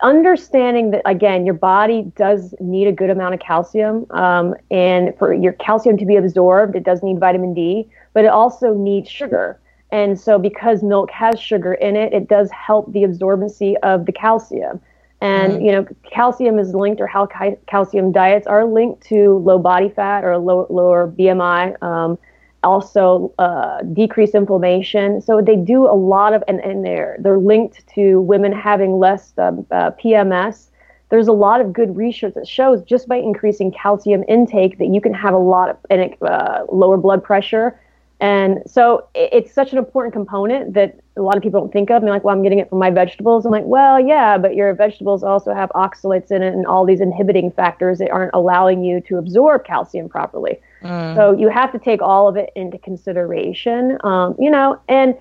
understanding 0.00 0.90
that 0.90 1.02
again, 1.06 1.44
your 1.46 1.54
body 1.54 2.02
does 2.16 2.54
need 2.60 2.86
a 2.86 2.92
good 2.92 3.10
amount 3.10 3.34
of 3.34 3.40
calcium, 3.40 4.06
um, 4.10 4.54
and 4.70 5.16
for 5.18 5.32
your 5.32 5.52
calcium 5.54 5.96
to 5.96 6.06
be 6.06 6.16
absorbed, 6.16 6.76
it 6.76 6.84
does 6.84 7.02
need 7.02 7.18
vitamin 7.18 7.54
D, 7.54 7.88
but 8.12 8.24
it 8.24 8.28
also 8.28 8.74
needs 8.74 9.08
sugar. 9.08 9.60
And 9.90 10.18
so, 10.18 10.38
because 10.38 10.82
milk 10.82 11.10
has 11.10 11.38
sugar 11.38 11.74
in 11.74 11.96
it, 11.96 12.12
it 12.12 12.28
does 12.28 12.50
help 12.50 12.92
the 12.92 13.02
absorbency 13.02 13.76
of 13.82 14.06
the 14.06 14.12
calcium. 14.12 14.80
And 15.20 15.54
mm-hmm. 15.54 15.64
you 15.64 15.72
know, 15.72 15.86
calcium 16.10 16.58
is 16.58 16.74
linked, 16.74 17.00
or 17.00 17.06
how 17.06 17.26
calcium 17.66 18.12
diets 18.12 18.46
are 18.46 18.64
linked 18.64 19.06
to 19.06 19.38
low 19.38 19.58
body 19.58 19.88
fat 19.88 20.24
or 20.24 20.36
low, 20.36 20.66
lower 20.68 21.08
BMI. 21.08 21.82
Um, 21.82 22.18
also 22.64 23.32
uh, 23.38 23.82
decrease 23.92 24.34
inflammation. 24.34 25.20
So 25.20 25.40
they 25.40 25.56
do 25.56 25.86
a 25.86 25.94
lot 25.94 26.32
of, 26.34 26.42
and, 26.48 26.60
and 26.60 26.84
they're 26.84 27.16
they're 27.20 27.38
linked 27.38 27.86
to 27.94 28.20
women 28.22 28.52
having 28.52 28.98
less 28.98 29.32
um, 29.38 29.66
uh, 29.70 29.90
PMS. 29.92 30.70
There's 31.10 31.28
a 31.28 31.32
lot 31.32 31.60
of 31.60 31.72
good 31.72 31.96
research 31.96 32.34
that 32.34 32.48
shows 32.48 32.82
just 32.82 33.06
by 33.08 33.16
increasing 33.16 33.70
calcium 33.70 34.24
intake 34.28 34.78
that 34.78 34.88
you 34.88 35.00
can 35.00 35.14
have 35.14 35.34
a 35.34 35.38
lot 35.38 35.68
of 35.70 35.76
and 35.90 36.14
uh, 36.22 36.64
lower 36.72 36.96
blood 36.96 37.22
pressure 37.22 37.78
And 38.20 38.62
so 38.66 39.08
it's 39.14 39.52
such 39.52 39.72
an 39.72 39.78
important 39.78 40.14
component 40.14 40.74
that 40.74 40.98
a 41.16 41.22
lot 41.22 41.36
of 41.36 41.42
people 41.42 41.60
don't 41.60 41.72
think 41.72 41.90
of. 41.90 41.96
And 41.96 42.06
they're 42.06 42.14
like, 42.14 42.24
well, 42.24 42.34
I'm 42.34 42.42
getting 42.42 42.60
it 42.60 42.68
from 42.70 42.78
my 42.78 42.90
vegetables. 42.90 43.44
I'm 43.44 43.52
like, 43.52 43.64
well, 43.66 44.00
yeah, 44.00 44.38
but 44.38 44.54
your 44.54 44.72
vegetables 44.72 45.22
also 45.22 45.52
have 45.52 45.70
oxalates 45.74 46.30
in 46.30 46.42
it 46.42 46.54
and 46.54 46.66
all 46.66 46.86
these 46.86 47.00
inhibiting 47.00 47.50
factors 47.50 47.98
that 47.98 48.10
aren't 48.10 48.32
allowing 48.34 48.84
you 48.84 49.00
to 49.02 49.18
absorb 49.18 49.64
calcium 49.64 50.08
properly. 50.08 50.60
Mm. 50.84 51.16
So 51.16 51.32
you 51.32 51.48
have 51.48 51.72
to 51.72 51.78
take 51.78 52.02
all 52.02 52.28
of 52.28 52.36
it 52.36 52.50
into 52.54 52.78
consideration, 52.78 53.98
um, 54.04 54.36
you 54.38 54.50
know, 54.50 54.80
and 54.88 55.16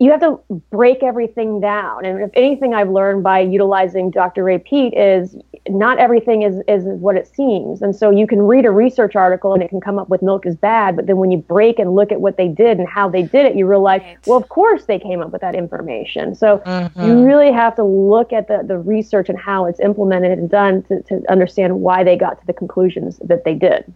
you 0.00 0.10
have 0.10 0.20
to 0.20 0.40
break 0.70 1.02
everything 1.02 1.60
down. 1.60 2.04
And 2.04 2.20
if 2.20 2.30
anything 2.34 2.74
I've 2.74 2.90
learned 2.90 3.22
by 3.22 3.40
utilizing 3.40 4.10
Dr. 4.10 4.42
Ray 4.42 4.58
Peat 4.58 4.92
is 4.94 5.36
not 5.68 5.98
everything 5.98 6.42
is, 6.42 6.60
is 6.66 6.84
what 6.84 7.16
it 7.16 7.28
seems. 7.28 7.80
And 7.80 7.94
so 7.94 8.10
you 8.10 8.26
can 8.26 8.42
read 8.42 8.66
a 8.66 8.70
research 8.70 9.14
article 9.14 9.54
and 9.54 9.62
it 9.62 9.68
can 9.68 9.80
come 9.80 9.98
up 9.98 10.08
with 10.08 10.20
milk 10.20 10.46
is 10.46 10.56
bad, 10.56 10.96
but 10.96 11.06
then 11.06 11.16
when 11.16 11.30
you 11.30 11.38
break 11.38 11.78
and 11.78 11.94
look 11.94 12.10
at 12.10 12.20
what 12.20 12.36
they 12.36 12.48
did 12.48 12.78
and 12.78 12.88
how 12.88 13.08
they 13.08 13.22
did 13.22 13.46
it, 13.46 13.56
you 13.56 13.66
realize, 13.66 14.02
right. 14.02 14.26
well, 14.26 14.36
of 14.36 14.48
course 14.48 14.84
they 14.84 14.98
came 14.98 15.20
up 15.20 15.30
with 15.30 15.40
that 15.40 15.54
information. 15.54 16.34
So 16.34 16.58
mm-hmm. 16.58 17.00
you 17.00 17.24
really 17.24 17.52
have 17.52 17.76
to 17.76 17.84
look 17.84 18.32
at 18.32 18.48
the, 18.48 18.64
the 18.66 18.78
research 18.78 19.28
and 19.28 19.38
how 19.38 19.66
it's 19.66 19.80
implemented 19.80 20.38
and 20.38 20.50
done 20.50 20.82
to, 20.84 21.02
to 21.04 21.22
understand 21.30 21.80
why 21.80 22.02
they 22.02 22.16
got 22.16 22.40
to 22.40 22.46
the 22.46 22.52
conclusions 22.52 23.18
that 23.24 23.44
they 23.44 23.54
did. 23.54 23.90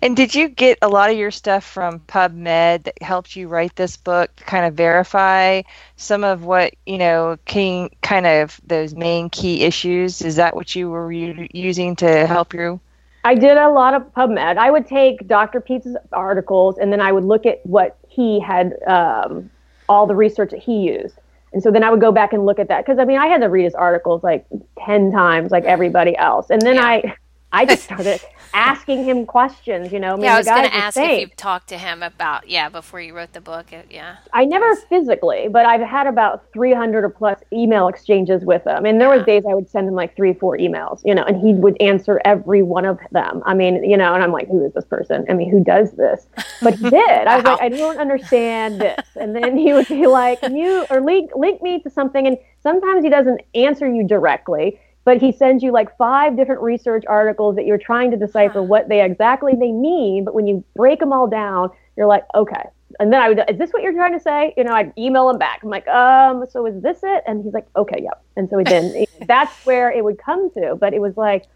And 0.00 0.16
did 0.16 0.34
you 0.34 0.48
get 0.48 0.78
a 0.82 0.88
lot 0.88 1.10
of 1.10 1.16
your 1.16 1.30
stuff 1.30 1.64
from 1.64 2.00
PubMed 2.00 2.84
that 2.84 3.02
helped 3.02 3.36
you 3.36 3.48
write 3.48 3.76
this 3.76 3.96
book 3.96 4.34
to 4.36 4.44
kind 4.44 4.66
of 4.66 4.74
verify 4.74 5.62
some 5.96 6.24
of 6.24 6.44
what, 6.44 6.74
you 6.86 6.98
know, 6.98 7.38
king, 7.44 7.94
kind 8.02 8.26
of 8.26 8.60
those 8.66 8.94
main 8.94 9.30
key 9.30 9.62
issues? 9.62 10.22
Is 10.22 10.36
that 10.36 10.56
what 10.56 10.74
you 10.74 10.90
were 10.90 11.12
using 11.12 11.96
to 11.96 12.26
help 12.26 12.54
you? 12.54 12.80
I 13.24 13.34
did 13.34 13.56
a 13.56 13.70
lot 13.70 13.94
of 13.94 14.02
PubMed. 14.14 14.56
I 14.56 14.70
would 14.70 14.86
take 14.86 15.28
Dr. 15.28 15.60
Peat's 15.60 15.86
articles 16.12 16.78
and 16.78 16.92
then 16.92 17.00
I 17.00 17.12
would 17.12 17.24
look 17.24 17.46
at 17.46 17.64
what 17.64 17.98
he 18.08 18.40
had, 18.40 18.74
um, 18.86 19.50
all 19.88 20.06
the 20.06 20.16
research 20.16 20.50
that 20.50 20.60
he 20.60 20.80
used. 20.88 21.14
And 21.52 21.62
so 21.62 21.70
then 21.70 21.84
I 21.84 21.90
would 21.90 22.00
go 22.00 22.10
back 22.10 22.32
and 22.32 22.46
look 22.46 22.58
at 22.58 22.68
that 22.68 22.84
because 22.84 22.98
I 22.98 23.04
mean 23.04 23.18
I 23.18 23.26
had 23.26 23.42
to 23.42 23.48
read 23.48 23.64
his 23.64 23.74
articles 23.74 24.24
like 24.24 24.46
ten 24.78 25.12
times, 25.12 25.50
like 25.50 25.64
everybody 25.64 26.16
else. 26.16 26.48
And 26.50 26.62
then 26.62 26.76
yeah. 26.76 26.86
I 26.86 27.14
I 27.52 27.66
just 27.66 27.84
started 27.84 28.20
asking 28.54 29.04
him 29.04 29.26
questions. 29.26 29.92
You 29.92 30.00
know, 30.00 30.12
I 30.12 30.14
mean, 30.14 30.24
yeah, 30.24 30.34
I 30.34 30.38
was 30.38 30.46
going 30.46 30.64
to 30.64 30.74
ask 30.74 30.96
if 30.96 31.20
you 31.20 31.26
talked 31.36 31.68
to 31.68 31.78
him 31.78 32.02
about 32.02 32.48
yeah 32.48 32.68
before 32.68 33.00
you 33.00 33.14
wrote 33.14 33.32
the 33.32 33.40
book. 33.40 33.66
Yeah, 33.90 34.16
I 34.32 34.44
never 34.44 34.74
physically, 34.76 35.48
but 35.48 35.66
I've 35.66 35.80
had 35.82 36.06
about 36.06 36.44
three 36.52 36.72
hundred 36.72 37.04
or 37.04 37.10
plus 37.10 37.40
email 37.52 37.88
exchanges 37.88 38.44
with 38.44 38.66
him, 38.66 38.86
and 38.86 39.00
there 39.00 39.08
yeah. 39.08 39.16
was 39.16 39.26
days 39.26 39.44
I 39.48 39.54
would 39.54 39.68
send 39.68 39.88
him 39.88 39.94
like 39.94 40.16
three, 40.16 40.32
four 40.32 40.56
emails. 40.56 41.00
You 41.04 41.14
know, 41.14 41.24
and 41.24 41.40
he 41.40 41.54
would 41.54 41.80
answer 41.80 42.20
every 42.24 42.62
one 42.62 42.84
of 42.84 42.98
them. 43.10 43.42
I 43.44 43.54
mean, 43.54 43.84
you 43.84 43.96
know, 43.96 44.14
and 44.14 44.22
I'm 44.22 44.32
like, 44.32 44.48
who 44.48 44.64
is 44.64 44.72
this 44.72 44.86
person? 44.86 45.26
I 45.28 45.34
mean, 45.34 45.50
who 45.50 45.62
does 45.62 45.92
this? 45.92 46.26
But 46.62 46.74
he 46.74 46.88
did. 46.90 47.26
I 47.26 47.36
was 47.36 47.44
like, 47.44 47.60
I 47.60 47.68
don't 47.68 47.98
understand 47.98 48.80
this, 48.80 49.06
and 49.16 49.36
then 49.36 49.56
he 49.56 49.72
would 49.72 49.88
be 49.88 50.06
like, 50.06 50.40
you 50.42 50.86
or 50.90 51.00
link 51.00 51.32
link 51.36 51.62
me 51.62 51.80
to 51.82 51.90
something, 51.90 52.26
and 52.26 52.38
sometimes 52.62 53.04
he 53.04 53.10
doesn't 53.10 53.42
answer 53.54 53.86
you 53.86 54.06
directly 54.06 54.78
but 55.04 55.20
he 55.20 55.32
sends 55.32 55.62
you 55.62 55.72
like 55.72 55.96
five 55.96 56.36
different 56.36 56.60
research 56.62 57.04
articles 57.08 57.56
that 57.56 57.66
you're 57.66 57.78
trying 57.78 58.10
to 58.10 58.16
decipher 58.16 58.62
what 58.62 58.88
they 58.88 59.02
exactly 59.02 59.54
they 59.54 59.72
mean 59.72 60.24
but 60.24 60.34
when 60.34 60.46
you 60.46 60.64
break 60.76 61.00
them 61.00 61.12
all 61.12 61.26
down 61.26 61.70
you're 61.96 62.06
like 62.06 62.24
okay. 62.34 62.64
And 63.00 63.12
then 63.12 63.20
i 63.22 63.28
would 63.28 63.42
is 63.48 63.58
this 63.58 63.70
what 63.70 63.82
you're 63.82 63.94
trying 63.94 64.12
to 64.12 64.20
say? 64.20 64.54
You 64.56 64.64
know 64.64 64.74
i'd 64.74 64.92
email 64.98 65.28
him 65.30 65.38
back. 65.38 65.60
I'm 65.62 65.70
like 65.70 65.88
um 65.88 66.44
so 66.48 66.66
is 66.66 66.80
this 66.82 67.00
it? 67.02 67.22
And 67.26 67.42
he's 67.44 67.54
like 67.54 67.66
okay 67.76 68.00
yep. 68.02 68.22
And 68.36 68.48
so 68.48 68.58
he 68.58 68.64
did 68.64 69.06
that's 69.26 69.56
where 69.64 69.90
it 69.90 70.04
would 70.04 70.18
come 70.18 70.50
to 70.52 70.76
but 70.76 70.92
it 70.94 71.00
was 71.00 71.16
like 71.16 71.46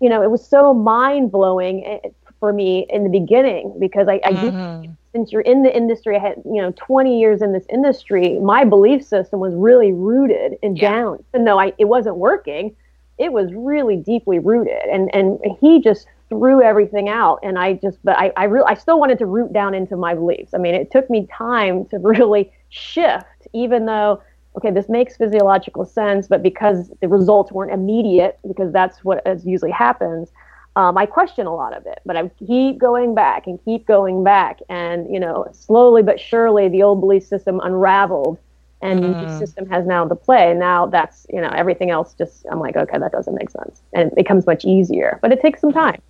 you 0.00 0.08
know 0.08 0.22
it 0.22 0.30
was 0.30 0.46
so 0.46 0.74
mind-blowing 0.74 1.84
eh, 1.86 2.08
for 2.38 2.52
me 2.52 2.86
in 2.90 3.02
the 3.02 3.08
beginning 3.08 3.74
because 3.78 4.08
i, 4.08 4.20
I 4.24 4.32
mm-hmm 4.32 4.92
since 5.16 5.32
you're 5.32 5.40
in 5.42 5.62
the 5.62 5.74
industry, 5.74 6.14
I 6.14 6.18
had, 6.18 6.42
you 6.44 6.60
know, 6.60 6.74
20 6.76 7.18
years 7.18 7.40
in 7.40 7.54
this 7.54 7.64
industry, 7.72 8.38
my 8.38 8.64
belief 8.64 9.02
system 9.02 9.40
was 9.40 9.54
really 9.54 9.90
rooted 9.90 10.58
and 10.62 10.76
yeah. 10.76 10.90
down. 10.92 11.24
And 11.32 11.46
though 11.46 11.58
I, 11.58 11.72
it 11.78 11.86
wasn't 11.86 12.16
working, 12.16 12.76
it 13.16 13.32
was 13.32 13.50
really 13.54 13.96
deeply 13.96 14.38
rooted. 14.38 14.82
And, 14.92 15.08
and 15.14 15.38
he 15.58 15.80
just 15.80 16.06
threw 16.28 16.60
everything 16.60 17.08
out. 17.08 17.40
And 17.42 17.58
I 17.58 17.74
just, 17.74 17.98
but 18.04 18.18
I, 18.18 18.30
I 18.36 18.44
really, 18.44 18.66
I 18.68 18.74
still 18.74 19.00
wanted 19.00 19.18
to 19.20 19.26
root 19.26 19.54
down 19.54 19.72
into 19.74 19.96
my 19.96 20.12
beliefs. 20.12 20.52
I 20.52 20.58
mean, 20.58 20.74
it 20.74 20.90
took 20.90 21.08
me 21.08 21.26
time 21.32 21.86
to 21.86 21.98
really 22.02 22.52
shift, 22.68 23.48
even 23.54 23.86
though, 23.86 24.20
okay, 24.58 24.70
this 24.70 24.90
makes 24.90 25.16
physiological 25.16 25.86
sense, 25.86 26.28
but 26.28 26.42
because 26.42 26.90
the 27.00 27.08
results 27.08 27.52
weren't 27.52 27.72
immediate, 27.72 28.38
because 28.46 28.70
that's 28.70 29.02
what 29.02 29.26
as 29.26 29.46
usually 29.46 29.70
happens, 29.70 30.30
um, 30.76 30.98
I 30.98 31.06
question 31.06 31.46
a 31.46 31.54
lot 31.54 31.74
of 31.74 31.86
it, 31.86 32.00
but 32.04 32.16
I 32.16 32.28
keep 32.46 32.76
going 32.76 33.14
back 33.14 33.46
and 33.46 33.58
keep 33.64 33.86
going 33.86 34.22
back, 34.22 34.60
and 34.68 35.12
you 35.12 35.18
know, 35.18 35.48
slowly 35.52 36.02
but 36.02 36.20
surely, 36.20 36.68
the 36.68 36.82
old 36.82 37.00
belief 37.00 37.24
system 37.24 37.60
unraveled, 37.64 38.38
and 38.82 39.00
mm. 39.00 39.02
the 39.02 39.26
mm-hmm. 39.26 39.38
system 39.38 39.66
has 39.70 39.86
now 39.86 40.04
the 40.04 40.14
play. 40.14 40.52
Now 40.52 40.84
that's 40.84 41.26
you 41.32 41.40
know 41.40 41.48
everything 41.48 41.90
else. 41.90 42.14
Just 42.14 42.44
I'm 42.52 42.60
like, 42.60 42.76
okay, 42.76 42.98
that 42.98 43.10
doesn't 43.10 43.34
make 43.34 43.48
sense, 43.50 43.80
and 43.94 44.12
it 44.12 44.14
becomes 44.14 44.46
much 44.46 44.66
easier, 44.66 45.18
but 45.22 45.32
it 45.32 45.40
takes 45.40 45.62
some 45.62 45.72
time. 45.72 46.02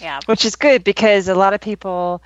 Yeah, 0.00 0.20
which 0.24 0.46
is 0.46 0.56
good 0.56 0.82
because 0.82 1.28
a 1.28 1.34
lot 1.34 1.52
of 1.52 1.60
people 1.60 2.22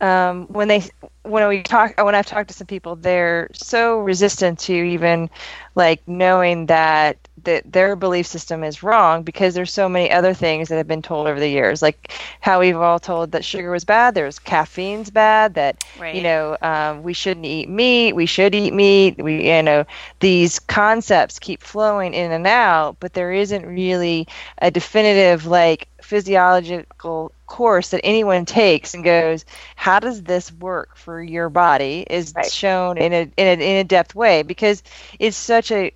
um, 0.00 0.46
when 0.46 0.68
they 0.68 0.88
when 1.22 1.46
we 1.48 1.62
talk 1.62 2.02
when 2.02 2.14
I've 2.14 2.26
talked 2.26 2.48
to 2.48 2.54
some 2.54 2.66
people, 2.66 2.96
they're 2.96 3.50
so 3.52 3.98
resistant 4.00 4.58
to 4.60 4.72
even 4.72 5.28
like 5.74 6.06
knowing 6.08 6.66
that 6.66 7.18
that 7.44 7.70
their 7.70 7.96
belief 7.96 8.26
system 8.26 8.64
is 8.64 8.82
wrong 8.82 9.22
because 9.22 9.54
there's 9.54 9.72
so 9.72 9.88
many 9.88 10.10
other 10.10 10.34
things 10.34 10.68
that 10.68 10.76
have 10.76 10.86
been 10.86 11.02
told 11.02 11.26
over 11.26 11.38
the 11.38 11.48
years, 11.48 11.82
like 11.82 12.12
how 12.40 12.60
we've 12.60 12.76
all 12.76 12.98
told 12.98 13.32
that 13.32 13.44
sugar 13.44 13.70
was 13.70 13.84
bad, 13.84 14.14
there's 14.14 14.38
caffeine's 14.38 15.10
bad, 15.10 15.54
that 15.54 15.84
right. 15.98 16.14
you 16.14 16.22
know 16.22 16.56
um, 16.62 17.02
we 17.02 17.12
shouldn't 17.12 17.46
eat 17.46 17.68
meat, 17.68 18.14
we 18.14 18.26
should 18.26 18.54
eat 18.54 18.72
meat. 18.72 19.22
We 19.22 19.48
you 19.48 19.62
know 19.62 19.84
these 20.20 20.58
concepts 20.58 21.38
keep 21.38 21.62
flowing 21.62 22.14
in 22.14 22.32
and 22.32 22.46
out, 22.46 22.96
but 23.00 23.12
there 23.12 23.32
isn't 23.32 23.66
really 23.66 24.26
a 24.58 24.70
definitive 24.70 25.46
like 25.46 25.88
physiological 26.10 27.30
course 27.46 27.90
that 27.90 28.00
anyone 28.02 28.44
takes 28.44 28.94
and 28.94 29.04
goes, 29.04 29.44
how 29.76 30.00
does 30.00 30.24
this 30.24 30.52
work 30.52 30.96
for 30.96 31.22
your 31.22 31.48
body? 31.48 32.04
Is 32.10 32.32
right. 32.34 32.50
shown 32.50 32.98
in 32.98 33.12
a, 33.12 33.20
in 33.36 33.46
a 33.46 33.52
in 33.52 33.76
a 33.76 33.84
depth 33.84 34.16
way 34.16 34.42
because 34.42 34.82
it's 35.20 35.36
such 35.36 35.70
a 35.70 35.92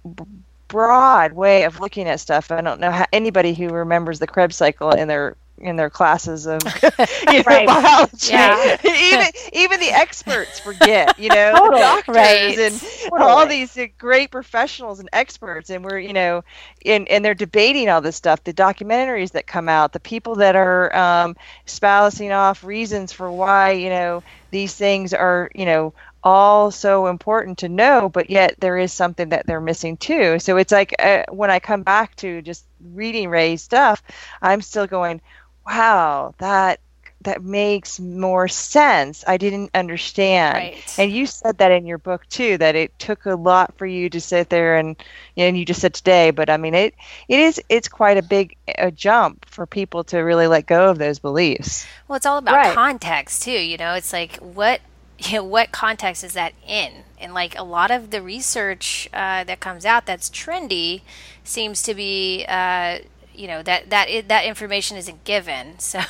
broad 0.68 1.32
way 1.32 1.64
of 1.64 1.80
looking 1.80 2.06
at 2.06 2.20
stuff. 2.20 2.52
I 2.52 2.60
don't 2.60 2.78
know 2.78 2.92
how 2.92 3.06
anybody 3.12 3.54
who 3.54 3.68
remembers 3.68 4.20
the 4.20 4.28
Krebs 4.28 4.54
cycle 4.54 4.92
in 4.92 5.08
their 5.08 5.36
in 5.58 5.76
their 5.76 5.90
classes 5.90 6.46
of 6.46 6.62
you 7.30 7.38
know, 7.38 7.42
biology. 7.44 8.32
Yeah. 8.32 8.76
even 8.84 9.26
even 9.52 9.80
the 9.80 9.90
experts 9.90 10.58
forget, 10.58 11.18
you 11.18 11.28
know, 11.28 11.52
totally. 11.54 11.80
doctors 11.80 12.16
right. 12.16 12.58
and 12.58 12.80
totally. 12.80 13.20
all 13.22 13.46
these 13.46 13.78
great 13.98 14.30
professionals 14.30 15.00
and 15.00 15.08
experts, 15.12 15.70
and 15.70 15.84
we're 15.84 15.98
you 15.98 16.12
know, 16.12 16.42
and 16.84 17.08
and 17.08 17.24
they're 17.24 17.34
debating 17.34 17.88
all 17.88 18.00
this 18.00 18.16
stuff. 18.16 18.42
The 18.44 18.52
documentaries 18.52 19.32
that 19.32 19.46
come 19.46 19.68
out, 19.68 19.92
the 19.92 20.00
people 20.00 20.36
that 20.36 20.56
are 20.56 20.94
um, 20.94 21.36
spousing 21.66 22.32
off 22.32 22.64
reasons 22.64 23.12
for 23.12 23.30
why 23.30 23.72
you 23.72 23.90
know 23.90 24.22
these 24.50 24.74
things 24.74 25.14
are 25.14 25.50
you 25.54 25.64
know 25.64 25.94
all 26.24 26.70
so 26.70 27.06
important 27.06 27.58
to 27.58 27.68
know, 27.68 28.08
but 28.08 28.30
yet 28.30 28.54
there 28.58 28.78
is 28.78 28.92
something 28.92 29.28
that 29.28 29.46
they're 29.46 29.60
missing 29.60 29.96
too. 29.98 30.38
So 30.38 30.56
it's 30.56 30.72
like 30.72 30.94
uh, 30.98 31.24
when 31.30 31.50
I 31.50 31.58
come 31.60 31.82
back 31.82 32.16
to 32.16 32.40
just 32.40 32.64
reading 32.80 33.28
Ray's 33.28 33.62
stuff, 33.62 34.02
I'm 34.40 34.62
still 34.62 34.86
going, 34.86 35.20
wow, 35.66 36.34
that 36.38 36.80
that 37.24 37.42
makes 37.42 37.98
more 37.98 38.48
sense. 38.48 39.24
I 39.26 39.38
didn't 39.38 39.70
understand. 39.74 40.56
Right. 40.56 40.94
And 40.98 41.10
you 41.10 41.26
said 41.26 41.58
that 41.58 41.72
in 41.72 41.86
your 41.86 41.98
book 41.98 42.26
too, 42.28 42.58
that 42.58 42.76
it 42.76 42.98
took 42.98 43.26
a 43.26 43.34
lot 43.34 43.76
for 43.76 43.86
you 43.86 44.10
to 44.10 44.20
sit 44.20 44.50
there 44.50 44.76
and 44.76 44.96
and 45.36 45.58
you 45.58 45.64
just 45.64 45.80
said 45.80 45.94
today, 45.94 46.30
but 46.30 46.48
I 46.48 46.56
mean 46.56 46.74
it 46.74 46.94
it 47.28 47.40
is 47.40 47.60
it's 47.68 47.88
quite 47.88 48.18
a 48.18 48.22
big 48.22 48.56
a 48.78 48.90
jump 48.90 49.46
for 49.46 49.66
people 49.66 50.04
to 50.04 50.18
really 50.18 50.46
let 50.46 50.66
go 50.66 50.90
of 50.90 50.98
those 50.98 51.18
beliefs. 51.18 51.86
Well, 52.08 52.16
it's 52.16 52.26
all 52.26 52.38
about 52.38 52.56
right. 52.56 52.74
context 52.74 53.42
too, 53.42 53.52
you 53.52 53.76
know. 53.76 53.94
It's 53.94 54.12
like 54.12 54.36
what 54.36 54.80
you 55.18 55.34
know, 55.34 55.44
what 55.44 55.72
context 55.72 56.24
is 56.24 56.34
that 56.34 56.54
in? 56.66 56.92
And 57.18 57.32
like 57.32 57.58
a 57.58 57.62
lot 57.62 57.90
of 57.90 58.10
the 58.10 58.20
research 58.20 59.08
uh, 59.12 59.44
that 59.44 59.60
comes 59.60 59.84
out 59.86 60.06
that's 60.06 60.28
trendy 60.28 61.02
seems 61.42 61.82
to 61.82 61.94
be, 61.94 62.44
uh, 62.48 62.98
you 63.34 63.48
know, 63.48 63.62
that 63.62 63.90
that 63.90 64.28
that 64.28 64.44
information 64.44 64.96
isn't 64.96 65.24
given. 65.24 65.76
So, 65.84 66.00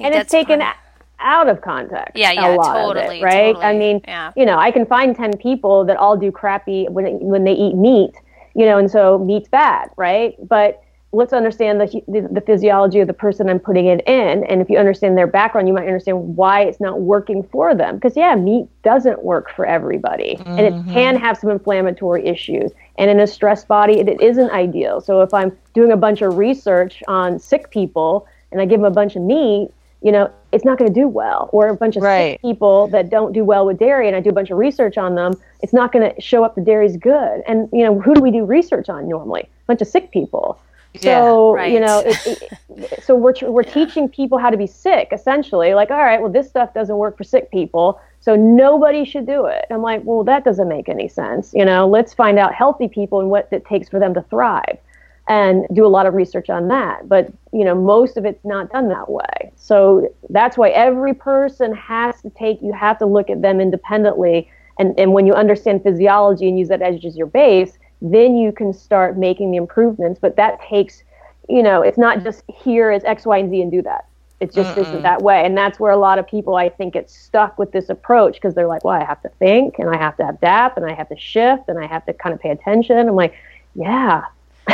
and 0.00 0.14
it's 0.14 0.30
taken 0.30 0.60
part. 0.60 0.76
out 1.18 1.48
of 1.48 1.60
context. 1.60 2.16
Yeah, 2.16 2.32
yeah, 2.32 2.56
totally, 2.56 3.20
it, 3.20 3.22
right? 3.22 3.54
Totally. 3.54 3.64
I 3.64 3.76
mean, 3.76 4.00
yeah. 4.04 4.32
you 4.34 4.46
know, 4.46 4.56
I 4.58 4.70
can 4.70 4.86
find 4.86 5.14
ten 5.14 5.36
people 5.36 5.84
that 5.84 5.98
all 5.98 6.16
do 6.16 6.32
crappy 6.32 6.86
when 6.88 7.20
when 7.20 7.44
they 7.44 7.52
eat 7.52 7.74
meat, 7.74 8.14
you 8.54 8.64
know, 8.64 8.78
and 8.78 8.90
so 8.90 9.18
meat's 9.18 9.48
bad, 9.48 9.90
right? 9.98 10.34
But 10.48 10.82
let's 11.14 11.32
understand 11.32 11.80
the, 11.80 12.02
the, 12.08 12.28
the 12.30 12.40
physiology 12.40 13.00
of 13.00 13.06
the 13.06 13.14
person 13.14 13.48
I'm 13.48 13.60
putting 13.60 13.86
it 13.86 14.02
in, 14.06 14.44
and 14.44 14.60
if 14.60 14.68
you 14.68 14.78
understand 14.78 15.16
their 15.16 15.26
background, 15.26 15.68
you 15.68 15.74
might 15.74 15.86
understand 15.86 16.36
why 16.36 16.62
it's 16.62 16.80
not 16.80 17.00
working 17.00 17.42
for 17.42 17.74
them. 17.74 17.94
Because 17.94 18.16
yeah, 18.16 18.34
meat 18.34 18.66
doesn't 18.82 19.22
work 19.22 19.50
for 19.54 19.64
everybody, 19.66 20.36
mm-hmm. 20.36 20.50
and 20.50 20.60
it 20.60 20.72
mm-hmm. 20.72 20.92
can 20.92 21.16
have 21.16 21.38
some 21.38 21.50
inflammatory 21.50 22.26
issues. 22.26 22.72
And 22.98 23.10
in 23.10 23.20
a 23.20 23.26
stressed 23.26 23.68
body, 23.68 24.00
it, 24.00 24.08
it 24.08 24.20
isn't 24.20 24.50
ideal. 24.50 25.00
So 25.00 25.22
if 25.22 25.32
I'm 25.32 25.56
doing 25.72 25.92
a 25.92 25.96
bunch 25.96 26.22
of 26.22 26.36
research 26.36 27.02
on 27.08 27.38
sick 27.38 27.70
people 27.70 28.26
and 28.52 28.60
I 28.60 28.66
give 28.66 28.80
them 28.80 28.90
a 28.90 28.94
bunch 28.94 29.16
of 29.16 29.22
meat, 29.22 29.70
you 30.00 30.12
know, 30.12 30.30
it's 30.52 30.64
not 30.64 30.78
going 30.78 30.92
to 30.92 31.00
do 31.00 31.08
well. 31.08 31.48
Or 31.52 31.68
a 31.68 31.74
bunch 31.74 31.96
of 31.96 32.02
Right. 32.02 32.32
sick 32.32 32.42
people 32.42 32.88
that 32.88 33.08
don't 33.08 33.32
do 33.32 33.42
well 33.42 33.66
with 33.66 33.78
dairy, 33.78 34.06
and 34.06 34.14
I 34.14 34.20
do 34.20 34.30
a 34.30 34.34
bunch 34.34 34.50
of 34.50 34.58
research 34.58 34.98
on 34.98 35.14
them, 35.14 35.32
it's 35.62 35.72
not 35.72 35.92
going 35.92 36.14
to 36.14 36.20
show 36.20 36.44
up 36.44 36.54
the 36.54 36.60
dairy's 36.60 36.96
good. 36.96 37.42
And 37.46 37.68
you 37.72 37.82
know, 37.84 37.98
who 37.98 38.14
do 38.14 38.20
we 38.20 38.30
do 38.30 38.44
research 38.44 38.88
on 38.88 39.08
normally? 39.08 39.42
A 39.42 39.66
bunch 39.66 39.80
of 39.80 39.88
sick 39.88 40.10
people. 40.10 40.60
So 41.00 41.56
Yeah, 41.56 41.64
you 41.66 41.80
know, 41.80 42.02
it, 42.04 42.26
it, 42.26 43.02
so 43.04 43.14
we're 43.14 43.34
we're 43.42 43.62
teaching 43.78 44.08
people 44.08 44.38
how 44.38 44.50
to 44.50 44.56
be 44.56 44.66
sick 44.66 45.08
essentially. 45.12 45.74
Like, 45.74 45.90
all 45.90 45.98
right, 45.98 46.20
well, 46.20 46.30
this 46.30 46.48
stuff 46.48 46.72
doesn't 46.72 46.96
work 46.96 47.16
for 47.16 47.24
sick 47.24 47.50
people, 47.50 48.00
so 48.20 48.36
nobody 48.36 49.04
should 49.04 49.26
do 49.26 49.46
it. 49.46 49.64
I'm 49.70 49.82
like, 49.82 50.02
well, 50.04 50.22
that 50.24 50.44
doesn't 50.44 50.68
make 50.68 50.88
any 50.88 51.08
sense. 51.08 51.52
You 51.52 51.64
know, 51.64 51.88
let's 51.88 52.14
find 52.14 52.38
out 52.38 52.54
healthy 52.54 52.88
people 52.88 53.20
and 53.20 53.28
what 53.28 53.48
it 53.50 53.64
takes 53.64 53.88
for 53.88 53.98
them 53.98 54.14
to 54.14 54.22
thrive, 54.22 54.78
and 55.26 55.66
do 55.72 55.84
a 55.84 55.88
lot 55.88 56.06
of 56.06 56.14
research 56.14 56.48
on 56.48 56.68
that. 56.68 57.08
But 57.08 57.32
you 57.52 57.64
know, 57.64 57.74
most 57.74 58.16
of 58.16 58.24
it's 58.24 58.44
not 58.44 58.70
done 58.70 58.88
that 58.88 59.10
way. 59.10 59.52
So 59.56 60.14
that's 60.30 60.56
why 60.56 60.70
every 60.70 61.14
person 61.14 61.74
has 61.74 62.20
to 62.22 62.30
take. 62.30 62.62
You 62.62 62.72
have 62.72 62.98
to 62.98 63.06
look 63.06 63.30
at 63.30 63.42
them 63.42 63.60
independently, 63.60 64.48
and 64.78 64.96
and 64.98 65.12
when 65.12 65.26
you 65.26 65.34
understand 65.34 65.82
physiology 65.82 66.48
and 66.48 66.56
use 66.56 66.68
that 66.68 66.82
as 66.82 67.00
just 67.00 67.16
your 67.16 67.26
base 67.26 67.78
then 68.12 68.36
you 68.36 68.52
can 68.52 68.72
start 68.72 69.16
making 69.16 69.50
the 69.50 69.56
improvements. 69.56 70.18
But 70.20 70.36
that 70.36 70.60
takes, 70.62 71.02
you 71.48 71.62
know, 71.62 71.82
it's 71.82 71.98
not 71.98 72.22
just 72.22 72.42
here 72.48 72.92
is 72.92 73.02
X, 73.04 73.24
Y, 73.26 73.38
and 73.38 73.50
Z 73.50 73.60
and 73.62 73.70
do 73.72 73.82
that. 73.82 74.06
It 74.40 74.52
just 74.52 74.76
isn't 74.76 75.02
that 75.02 75.22
way. 75.22 75.44
And 75.46 75.56
that's 75.56 75.80
where 75.80 75.92
a 75.92 75.96
lot 75.96 76.18
of 76.18 76.26
people, 76.26 76.56
I 76.56 76.68
think, 76.68 76.92
get 76.94 77.08
stuck 77.08 77.58
with 77.58 77.72
this 77.72 77.88
approach 77.88 78.34
because 78.34 78.54
they're 78.54 78.66
like, 78.66 78.84
well, 78.84 79.00
I 79.00 79.04
have 79.04 79.22
to 79.22 79.30
think 79.38 79.78
and 79.78 79.88
I 79.88 79.96
have 79.96 80.16
to 80.18 80.28
adapt 80.28 80.76
and 80.76 80.84
I 80.84 80.92
have 80.92 81.08
to 81.08 81.16
shift 81.16 81.68
and 81.68 81.78
I 81.78 81.86
have 81.86 82.04
to 82.06 82.12
kind 82.12 82.34
of 82.34 82.40
pay 82.40 82.50
attention. 82.50 82.98
I'm 83.08 83.14
like, 83.14 83.34
yeah. 83.74 84.24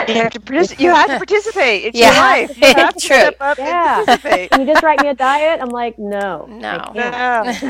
You 0.09 0.15
have 0.15 0.33
to 0.33 0.41
partic- 0.41 0.81
you 0.81 0.91
have 0.93 1.09
to 1.11 1.17
participate. 1.19 1.85
It's 1.85 1.99
Yeah. 1.99 2.13
your 2.13 2.49
life. 2.49 2.57
You 2.61 2.75
have 2.75 2.95
to 2.95 3.07
True. 3.07 3.17
step 3.17 3.37
up 3.41 3.59
Yeah. 3.59 3.99
and 3.99 4.07
participate. 4.07 4.51
Can 4.51 4.61
you 4.63 4.67
just 4.67 4.83
write 4.83 5.01
me 5.03 5.09
a 5.09 5.15
diet? 5.15 5.61
I'm 5.63 5.69
like, 5.69 5.99
no. 5.99 6.47
No. 6.49 6.93
I 6.97 7.53
can't. 7.55 7.63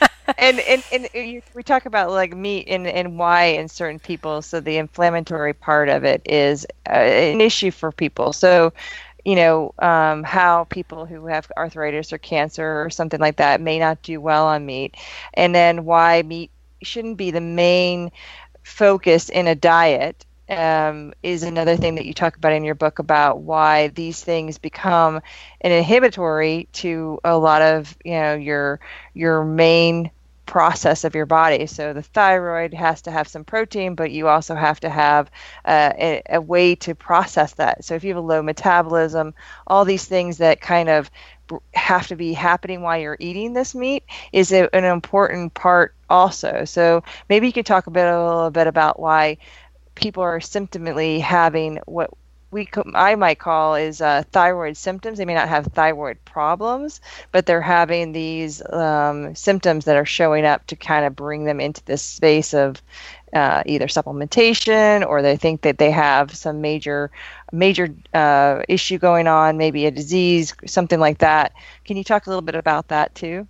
No. 0.00 0.06
and 0.38 0.60
and, 0.60 0.84
and 0.90 1.08
we 1.54 1.62
talk 1.62 1.86
about 1.86 2.10
like 2.10 2.34
meat 2.34 2.66
and, 2.68 2.86
and 2.86 3.18
why 3.18 3.44
in 3.44 3.68
certain 3.68 3.98
people 4.00 4.42
so 4.42 4.60
the 4.60 4.76
inflammatory 4.78 5.54
part 5.54 5.88
of 5.88 6.04
it 6.04 6.22
is 6.26 6.66
uh, 6.88 6.92
an 6.92 7.40
issue 7.40 7.70
for 7.70 7.92
people. 7.92 8.32
So 8.32 8.72
you 9.24 9.36
know 9.36 9.74
um, 9.78 10.22
how 10.24 10.64
people 10.64 11.06
who 11.06 11.26
have 11.26 11.50
arthritis 11.56 12.12
or 12.12 12.18
cancer 12.18 12.82
or 12.82 12.90
something 12.90 13.20
like 13.20 13.36
that 13.36 13.60
may 13.60 13.78
not 13.78 14.02
do 14.02 14.20
well 14.20 14.46
on 14.46 14.66
meat. 14.66 14.96
And 15.34 15.54
then 15.54 15.84
why 15.84 16.22
meat 16.22 16.50
shouldn't 16.82 17.16
be 17.16 17.30
the 17.30 17.40
main 17.40 18.12
focus 18.64 19.28
in 19.28 19.46
a 19.46 19.54
diet 19.54 20.24
um, 20.48 21.12
is 21.22 21.42
another 21.42 21.76
thing 21.76 21.96
that 21.96 22.06
you 22.06 22.14
talk 22.14 22.36
about 22.36 22.52
in 22.52 22.64
your 22.64 22.74
book 22.74 22.98
about 22.98 23.40
why 23.40 23.88
these 23.88 24.22
things 24.22 24.58
become 24.58 25.16
an 25.60 25.72
inhibitory 25.72 26.68
to 26.72 27.18
a 27.24 27.36
lot 27.36 27.62
of 27.62 27.96
you 28.04 28.12
know 28.12 28.34
your 28.34 28.80
your 29.14 29.44
main 29.44 30.10
process 30.46 31.04
of 31.04 31.14
your 31.14 31.26
body. 31.26 31.66
So 31.66 31.92
the 31.92 32.02
thyroid 32.02 32.72
has 32.72 33.02
to 33.02 33.10
have 33.10 33.28
some 33.28 33.44
protein, 33.44 33.94
but 33.94 34.12
you 34.12 34.28
also 34.28 34.54
have 34.54 34.80
to 34.80 34.88
have 34.88 35.30
uh, 35.64 35.92
a, 35.98 36.22
a 36.30 36.40
way 36.40 36.76
to 36.76 36.94
process 36.94 37.54
that. 37.54 37.84
So 37.84 37.94
if 37.94 38.04
you 38.04 38.10
have 38.14 38.24
a 38.24 38.26
low 38.26 38.42
metabolism, 38.42 39.34
all 39.66 39.84
these 39.84 40.06
things 40.06 40.38
that 40.38 40.60
kind 40.60 40.88
of 40.88 41.10
have 41.74 42.06
to 42.08 42.16
be 42.16 42.32
happening 42.32 42.80
while 42.80 42.98
you're 42.98 43.16
eating 43.20 43.52
this 43.52 43.74
meat 43.74 44.04
is 44.32 44.52
a, 44.52 44.74
an 44.74 44.84
important 44.84 45.54
part 45.54 45.94
also. 46.08 46.64
So 46.64 47.02
maybe 47.28 47.46
you 47.46 47.52
could 47.52 47.66
talk 47.66 47.86
a 47.86 47.90
bit 47.90 48.06
a 48.06 48.24
little 48.24 48.50
bit 48.50 48.66
about 48.66 48.98
why 48.98 49.38
people 49.94 50.22
are 50.22 50.40
symptomically 50.40 51.20
having 51.20 51.80
what 51.86 52.10
we 52.50 52.68
I 52.94 53.14
might 53.16 53.38
call 53.38 53.74
is 53.74 54.00
uh, 54.00 54.22
thyroid 54.30 54.76
symptoms. 54.76 55.18
They 55.18 55.24
may 55.24 55.34
not 55.34 55.48
have 55.48 55.66
thyroid 55.66 56.18
problems, 56.24 57.00
but 57.32 57.46
they're 57.46 57.60
having 57.60 58.12
these 58.12 58.62
um, 58.72 59.34
symptoms 59.34 59.84
that 59.84 59.96
are 59.96 60.04
showing 60.04 60.44
up 60.44 60.66
to 60.68 60.76
kind 60.76 61.04
of 61.04 61.16
bring 61.16 61.44
them 61.44 61.60
into 61.60 61.84
this 61.84 62.02
space 62.02 62.54
of 62.54 62.80
uh, 63.32 63.62
either 63.66 63.86
supplementation 63.86 65.06
or 65.06 65.22
they 65.22 65.36
think 65.36 65.62
that 65.62 65.78
they 65.78 65.90
have 65.90 66.34
some 66.34 66.60
major 66.60 67.10
major 67.52 67.94
uh, 68.14 68.62
issue 68.68 68.98
going 68.98 69.26
on, 69.26 69.58
maybe 69.58 69.86
a 69.86 69.90
disease, 69.90 70.54
something 70.66 71.00
like 71.00 71.18
that. 71.18 71.52
Can 71.84 71.96
you 71.96 72.04
talk 72.04 72.26
a 72.26 72.30
little 72.30 72.42
bit 72.42 72.54
about 72.54 72.88
that 72.88 73.14
too? 73.14 73.46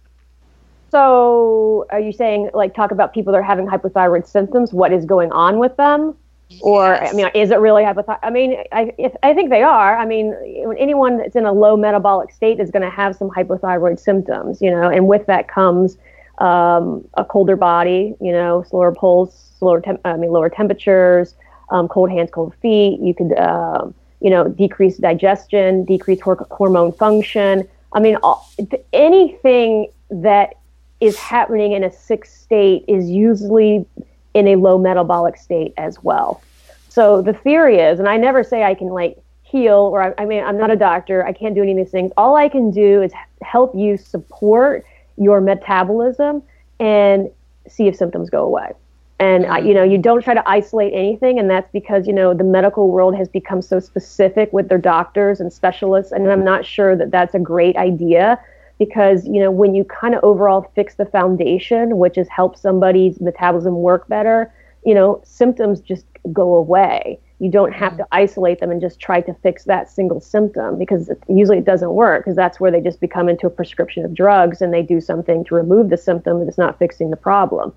So 0.90 1.86
are 1.90 2.00
you 2.00 2.12
saying 2.12 2.50
like 2.54 2.74
talk 2.74 2.90
about 2.90 3.12
people 3.12 3.32
that 3.32 3.38
are 3.38 3.42
having 3.42 3.66
hypothyroid 3.66 4.26
symptoms? 4.26 4.72
What 4.72 4.92
is 4.92 5.04
going 5.04 5.32
on 5.32 5.58
with 5.58 5.76
them? 5.76 6.16
Or. 6.60 6.96
I 6.96 7.12
mean, 7.12 7.28
is 7.34 7.50
it 7.50 7.58
really 7.58 7.82
hypothyroid? 7.82 8.18
I 8.22 8.30
mean, 8.30 8.56
I 8.72 8.92
if, 8.98 9.14
I 9.22 9.34
think 9.34 9.50
they 9.50 9.62
are. 9.62 9.96
I 9.96 10.06
mean, 10.06 10.34
when 10.66 10.76
anyone 10.78 11.18
that's 11.18 11.36
in 11.36 11.44
a 11.44 11.52
low 11.52 11.76
metabolic 11.76 12.30
state 12.32 12.60
is 12.60 12.70
going 12.70 12.82
to 12.82 12.90
have 12.90 13.16
some 13.16 13.30
hypothyroid 13.30 13.98
symptoms, 13.98 14.62
you 14.62 14.70
know, 14.70 14.88
and 14.88 15.08
with 15.08 15.26
that 15.26 15.48
comes 15.48 15.98
um, 16.38 17.06
a 17.14 17.24
colder 17.24 17.56
body, 17.56 18.14
you 18.20 18.32
know, 18.32 18.64
slower 18.68 18.92
pulse, 18.92 19.52
slower 19.58 19.80
temp- 19.80 20.00
I 20.04 20.16
mean, 20.16 20.30
lower 20.30 20.48
temperatures, 20.48 21.34
um, 21.70 21.88
cold 21.88 22.10
hands, 22.10 22.30
cold 22.32 22.54
feet. 22.62 23.00
You 23.00 23.14
could, 23.14 23.36
um, 23.38 23.94
you 24.20 24.30
know, 24.30 24.48
decrease 24.48 24.98
digestion, 24.98 25.84
decrease 25.84 26.20
hor- 26.20 26.46
hormone 26.50 26.92
function. 26.92 27.68
I 27.92 28.00
mean, 28.00 28.16
all, 28.22 28.48
anything 28.92 29.90
that 30.10 30.54
is 31.00 31.16
happening 31.18 31.72
in 31.72 31.84
a 31.84 31.90
sick 31.90 32.24
state 32.24 32.84
is 32.88 33.10
usually 33.10 33.84
in 34.36 34.48
a 34.48 34.56
low 34.56 34.76
metabolic 34.76 35.38
state 35.38 35.72
as 35.78 36.02
well. 36.02 36.42
So 36.90 37.22
the 37.22 37.32
theory 37.32 37.78
is, 37.78 37.98
and 37.98 38.06
I 38.06 38.18
never 38.18 38.44
say 38.44 38.64
I 38.64 38.74
can 38.74 38.88
like 38.88 39.18
heal, 39.42 39.76
or 39.92 40.02
I, 40.02 40.22
I 40.22 40.26
mean, 40.26 40.44
I'm 40.44 40.58
not 40.58 40.70
a 40.70 40.76
doctor, 40.76 41.24
I 41.24 41.32
can't 41.32 41.54
do 41.54 41.62
any 41.62 41.72
of 41.72 41.78
these 41.78 41.90
things. 41.90 42.12
All 42.18 42.36
I 42.36 42.50
can 42.50 42.70
do 42.70 43.00
is 43.00 43.12
help 43.40 43.74
you 43.74 43.96
support 43.96 44.84
your 45.16 45.40
metabolism 45.40 46.42
and 46.78 47.30
see 47.66 47.88
if 47.88 47.96
symptoms 47.96 48.28
go 48.28 48.44
away. 48.44 48.72
And 49.18 49.46
I 49.46 49.60
mm-hmm. 49.60 49.68
you 49.68 49.74
know, 49.74 49.82
you 49.82 49.96
don't 49.96 50.22
try 50.22 50.34
to 50.34 50.46
isolate 50.46 50.92
anything, 50.92 51.38
and 51.38 51.48
that's 51.48 51.70
because 51.72 52.06
you 52.06 52.12
know 52.12 52.34
the 52.34 52.44
medical 52.44 52.90
world 52.90 53.16
has 53.16 53.28
become 53.28 53.62
so 53.62 53.80
specific 53.80 54.52
with 54.52 54.68
their 54.68 54.76
doctors 54.76 55.40
and 55.40 55.50
specialists, 55.50 56.12
and 56.12 56.30
I'm 56.30 56.44
not 56.44 56.66
sure 56.66 56.94
that 56.94 57.10
that's 57.10 57.34
a 57.34 57.38
great 57.38 57.76
idea 57.76 58.38
because 58.78 59.26
you 59.26 59.40
know 59.40 59.50
when 59.50 59.74
you 59.74 59.84
kind 59.84 60.14
of 60.14 60.22
overall 60.22 60.70
fix 60.74 60.94
the 60.96 61.06
foundation 61.06 61.98
which 61.98 62.18
is 62.18 62.28
help 62.28 62.56
somebody's 62.56 63.20
metabolism 63.20 63.74
work 63.74 64.06
better 64.08 64.52
you 64.84 64.94
know 64.94 65.20
symptoms 65.24 65.80
just 65.80 66.04
go 66.32 66.54
away. 66.54 67.20
You 67.38 67.50
don't 67.50 67.72
have 67.72 67.92
mm-hmm. 67.92 68.02
to 68.02 68.08
isolate 68.12 68.60
them 68.60 68.70
and 68.70 68.80
just 68.80 68.98
try 68.98 69.20
to 69.20 69.34
fix 69.42 69.64
that 69.64 69.90
single 69.90 70.20
symptom 70.20 70.78
because 70.78 71.08
it, 71.08 71.22
usually 71.28 71.58
it 71.58 71.64
doesn't 71.64 71.92
work 71.92 72.24
because 72.24 72.36
that's 72.36 72.58
where 72.58 72.70
they 72.70 72.80
just 72.80 73.00
become 73.00 73.28
into 73.28 73.46
a 73.46 73.50
prescription 73.50 74.04
of 74.04 74.14
drugs 74.14 74.62
and 74.62 74.72
they 74.72 74.82
do 74.82 75.00
something 75.00 75.44
to 75.44 75.54
remove 75.54 75.90
the 75.90 75.98
symptom 75.98 76.38
and 76.38 76.48
it's 76.48 76.58
not 76.58 76.78
fixing 76.78 77.10
the 77.10 77.16
problem. 77.16 77.72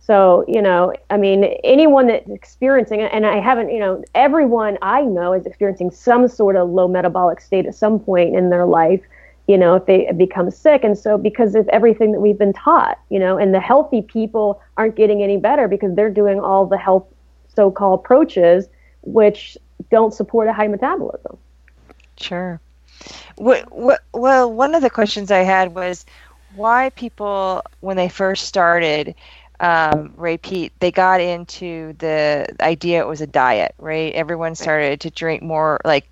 So, 0.00 0.44
you 0.46 0.62
know, 0.62 0.92
I 1.10 1.16
mean, 1.16 1.44
anyone 1.64 2.06
that's 2.06 2.30
experiencing 2.30 3.00
it, 3.00 3.10
and 3.12 3.26
I 3.26 3.40
haven't, 3.40 3.72
you 3.72 3.80
know, 3.80 4.04
everyone 4.14 4.78
I 4.80 5.02
know 5.02 5.32
is 5.32 5.46
experiencing 5.46 5.90
some 5.90 6.28
sort 6.28 6.54
of 6.54 6.70
low 6.70 6.86
metabolic 6.86 7.40
state 7.40 7.66
at 7.66 7.74
some 7.74 7.98
point 7.98 8.36
in 8.36 8.48
their 8.48 8.66
life, 8.66 9.00
you 9.46 9.56
know, 9.56 9.76
if 9.76 9.86
they 9.86 10.10
become 10.16 10.50
sick. 10.50 10.82
And 10.84 10.98
so, 10.98 11.16
because 11.16 11.54
of 11.54 11.68
everything 11.68 12.12
that 12.12 12.20
we've 12.20 12.38
been 12.38 12.52
taught, 12.52 12.98
you 13.10 13.18
know, 13.18 13.38
and 13.38 13.54
the 13.54 13.60
healthy 13.60 14.02
people 14.02 14.60
aren't 14.76 14.96
getting 14.96 15.22
any 15.22 15.36
better 15.36 15.68
because 15.68 15.94
they're 15.94 16.10
doing 16.10 16.40
all 16.40 16.66
the 16.66 16.78
health 16.78 17.06
so 17.54 17.70
called 17.70 18.00
approaches, 18.00 18.68
which 19.02 19.56
don't 19.90 20.12
support 20.12 20.48
a 20.48 20.52
high 20.52 20.68
metabolism. 20.68 21.38
Sure. 22.18 22.60
Well, 23.36 24.52
one 24.52 24.74
of 24.74 24.82
the 24.82 24.90
questions 24.90 25.30
I 25.30 25.40
had 25.40 25.74
was 25.74 26.04
why 26.54 26.90
people, 26.90 27.62
when 27.80 27.96
they 27.96 28.08
first 28.08 28.46
started 28.46 29.14
um, 29.60 30.14
Ray 30.16 30.38
Peat, 30.38 30.72
they 30.80 30.90
got 30.90 31.20
into 31.20 31.94
the 31.98 32.46
idea 32.60 33.00
it 33.00 33.06
was 33.06 33.20
a 33.20 33.26
diet, 33.26 33.74
right? 33.78 34.12
Everyone 34.14 34.54
started 34.54 35.00
to 35.02 35.10
drink 35.10 35.42
more, 35.42 35.80
like 35.84 36.08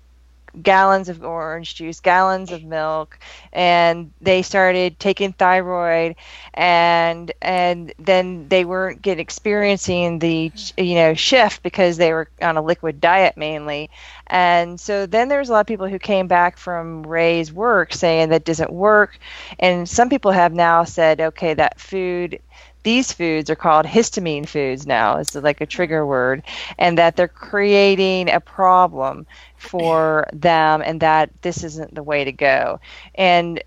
gallons 0.61 1.09
of 1.09 1.23
orange 1.23 1.75
juice, 1.75 1.99
gallons 1.99 2.51
of 2.51 2.63
milk, 2.63 3.19
and 3.53 4.11
they 4.21 4.41
started 4.41 4.99
taking 4.99 5.33
thyroid, 5.33 6.15
and 6.53 7.31
and 7.41 7.93
then 7.99 8.47
they 8.49 8.65
weren't 8.65 9.01
get 9.01 9.19
experiencing 9.19 10.19
the 10.19 10.51
you 10.77 10.95
know 10.95 11.13
shift 11.13 11.63
because 11.63 11.97
they 11.97 12.13
were 12.13 12.29
on 12.41 12.57
a 12.57 12.61
liquid 12.61 12.99
diet 13.01 13.37
mainly, 13.37 13.89
and 14.27 14.79
so 14.79 15.05
then 15.05 15.27
there's 15.29 15.49
a 15.49 15.51
lot 15.51 15.61
of 15.61 15.67
people 15.67 15.87
who 15.87 15.99
came 15.99 16.27
back 16.27 16.57
from 16.57 17.03
Ray's 17.03 17.51
work 17.51 17.93
saying 17.93 18.29
that 18.29 18.45
doesn't 18.45 18.71
work, 18.71 19.17
and 19.59 19.87
some 19.87 20.09
people 20.09 20.31
have 20.31 20.53
now 20.53 20.83
said, 20.83 21.21
okay, 21.21 21.53
that 21.53 21.79
food 21.79 22.39
these 22.83 23.11
foods 23.11 23.49
are 23.49 23.55
called 23.55 23.87
histamine 23.87 24.47
foods 24.47 24.85
now. 24.85 25.17
It's 25.17 25.33
like 25.33 25.59
a 25.59 25.65
trigger 25.65 26.05
word, 26.05 26.43
and 26.77 26.97
that 26.99 27.15
they're 27.15 27.27
creating 27.27 28.29
a 28.29 28.39
problem 28.39 29.25
for 29.65 30.27
them, 30.33 30.81
and 30.85 31.01
that 31.01 31.29
this 31.41 31.63
isn't 31.63 31.93
the 31.95 32.03
way 32.03 32.23
to 32.23 32.31
go. 32.31 32.79
And 33.15 33.61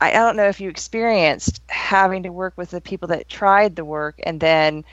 I 0.00 0.12
don't 0.12 0.36
know 0.36 0.48
if 0.48 0.60
you 0.60 0.70
experienced 0.70 1.60
having 1.68 2.22
to 2.24 2.30
work 2.30 2.54
with 2.56 2.70
the 2.70 2.80
people 2.80 3.08
that 3.08 3.28
tried 3.28 3.76
the 3.76 3.84
work 3.84 4.18
and 4.22 4.40
then 4.40 4.84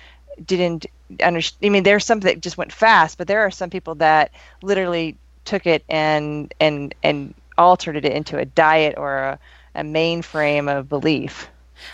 didn't 0.45 0.85
understand. 1.23 1.65
I 1.65 1.69
mean, 1.69 1.83
there's 1.83 2.05
some 2.05 2.19
that 2.21 2.41
just 2.41 2.57
went 2.57 2.71
fast, 2.73 3.17
but 3.17 3.27
there 3.27 3.41
are 3.41 3.51
some 3.51 3.69
people 3.69 3.95
that 3.95 4.31
literally 4.61 5.15
took 5.45 5.65
it 5.65 5.83
and 5.89 6.53
and 6.59 6.93
and 7.03 7.33
altered 7.57 7.95
it 7.95 8.05
into 8.05 8.37
a 8.37 8.45
diet 8.45 8.95
or 8.97 9.17
a 9.17 9.39
a 9.75 9.81
mainframe 9.81 10.69
of 10.75 10.89
belief. 10.89 11.47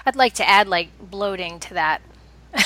I'd 0.05 0.15
like 0.15 0.33
to 0.35 0.47
add 0.49 0.67
like 0.67 0.89
bloating 0.99 1.59
to 1.61 1.73
that. 1.75 2.01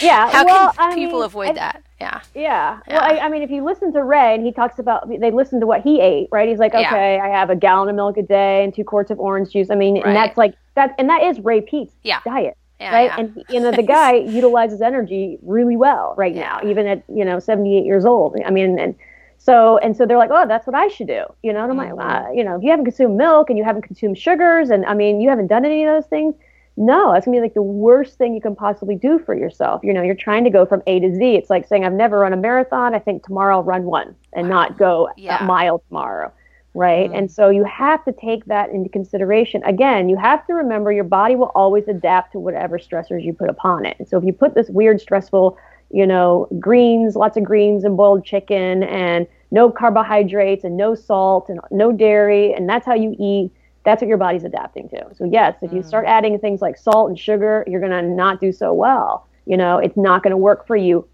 yeah. 0.00 0.30
How 0.30 0.44
well, 0.44 0.72
can 0.72 0.92
I 0.92 0.94
people 0.94 1.20
mean, 1.20 1.24
avoid 1.24 1.50
I- 1.50 1.54
that? 1.54 1.83
Yeah. 2.04 2.20
Yeah. 2.34 2.80
Yeah. 2.86 2.94
Well, 2.94 3.02
I, 3.02 3.18
I 3.26 3.28
mean, 3.30 3.42
if 3.42 3.50
you 3.50 3.64
listen 3.64 3.92
to 3.94 4.02
Ray 4.04 4.34
and 4.34 4.44
he 4.44 4.52
talks 4.52 4.78
about, 4.78 5.08
they 5.08 5.30
listen 5.30 5.58
to 5.60 5.66
what 5.66 5.80
he 5.82 6.00
ate, 6.00 6.28
right? 6.30 6.48
He's 6.48 6.58
like, 6.58 6.72
Yeah. 6.74 6.88
okay, 6.88 7.18
I 7.18 7.28
have 7.28 7.48
a 7.50 7.56
gallon 7.56 7.88
of 7.88 7.94
milk 7.96 8.16
a 8.18 8.22
day 8.22 8.62
and 8.64 8.74
two 8.74 8.84
quarts 8.84 9.10
of 9.10 9.18
orange 9.18 9.50
juice. 9.52 9.70
I 9.70 9.74
mean, 9.74 9.94
Right. 9.96 10.06
and 10.06 10.16
that's 10.16 10.36
like 10.36 10.54
that, 10.74 10.94
and 10.98 11.08
that 11.08 11.22
is 11.22 11.40
Ray 11.40 11.60
Peat's 11.62 11.94
Yeah. 12.02 12.18
diet, 12.24 12.56
Yeah. 12.78 12.92
right? 12.94 13.04
yeah. 13.06 13.16
And 13.20 13.44
you 13.48 13.60
know, 13.60 13.70
the 13.70 13.82
guy 13.82 14.12
utilizes 14.40 14.82
energy 14.82 15.38
really 15.42 15.76
well 15.76 16.14
right 16.18 16.34
now, 16.34 16.60
even 16.64 16.86
at 16.86 17.02
you 17.08 17.24
know 17.24 17.38
78 17.38 17.84
years 17.86 18.04
old. 18.04 18.36
I 18.44 18.50
mean, 18.50 18.78
and 18.78 18.94
so 19.38 19.78
and 19.78 19.96
so 19.96 20.04
they're 20.04 20.18
like, 20.18 20.30
oh, 20.32 20.46
that's 20.46 20.66
what 20.66 20.74
I 20.76 20.88
should 20.88 21.06
do, 21.06 21.24
you 21.42 21.52
know? 21.54 21.62
And 21.64 21.72
I'm 21.72 21.78
Mm-hmm. 21.78 21.96
like, 21.98 22.26
uh, 22.26 22.30
you 22.32 22.44
know, 22.44 22.56
if 22.56 22.62
you 22.62 22.70
haven't 22.70 22.84
consumed 22.86 23.16
milk 23.16 23.48
and 23.48 23.56
you 23.58 23.64
haven't 23.64 23.82
consumed 23.82 24.18
sugars, 24.18 24.68
and 24.70 24.84
I 24.86 24.94
mean, 24.94 25.20
you 25.22 25.28
haven't 25.30 25.46
done 25.48 25.64
any 25.64 25.84
of 25.84 25.94
those 25.94 26.06
things. 26.08 26.34
No, 26.76 27.12
that's 27.12 27.24
gonna 27.24 27.36
be 27.36 27.40
like 27.40 27.54
the 27.54 27.62
worst 27.62 28.18
thing 28.18 28.34
you 28.34 28.40
can 28.40 28.56
possibly 28.56 28.96
do 28.96 29.18
for 29.20 29.34
yourself. 29.34 29.82
You 29.84 29.92
know, 29.92 30.02
you're 30.02 30.14
trying 30.16 30.42
to 30.44 30.50
go 30.50 30.66
from 30.66 30.82
A 30.86 30.98
to 31.00 31.14
Z. 31.14 31.36
It's 31.36 31.50
like 31.50 31.66
saying, 31.68 31.84
I've 31.84 31.92
never 31.92 32.18
run 32.18 32.32
a 32.32 32.36
marathon. 32.36 32.94
I 32.94 32.98
think 32.98 33.24
tomorrow 33.24 33.56
I'll 33.56 33.62
run 33.62 33.84
one 33.84 34.14
and 34.32 34.48
not 34.48 34.76
go 34.76 35.08
Yeah. 35.16 35.42
a 35.42 35.46
mile 35.46 35.78
tomorrow. 35.88 36.32
Right. 36.76 37.06
Mm-hmm. 37.08 37.18
And 37.18 37.30
so 37.30 37.50
you 37.50 37.62
have 37.62 38.04
to 38.04 38.10
take 38.12 38.44
that 38.46 38.70
into 38.70 38.90
consideration. 38.90 39.62
Again, 39.62 40.08
you 40.08 40.16
have 40.16 40.44
to 40.48 40.54
remember 40.54 40.90
your 40.90 41.04
body 41.04 41.36
will 41.36 41.52
always 41.54 41.86
adapt 41.86 42.32
to 42.32 42.40
whatever 42.40 42.80
stressors 42.80 43.22
you 43.22 43.32
put 43.32 43.48
upon 43.48 43.86
it. 43.86 43.96
And 44.00 44.08
so 44.08 44.18
if 44.18 44.24
you 44.24 44.32
put 44.32 44.56
this 44.56 44.68
weird, 44.70 45.00
stressful, 45.00 45.56
you 45.92 46.04
know, 46.04 46.48
greens, 46.58 47.14
lots 47.14 47.36
of 47.36 47.44
greens 47.44 47.84
and 47.84 47.96
boiled 47.96 48.24
chicken 48.24 48.82
and 48.82 49.28
no 49.52 49.70
carbohydrates 49.70 50.64
and 50.64 50.76
no 50.76 50.96
salt 50.96 51.48
and 51.48 51.60
no 51.70 51.92
dairy, 51.92 52.52
and 52.52 52.68
that's 52.68 52.84
how 52.84 52.94
you 52.94 53.14
eat, 53.20 53.52
that's 53.84 54.00
what 54.00 54.08
your 54.08 54.18
body's 54.18 54.44
adapting 54.44 54.88
to. 54.88 55.06
So 55.14 55.24
yes, 55.24 55.56
if 55.62 55.72
you 55.72 55.80
mm. 55.80 55.86
start 55.86 56.06
adding 56.06 56.38
things 56.38 56.62
like 56.62 56.76
salt 56.76 57.08
and 57.08 57.18
sugar, 57.18 57.64
you're 57.66 57.80
gonna 57.80 58.02
not 58.02 58.40
do 58.40 58.52
so 58.52 58.72
well. 58.72 59.28
You 59.46 59.56
know, 59.56 59.78
it's 59.78 59.96
not 59.96 60.22
gonna 60.22 60.38
work 60.38 60.66
for 60.66 60.76
you 60.76 61.06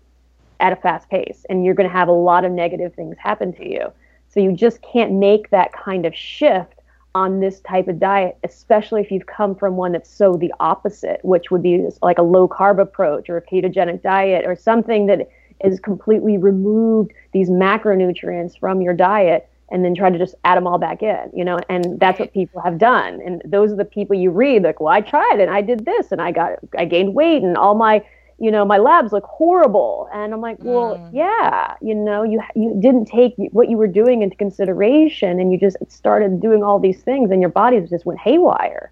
at 0.61 0.73
a 0.73 0.77
fast 0.77 1.09
pace, 1.09 1.45
and 1.51 1.64
you're 1.64 1.75
gonna 1.75 1.89
have 1.89 2.09
a 2.09 2.12
lot 2.12 2.45
of 2.45 2.53
negative 2.53 2.95
things 2.95 3.16
happen 3.18 3.53
to 3.55 3.68
you. 3.68 3.93
So 4.29 4.41
you 4.41 4.53
just 4.53 4.81
can't 4.83 5.12
make 5.12 5.51
that 5.51 5.73
kind 5.73 6.07
of 6.07 6.14
shift 6.14 6.81
on 7.14 7.41
this 7.41 7.61
type 7.61 7.89
of 7.89 7.99
diet, 7.99 8.39
especially 8.45 9.01
if 9.01 9.11
you've 9.11 9.27
come 9.27 9.57
from 9.57 9.77
one 9.77 9.93
that's 9.93 10.09
so 10.09 10.35
the 10.35 10.55
opposite, 10.61 11.18
which 11.25 11.51
would 11.51 11.62
be 11.62 11.89
like 12.03 12.18
a 12.18 12.23
low 12.23 12.47
carb 12.47 12.81
approach 12.81 13.29
or 13.29 13.37
a 13.37 13.43
ketogenic 13.43 14.01
diet 14.03 14.47
or 14.47 14.55
something 14.55 15.07
that 15.07 15.29
is 15.64 15.81
completely 15.81 16.39
removed 16.39 17.12
these 17.33 17.51
macronutrients 17.51 18.59
from 18.59 18.81
your 18.81 18.95
diet 18.95 19.49
and 19.71 19.85
then 19.85 19.95
try 19.95 20.11
to 20.11 20.18
just 20.18 20.35
add 20.45 20.57
them 20.57 20.66
all 20.66 20.79
back 20.79 21.03
in, 21.03 21.31
you 21.35 21.45
know, 21.45 21.59
and 21.68 21.99
that's 22.01 22.18
what 22.18 22.33
people 22.33 22.61
have 22.61 22.79
done. 22.79 23.21
And 23.25 23.41
those 23.45 23.73
are 23.73 23.77
the 23.77 23.85
people 23.85 24.16
you 24.16 24.31
read 24.31 24.62
like, 24.62 24.81
well, 24.81 24.93
I 24.93 25.01
tried 25.01 25.39
and 25.41 25.51
I 25.51 25.62
did 25.62 25.85
this 25.85 26.12
and 26.12 26.21
I 26.21 26.33
got, 26.33 26.59
I 26.77 26.85
gained 26.85 27.14
weight 27.14 27.43
and 27.43 27.57
all 27.57 27.75
my, 27.75 28.05
you 28.39 28.51
know, 28.51 28.64
my 28.64 28.79
labs 28.79 29.12
look 29.12 29.25
horrible. 29.25 30.09
And 30.12 30.33
I'm 30.33 30.41
like, 30.41 30.57
well, 30.61 30.97
mm. 30.97 31.11
yeah, 31.12 31.75
you 31.81 31.95
know, 31.95 32.23
you, 32.25 32.41
you 32.57 32.77
didn't 32.81 33.05
take 33.05 33.35
what 33.53 33.68
you 33.68 33.77
were 33.77 33.87
doing 33.87 34.23
into 34.23 34.37
consideration 34.37 35.39
and 35.39 35.53
you 35.53 35.59
just 35.59 35.77
started 35.89 36.41
doing 36.41 36.64
all 36.64 36.81
these 36.81 37.03
things 37.03 37.31
and 37.31 37.41
your 37.41 37.51
body 37.51 37.81
just 37.81 38.07
went 38.07 38.18
haywire. 38.18 38.91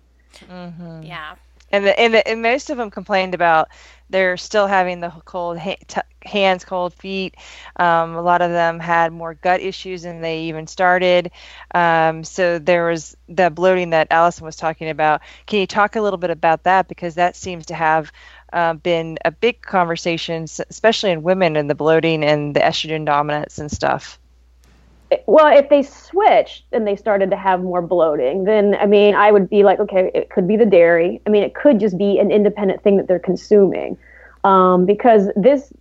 Mm-hmm. 0.48 1.02
yeah. 1.02 1.34
And 1.70 1.84
the, 1.86 1.98
and, 1.98 2.14
the, 2.14 2.26
and 2.26 2.42
most 2.42 2.70
of 2.70 2.78
them 2.78 2.90
complained 2.90 3.34
about 3.34 3.68
they're 4.10 4.36
still 4.38 4.66
having 4.66 5.00
the 5.00 5.10
cold 5.26 5.58
ha- 5.58 5.76
t- 5.86 6.00
hands, 6.24 6.64
cold 6.64 6.94
feet. 6.94 7.36
Um, 7.76 8.14
a 8.14 8.22
lot 8.22 8.40
of 8.40 8.50
them 8.50 8.80
had 8.80 9.12
more 9.12 9.34
gut 9.34 9.60
issues 9.60 10.02
than 10.02 10.20
they 10.20 10.42
even 10.44 10.66
started. 10.66 11.30
Um, 11.74 12.24
so 12.24 12.58
there 12.58 12.86
was 12.86 13.16
the 13.28 13.50
bloating 13.50 13.90
that 13.90 14.08
Allison 14.10 14.46
was 14.46 14.56
talking 14.56 14.88
about. 14.88 15.20
Can 15.46 15.60
you 15.60 15.66
talk 15.66 15.96
a 15.96 16.00
little 16.00 16.18
bit 16.18 16.30
about 16.30 16.64
that 16.64 16.88
because 16.88 17.14
that 17.16 17.36
seems 17.36 17.66
to 17.66 17.74
have 17.74 18.10
uh, 18.52 18.74
been 18.74 19.18
a 19.24 19.30
big 19.30 19.60
conversation, 19.60 20.44
especially 20.70 21.10
in 21.10 21.22
women, 21.22 21.56
and 21.56 21.68
the 21.68 21.74
bloating 21.74 22.24
and 22.24 22.56
the 22.56 22.60
estrogen 22.60 23.04
dominance 23.04 23.58
and 23.58 23.70
stuff. 23.70 24.18
Well, 25.26 25.56
if 25.56 25.68
they 25.68 25.82
switched 25.82 26.64
and 26.72 26.86
they 26.86 26.96
started 26.96 27.30
to 27.30 27.36
have 27.36 27.62
more 27.62 27.80
bloating, 27.80 28.44
then 28.44 28.74
I 28.74 28.86
mean, 28.86 29.14
I 29.14 29.30
would 29.30 29.48
be 29.48 29.62
like, 29.62 29.80
okay, 29.80 30.10
it 30.14 30.30
could 30.30 30.46
be 30.46 30.56
the 30.56 30.66
dairy. 30.66 31.20
I 31.26 31.30
mean, 31.30 31.42
it 31.42 31.54
could 31.54 31.80
just 31.80 31.96
be 31.96 32.18
an 32.18 32.30
independent 32.30 32.82
thing 32.82 32.96
that 32.98 33.08
they're 33.08 33.18
consuming, 33.18 33.96
um, 34.44 34.84
because 34.84 35.28
this 35.36 35.72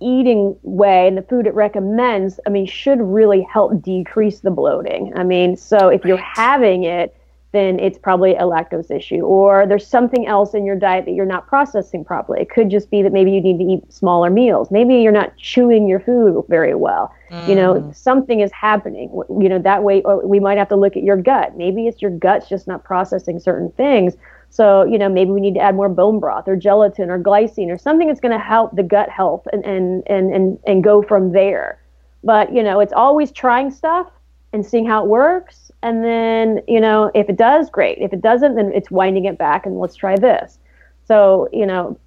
eating 0.00 0.56
way 0.62 1.08
and 1.08 1.18
the 1.18 1.22
food 1.22 1.46
it 1.46 1.54
recommends, 1.54 2.38
I 2.46 2.50
mean, 2.50 2.66
should 2.66 3.00
really 3.00 3.42
help 3.42 3.82
decrease 3.82 4.40
the 4.40 4.50
bloating. 4.50 5.12
I 5.16 5.24
mean, 5.24 5.56
so 5.56 5.88
if 5.88 6.04
you're 6.04 6.16
having 6.16 6.84
it, 6.84 7.16
then 7.52 7.80
it's 7.80 7.98
probably 7.98 8.34
a 8.34 8.42
lactose 8.42 8.90
issue, 8.90 9.20
or 9.20 9.66
there's 9.66 9.86
something 9.86 10.26
else 10.26 10.52
in 10.52 10.66
your 10.66 10.76
diet 10.76 11.06
that 11.06 11.12
you're 11.12 11.24
not 11.24 11.46
processing 11.46 12.04
properly. 12.04 12.42
It 12.42 12.50
could 12.50 12.68
just 12.68 12.90
be 12.90 13.00
that 13.02 13.12
maybe 13.12 13.32
you 13.32 13.40
need 13.40 13.58
to 13.58 13.64
eat 13.64 13.92
smaller 13.92 14.28
meals. 14.28 14.70
Maybe 14.70 14.96
you're 14.96 15.12
not 15.12 15.34
chewing 15.38 15.88
your 15.88 16.00
food 16.00 16.44
very 16.48 16.74
well. 16.74 17.14
You 17.46 17.54
know, 17.54 17.74
mm. 17.74 17.94
something 17.94 18.40
is 18.40 18.50
happening. 18.52 19.10
You 19.28 19.48
know, 19.50 19.58
that 19.58 19.82
way, 19.82 20.02
or 20.02 20.26
we 20.26 20.40
might 20.40 20.56
have 20.56 20.68
to 20.68 20.76
look 20.76 20.96
at 20.96 21.02
your 21.02 21.16
gut. 21.16 21.56
Maybe 21.56 21.86
it's 21.86 22.00
your 22.00 22.10
gut's 22.10 22.48
just 22.48 22.66
not 22.66 22.84
processing 22.84 23.38
certain 23.38 23.70
things. 23.72 24.16
So, 24.50 24.84
you 24.84 24.98
know, 24.98 25.10
maybe 25.10 25.30
we 25.30 25.40
need 25.42 25.54
to 25.54 25.60
add 25.60 25.74
more 25.74 25.90
bone 25.90 26.20
broth 26.20 26.48
or 26.48 26.56
gelatin 26.56 27.10
or 27.10 27.18
glycine 27.18 27.68
or 27.68 27.76
something 27.76 28.08
that's 28.08 28.20
going 28.20 28.32
to 28.32 28.42
help 28.42 28.74
the 28.74 28.82
gut 28.82 29.10
health 29.10 29.46
and, 29.52 29.62
and, 29.64 30.02
and, 30.06 30.34
and, 30.34 30.58
and 30.66 30.82
go 30.82 31.02
from 31.02 31.32
there. 31.32 31.78
But, 32.24 32.52
you 32.52 32.62
know, 32.62 32.80
it's 32.80 32.94
always 32.94 33.30
trying 33.30 33.70
stuff 33.70 34.10
and 34.54 34.64
seeing 34.64 34.86
how 34.86 35.04
it 35.04 35.08
works. 35.08 35.67
And 35.82 36.04
then, 36.04 36.62
you 36.66 36.80
know, 36.80 37.10
if 37.14 37.28
it 37.28 37.36
does, 37.36 37.70
great. 37.70 37.98
If 37.98 38.12
it 38.12 38.20
doesn't, 38.20 38.56
then 38.56 38.72
it's 38.74 38.90
winding 38.90 39.26
it 39.26 39.38
back 39.38 39.64
and 39.64 39.78
let's 39.78 39.94
try 39.94 40.16
this. 40.16 40.58
So, 41.06 41.48
you 41.52 41.66
know, 41.66 41.98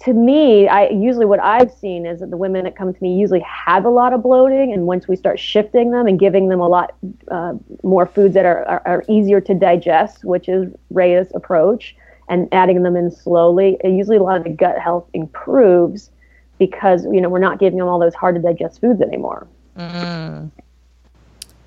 to 0.00 0.12
me, 0.12 0.66
I 0.66 0.88
usually 0.88 1.26
what 1.26 1.38
I've 1.38 1.72
seen 1.72 2.04
is 2.04 2.18
that 2.20 2.30
the 2.30 2.36
women 2.36 2.64
that 2.64 2.74
come 2.74 2.92
to 2.92 3.02
me 3.02 3.16
usually 3.16 3.40
have 3.40 3.84
a 3.84 3.88
lot 3.88 4.12
of 4.12 4.24
bloating, 4.24 4.72
and 4.72 4.84
once 4.84 5.06
we 5.06 5.14
start 5.14 5.38
shifting 5.38 5.92
them 5.92 6.08
and 6.08 6.18
giving 6.18 6.48
them 6.48 6.58
a 6.58 6.66
lot 6.66 6.94
uh, 7.30 7.54
more 7.84 8.06
foods 8.06 8.34
that 8.34 8.44
are, 8.44 8.64
are, 8.64 8.82
are 8.84 9.04
easier 9.08 9.40
to 9.40 9.54
digest, 9.54 10.24
which 10.24 10.48
is 10.48 10.72
Ray's 10.90 11.28
approach, 11.36 11.94
and 12.28 12.48
adding 12.50 12.82
them 12.82 12.96
in 12.96 13.12
slowly, 13.12 13.78
usually 13.84 14.16
a 14.16 14.22
lot 14.22 14.38
of 14.38 14.42
the 14.44 14.50
gut 14.50 14.76
health 14.78 15.08
improves 15.12 16.10
because 16.58 17.04
you 17.04 17.20
know 17.20 17.28
we're 17.28 17.38
not 17.38 17.60
giving 17.60 17.78
them 17.78 17.86
all 17.86 18.00
those 18.00 18.14
hard 18.14 18.34
to 18.34 18.42
digest 18.42 18.80
foods 18.80 19.00
anymore. 19.00 19.46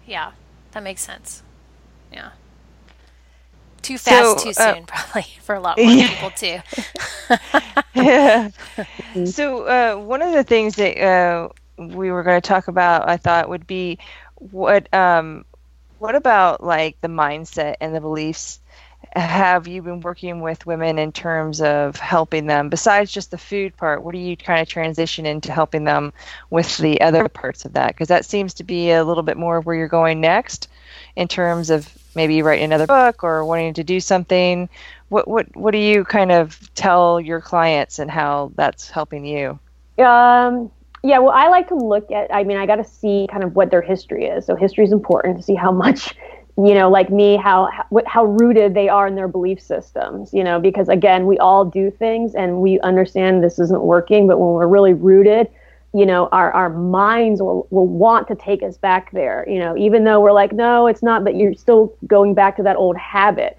Yeah. 0.05 0.31
That 0.75 0.83
makes 0.83 1.01
sense. 1.01 1.41
Too 3.85 3.97
fast, 3.99 4.37
too 4.39 4.51
So, 4.51 4.63
uh, 4.63 4.75
soon, 4.75 4.85
probably 4.87 5.27
for 5.41 5.55
a 5.55 5.59
lot 5.59 5.79
more 5.83 5.95
Yeah. 5.95 6.07
people 6.07 6.31
too. 6.31 6.59
Yeah. 7.93 8.49
so 9.23 9.63
uh, 9.63 9.95
one 10.01 10.21
of 10.21 10.33
the 10.33 10.43
things 10.43 10.75
that 10.75 10.99
uh, 11.01 11.49
we 11.77 12.11
were 12.11 12.23
going 12.23 12.41
to 12.41 12.47
talk 12.47 12.67
about, 12.67 13.07
I 13.09 13.17
thought, 13.17 13.49
would 13.49 13.67
be 13.67 13.99
what 14.35 14.93
um, 14.93 15.45
what 15.99 16.15
about 16.15 16.63
like 16.63 16.99
the 17.01 17.07
mindset 17.07 17.75
and 17.81 17.95
the 17.95 18.01
beliefs? 18.01 18.59
Have 19.15 19.67
you 19.67 19.81
been 19.81 20.01
working 20.01 20.41
with 20.41 20.65
women 20.65 20.97
in 20.99 21.11
terms 21.11 21.61
of 21.61 21.95
helping 21.97 22.47
them 22.47 22.69
besides 22.69 23.11
just 23.11 23.31
the 23.31 23.37
food 23.37 23.77
part? 23.77 24.03
What 24.03 24.13
do 24.13 24.19
you 24.19 24.35
kind 24.35 24.61
of 24.61 24.67
transition 24.67 25.25
into 25.25 25.51
helping 25.51 25.83
them 25.85 26.13
with 26.49 26.77
the 26.77 27.01
other 27.01 27.27
parts 27.29 27.65
of 27.65 27.73
that? 27.73 27.89
Because 27.89 28.09
that 28.09 28.25
seems 28.25 28.55
to 28.55 28.63
be 28.63 28.91
a 28.91 29.03
little 29.03 29.23
bit 29.23 29.37
more 29.37 29.61
where 29.61 29.75
you're 29.75 29.87
going 29.87 30.21
next 30.21 30.67
in 31.15 31.27
terms 31.27 31.69
of 31.69 31.87
maybe 32.15 32.41
writing 32.41 32.65
another 32.65 32.87
book 32.87 33.23
or 33.23 33.45
wanting 33.45 33.73
to 33.73 33.83
do 33.83 33.99
something 33.99 34.69
what 35.09 35.27
what 35.27 35.55
what 35.55 35.71
do 35.71 35.77
you 35.77 36.03
kind 36.03 36.31
of 36.31 36.73
tell 36.75 37.19
your 37.19 37.41
clients 37.41 37.99
and 37.99 38.09
how 38.09 38.51
that's 38.55 38.89
helping 38.89 39.25
you 39.25 39.59
Um, 39.97 40.71
yeah, 41.05 41.19
well, 41.19 41.33
I 41.33 41.49
like 41.49 41.67
to 41.67 41.75
look 41.75 42.11
at. 42.11 42.33
I 42.33 42.43
mean, 42.43 42.57
I 42.57 42.65
got 42.65 42.77
to 42.77 42.83
see 42.83 43.27
kind 43.29 43.43
of 43.43 43.55
what 43.55 43.69
their 43.69 43.83
history 43.83 44.25
is. 44.25 44.43
So 44.43 44.55
history 44.55 44.83
is 44.83 44.91
important 44.91 45.37
to 45.37 45.43
see 45.43 45.53
how 45.53 45.71
much, 45.85 46.15
you 46.57 46.73
know, 46.73 46.89
like 46.89 47.11
me, 47.11 47.35
how 47.37 47.69
how, 48.07 48.25
rooted 48.25 48.73
they 48.73 48.89
are 48.89 49.05
in 49.05 49.13
their 49.13 49.27
belief 49.27 49.61
systems. 49.61 50.33
You 50.33 50.43
know, 50.43 50.59
because 50.59 50.89
again, 50.89 51.27
we 51.27 51.37
all 51.37 51.63
do 51.63 51.91
things 51.91 52.33
and 52.33 52.59
we 52.59 52.79
understand 52.79 53.43
this 53.43 53.59
isn't 53.59 53.83
working, 53.83 54.25
but 54.25 54.39
when 54.39 54.49
we're 54.49 54.67
really 54.67 54.93
rooted, 54.93 55.47
you 55.95 56.05
know, 56.05 56.27
our 56.33 56.51
our 56.51 56.69
minds 56.69 57.41
will 57.41 57.67
will 57.69 57.87
want 57.87 58.27
to 58.27 58.35
take 58.35 58.61
us 58.61 58.77
back 58.77 59.11
there. 59.13 59.45
You 59.47 59.59
know, 59.59 59.77
even 59.77 60.03
though 60.03 60.19
we're 60.19 60.33
like, 60.33 60.51
no, 60.51 60.87
it's 60.87 61.01
not, 61.01 61.23
but 61.23 61.37
you're 61.37 61.53
still 61.53 61.95
going 62.05 62.33
back 62.33 62.57
to 62.57 62.63
that 62.63 62.75
old 62.75 62.97
habit. 62.97 63.57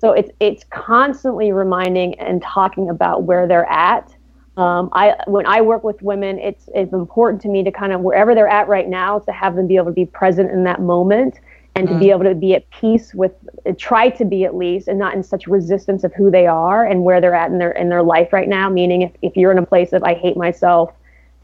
So 0.00 0.10
it's 0.10 0.30
it's 0.40 0.64
constantly 0.70 1.52
reminding 1.52 2.18
and 2.18 2.42
talking 2.42 2.90
about 2.90 3.22
where 3.22 3.46
they're 3.46 3.70
at. 3.70 4.12
Um, 4.56 4.88
I 4.94 5.14
when 5.28 5.46
I 5.46 5.60
work 5.60 5.84
with 5.84 6.02
women, 6.02 6.40
it's 6.40 6.68
it's 6.74 6.92
important 6.92 7.40
to 7.42 7.48
me 7.48 7.62
to 7.62 7.70
kind 7.70 7.92
of 7.92 8.00
wherever 8.00 8.34
they're 8.34 8.48
at 8.48 8.66
right 8.66 8.88
now 8.88 9.20
to 9.20 9.30
have 9.30 9.54
them 9.54 9.68
be 9.68 9.76
able 9.76 9.86
to 9.86 9.92
be 9.92 10.06
present 10.06 10.50
in 10.50 10.64
that 10.64 10.80
moment 10.80 11.38
and 11.76 11.86
to 11.86 11.98
be 11.98 12.10
able 12.10 12.24
to 12.24 12.34
be 12.34 12.54
at 12.54 12.68
peace 12.70 13.14
with 13.14 13.32
try 13.78 14.08
to 14.08 14.24
be 14.24 14.44
at 14.44 14.56
least 14.56 14.88
and 14.88 14.98
not 14.98 15.14
in 15.14 15.22
such 15.22 15.46
resistance 15.46 16.02
of 16.02 16.12
who 16.14 16.32
they 16.32 16.48
are 16.48 16.84
and 16.84 17.04
where 17.04 17.20
they're 17.20 17.34
at 17.34 17.52
in 17.52 17.58
their 17.58 17.72
in 17.72 17.90
their 17.90 18.02
life 18.02 18.32
right 18.32 18.48
now. 18.48 18.68
Meaning 18.68 19.02
if, 19.02 19.12
if 19.22 19.36
you're 19.36 19.52
in 19.52 19.58
a 19.58 19.66
place 19.66 19.92
of 19.92 20.02
I 20.02 20.14
hate 20.14 20.36
myself 20.36 20.92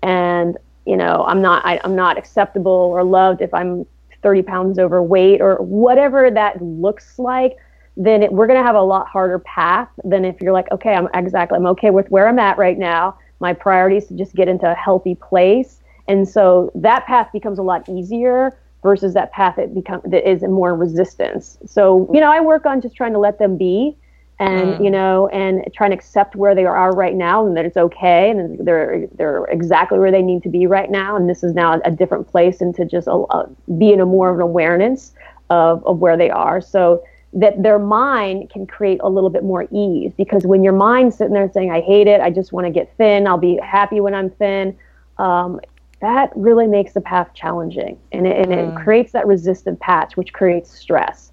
and 0.03 0.57
you 0.87 0.97
know 0.97 1.25
I'm 1.27 1.41
not 1.41 1.65
I, 1.65 1.81
I'm 1.85 1.95
not 1.95 2.19
acceptable 2.19 2.71
or 2.71 3.05
loved 3.05 3.41
if 3.41 3.53
I'm 3.55 3.87
30 4.23 4.43
pounds 4.43 4.79
overweight 4.79 5.41
or 5.41 5.57
whatever 5.57 6.31
that 6.31 6.63
looks 6.63 7.19
like, 7.19 7.57
then 7.97 8.23
it, 8.23 8.33
we're 8.33 8.47
going 8.47 8.59
to 8.59 8.65
have 8.65 8.77
a 8.77 8.83
lot 8.83 9.09
harder 9.09 9.39
path 9.41 9.89
than 10.05 10.25
if 10.25 10.41
you're 10.41 10.53
like, 10.53 10.71
okay, 10.71 10.95
I'm 10.95 11.09
exactly, 11.15 11.57
I'm 11.57 11.67
okay 11.67 11.91
with 11.91 12.11
where 12.11 12.29
I'm 12.29 12.39
at 12.39 12.57
right 12.57 12.79
now. 12.79 13.19
My 13.41 13.53
priority 13.53 13.97
is 13.97 14.07
to 14.07 14.15
just 14.15 14.35
get 14.35 14.49
into 14.49 14.71
a 14.71 14.75
healthy 14.75 15.17
place. 15.17 15.81
And 16.09 16.29
so 16.29 16.71
that 16.75 17.07
path 17.07 17.29
becomes 17.33 17.59
a 17.59 17.63
lot 17.63 17.89
easier 17.89 18.57
versus 18.83 19.15
that 19.15 19.33
path 19.33 19.57
that 19.57 19.75
become 19.75 20.01
that 20.07 20.29
is 20.29 20.43
more 20.43 20.75
resistance. 20.75 21.59
So, 21.67 22.09
you 22.13 22.21
know, 22.21 22.33
I 22.33 22.41
work 22.41 22.67
on 22.67 22.81
just 22.81 22.97
trying 22.97 23.13
to 23.13 23.19
let 23.19 23.39
them 23.39 23.57
be 23.57 23.97
and 24.39 24.75
mm. 24.75 24.85
you 24.85 24.91
know 24.91 25.29
and 25.29 25.65
trying 25.75 25.91
to 25.91 25.97
accept 25.97 26.35
where 26.37 26.55
they 26.55 26.65
are 26.65 26.93
right 26.95 27.15
now 27.15 27.47
and 27.47 27.57
that 27.57 27.65
it's 27.65 27.77
okay 27.77 28.31
and 28.31 28.67
they're 28.67 29.07
they're 29.15 29.45
exactly 29.47 29.99
where 29.99 30.11
they 30.11 30.23
need 30.23 30.43
to 30.43 30.49
be 30.49 30.67
right 30.67 30.91
now. 30.91 31.17
And 31.17 31.29
this 31.29 31.43
is 31.43 31.55
now 31.55 31.81
a 31.85 31.91
different 31.91 32.29
place 32.29 32.61
and 32.61 32.75
to 32.75 32.85
just 32.85 33.09
uh, 33.09 33.45
be 33.79 33.93
in 33.93 34.01
a 34.01 34.07
more 34.07 34.31
of 34.31 34.37
an 34.37 34.43
awareness 34.43 35.13
of, 35.51 35.85
of 35.87 35.99
where 35.99 36.17
they 36.17 36.31
are. 36.31 36.61
So 36.61 37.05
that 37.35 37.63
their 37.63 37.79
mind 37.79 38.51
can 38.51 38.67
create 38.67 39.01
a 39.03 39.09
little 39.09 39.31
bit 39.31 39.43
more 39.43 39.67
ease 39.73 40.13
because 40.15 40.45
when 40.45 40.63
your 40.63 40.75
mind's 40.75 41.17
sitting 41.17 41.33
there 41.33 41.51
saying 41.51 41.71
i 41.71 41.81
hate 41.81 42.07
it. 42.07 42.21
I 42.21 42.29
just 42.29 42.53
want 42.53 42.67
to 42.67 42.71
get 42.71 42.95
thin. 42.99 43.27
I'll 43.27 43.39
be 43.39 43.59
happy 43.63 44.01
when 44.01 44.15
i'm 44.15 44.29
thin 44.31 44.77
um, 45.19 45.61
that 46.01 46.33
really 46.35 46.67
makes 46.67 46.93
the 46.93 47.01
path 47.01 47.31
challenging. 47.33 47.97
And 48.11 48.27
it, 48.27 48.37
and 48.37 48.49
mm. 48.49 48.77
it 48.77 48.85
creates 48.85 49.13
that 49.13 49.27
resistant 49.27 49.79
patch 49.81 50.17
which 50.17 50.33
creates 50.33 50.71
stress 50.71 51.32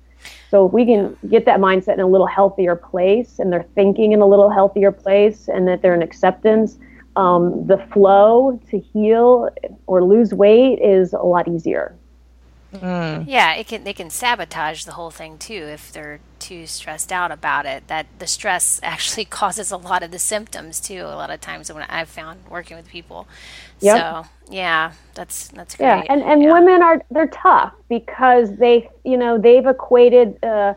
so 0.50 0.66
if 0.66 0.74
we 0.74 0.86
can 0.86 1.16
get 1.30 1.46
that 1.46 1.60
mindset 1.60 1.96
in 1.96 2.00
a 2.00 2.08
little 2.08 2.28
healthier 2.28 2.76
place 2.76 3.40
and 3.40 3.54
they're 3.54 3.68
thinking 3.76 4.14
in 4.14 4.22
a 4.22 4.26
little 4.26 4.50
healthier 4.50 4.92
place 4.92 5.48
and 5.48 5.68
that 5.68 5.82
they're 5.82 5.94
in 5.94 6.02
acceptance, 6.02 6.80
um, 7.16 7.68
the 7.68 7.78
flow 7.94 8.60
to 8.70 8.80
heal 8.80 9.50
or 9.86 10.04
lose 10.04 10.34
weight 10.34 10.80
is 10.82 11.14
a 11.14 11.20
lot 11.20 11.48
easier. 11.48 11.96
Mm. 12.74 13.26
Yeah, 13.28 13.56
it 13.56 13.68
can 13.68 13.84
they 13.84 13.94
can 13.94 14.12
sabotage 14.12 14.86
the 14.86 14.92
whole 14.92 15.10
thing 15.10 15.40
too 15.40 15.54
if 15.54 15.92
they're 15.92 16.20
too 16.38 16.68
stressed 16.68 17.12
out 17.12 17.32
about 17.32 17.66
it. 17.66 17.88
That 17.88 18.06
the 18.20 18.28
stress 18.28 18.80
actually 18.84 19.26
causes 19.26 19.72
a 19.72 19.78
lot 19.78 20.04
of 20.04 20.12
the 20.12 20.20
symptoms 20.20 20.80
too. 20.80 21.02
A 21.02 21.18
lot 21.18 21.32
of 21.32 21.42
times 21.42 21.72
when 21.72 21.84
I've 21.84 22.10
found 22.10 22.42
working 22.50 22.78
with 22.78 22.88
people. 22.88 23.28
Yep. 23.82 23.98
So 23.98 24.30
yeah, 24.50 24.92
that's 25.14 25.50
that's 25.50 25.76
great. 25.76 25.88
Yeah, 25.88 26.04
and 26.10 26.22
and 26.24 26.44
yeah. 26.44 26.54
women 26.54 26.82
are 26.82 27.02
they're 27.12 27.28
tough 27.28 27.74
because 27.88 28.56
they 28.58 28.90
you 29.04 29.18
know 29.18 29.38
they've 29.38 29.66
equated 29.66 30.44
uh, 30.44 30.74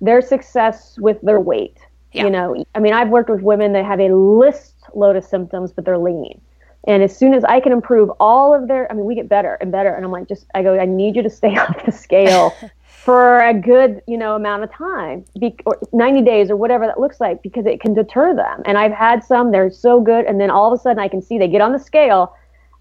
their 0.00 0.22
success 0.22 0.96
with 0.98 1.20
their 1.22 1.40
weight. 1.40 1.78
Yeah. 2.12 2.24
You 2.24 2.30
know, 2.30 2.64
I 2.74 2.78
mean, 2.78 2.94
I've 2.94 3.08
worked 3.08 3.28
with 3.28 3.42
women 3.42 3.72
that 3.74 3.84
have 3.84 4.00
a 4.00 4.08
list 4.14 4.74
load 4.94 5.16
of 5.16 5.24
symptoms, 5.24 5.72
but 5.72 5.84
they're 5.84 5.98
lean. 5.98 6.40
And 6.86 7.02
as 7.02 7.16
soon 7.16 7.34
as 7.34 7.44
I 7.44 7.60
can 7.60 7.72
improve 7.72 8.10
all 8.20 8.54
of 8.54 8.68
their, 8.68 8.90
I 8.90 8.94
mean, 8.94 9.04
we 9.04 9.14
get 9.14 9.28
better 9.28 9.54
and 9.60 9.72
better. 9.72 9.92
And 9.92 10.04
I'm 10.04 10.12
like, 10.12 10.28
just, 10.28 10.46
I 10.54 10.62
go, 10.62 10.78
I 10.78 10.84
need 10.84 11.16
you 11.16 11.22
to 11.22 11.30
stay 11.30 11.56
off 11.58 11.84
the 11.84 11.92
scale 11.92 12.54
for 12.86 13.40
a 13.40 13.52
good, 13.52 14.02
you 14.06 14.16
know, 14.16 14.34
amount 14.34 14.64
of 14.64 14.72
time, 14.72 15.24
be, 15.38 15.56
or 15.66 15.78
90 15.92 16.22
days 16.22 16.50
or 16.50 16.56
whatever 16.56 16.86
that 16.86 16.98
looks 16.98 17.20
like, 17.20 17.42
because 17.42 17.66
it 17.66 17.80
can 17.80 17.92
deter 17.92 18.34
them. 18.34 18.62
And 18.64 18.78
I've 18.78 18.92
had 18.92 19.22
some, 19.24 19.50
they're 19.50 19.70
so 19.70 20.00
good. 20.00 20.24
And 20.26 20.40
then 20.40 20.50
all 20.50 20.72
of 20.72 20.78
a 20.78 20.82
sudden 20.82 20.98
I 20.98 21.08
can 21.08 21.20
see 21.20 21.38
they 21.38 21.48
get 21.48 21.60
on 21.60 21.72
the 21.72 21.78
scale 21.78 22.34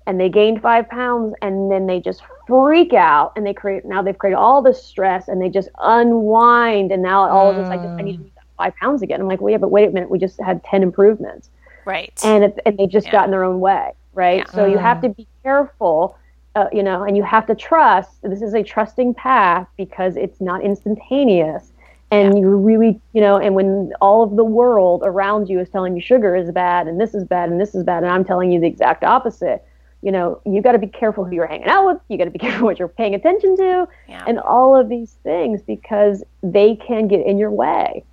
and 0.08 0.20
they 0.20 0.30
gained 0.30 0.62
five 0.62 0.88
pounds 0.90 1.34
and 1.42 1.72
then 1.72 1.88
they 1.88 2.00
just 2.00 2.22
freak 2.48 2.94
out 2.94 3.34
and 3.36 3.46
they 3.46 3.54
create, 3.54 3.86
now 3.86 4.02
they've 4.02 4.18
created 4.18 4.38
all 4.38 4.62
this 4.62 4.84
stress 4.84 5.28
and 5.28 5.42
they 5.42 5.50
just 5.50 5.70
unwind. 5.80 6.92
And 6.92 7.02
now 7.02 7.28
all 7.28 7.50
of 7.50 7.56
this, 7.56 7.68
I 7.68 7.78
just, 7.78 7.88
I 7.88 8.02
need 8.02 8.18
to 8.18 8.24
lose 8.24 8.32
five 8.58 8.76
pounds 8.76 9.02
again. 9.02 9.20
I'm 9.20 9.28
like, 9.28 9.42
well, 9.42 9.52
yeah, 9.52 9.58
but 9.58 9.70
wait 9.70 9.88
a 9.88 9.92
minute. 9.92 10.10
We 10.10 10.20
just 10.20 10.40
had 10.40 10.64
10 10.64 10.84
improvements. 10.84 11.50
Right. 11.86 12.20
And 12.24 12.44
it, 12.44 12.60
and 12.66 12.78
they 12.78 12.88
just 12.88 13.08
yeah. 13.08 13.14
got 13.14 13.26
in 13.26 13.32
their 13.32 13.44
own 13.44 13.60
way, 13.60 13.92
right? 14.14 14.40
Yeah. 14.40 14.52
So 14.52 14.68
mm. 14.68 14.72
you 14.72 14.78
have 14.78 15.02
to 15.02 15.10
be 15.10 15.28
careful, 15.44 16.18
uh, 16.56 16.68
you 16.72 16.84
know, 16.84 17.04
and 17.04 17.18
you 17.18 17.24
have 17.24 17.48
to 17.48 17.56
trust. 17.56 18.22
This 18.22 18.42
is 18.42 18.54
a 18.54 18.64
trusting 18.64 19.16
path 19.16 19.68
because 19.78 20.18
it's 20.18 20.40
not 20.40 20.64
instantaneous. 20.64 21.72
And 22.12 22.36
yeah. 22.36 22.42
you 22.42 22.50
really, 22.56 23.00
you 23.14 23.22
know, 23.22 23.38
and 23.38 23.56
when 23.56 23.92
all 24.02 24.22
of 24.24 24.36
the 24.36 24.44
world 24.44 25.02
around 25.04 25.50
you 25.50 25.60
is 25.60 25.70
telling 25.70 25.96
you 25.96 26.02
sugar 26.02 26.36
is 26.36 26.52
bad 26.52 26.88
and 26.88 27.02
this 27.02 27.16
is 27.16 27.24
bad 27.24 27.50
and 27.50 27.60
this 27.60 27.74
is 27.74 27.84
bad, 27.84 28.04
and 28.04 28.12
I'm 28.12 28.24
telling 28.24 28.52
you 28.52 28.60
the 28.60 28.68
exact 28.68 29.04
opposite, 29.04 29.66
you 30.06 30.12
know, 30.12 30.40
you 30.46 30.62
got 30.62 30.74
to 30.74 30.78
be 30.78 30.86
careful 30.86 31.26
who 31.26 31.34
you're 31.34 31.48
hanging 31.48 31.68
out 31.68 31.88
with. 31.88 31.98
You 32.10 32.20
got 32.20 32.26
to 32.26 32.30
be 32.30 32.38
careful 32.48 32.66
what 32.66 32.78
you're 32.78 32.88
paying 32.88 33.16
attention 33.16 33.58
to, 33.58 33.88
and 34.28 34.40
all 34.40 34.76
of 34.76 34.88
these 34.88 35.18
things 35.24 35.64
because 35.64 36.24
they 36.44 36.76
can 36.76 37.08
get 37.08 37.26
in 37.26 37.40
your 37.40 37.52
way. 37.52 38.04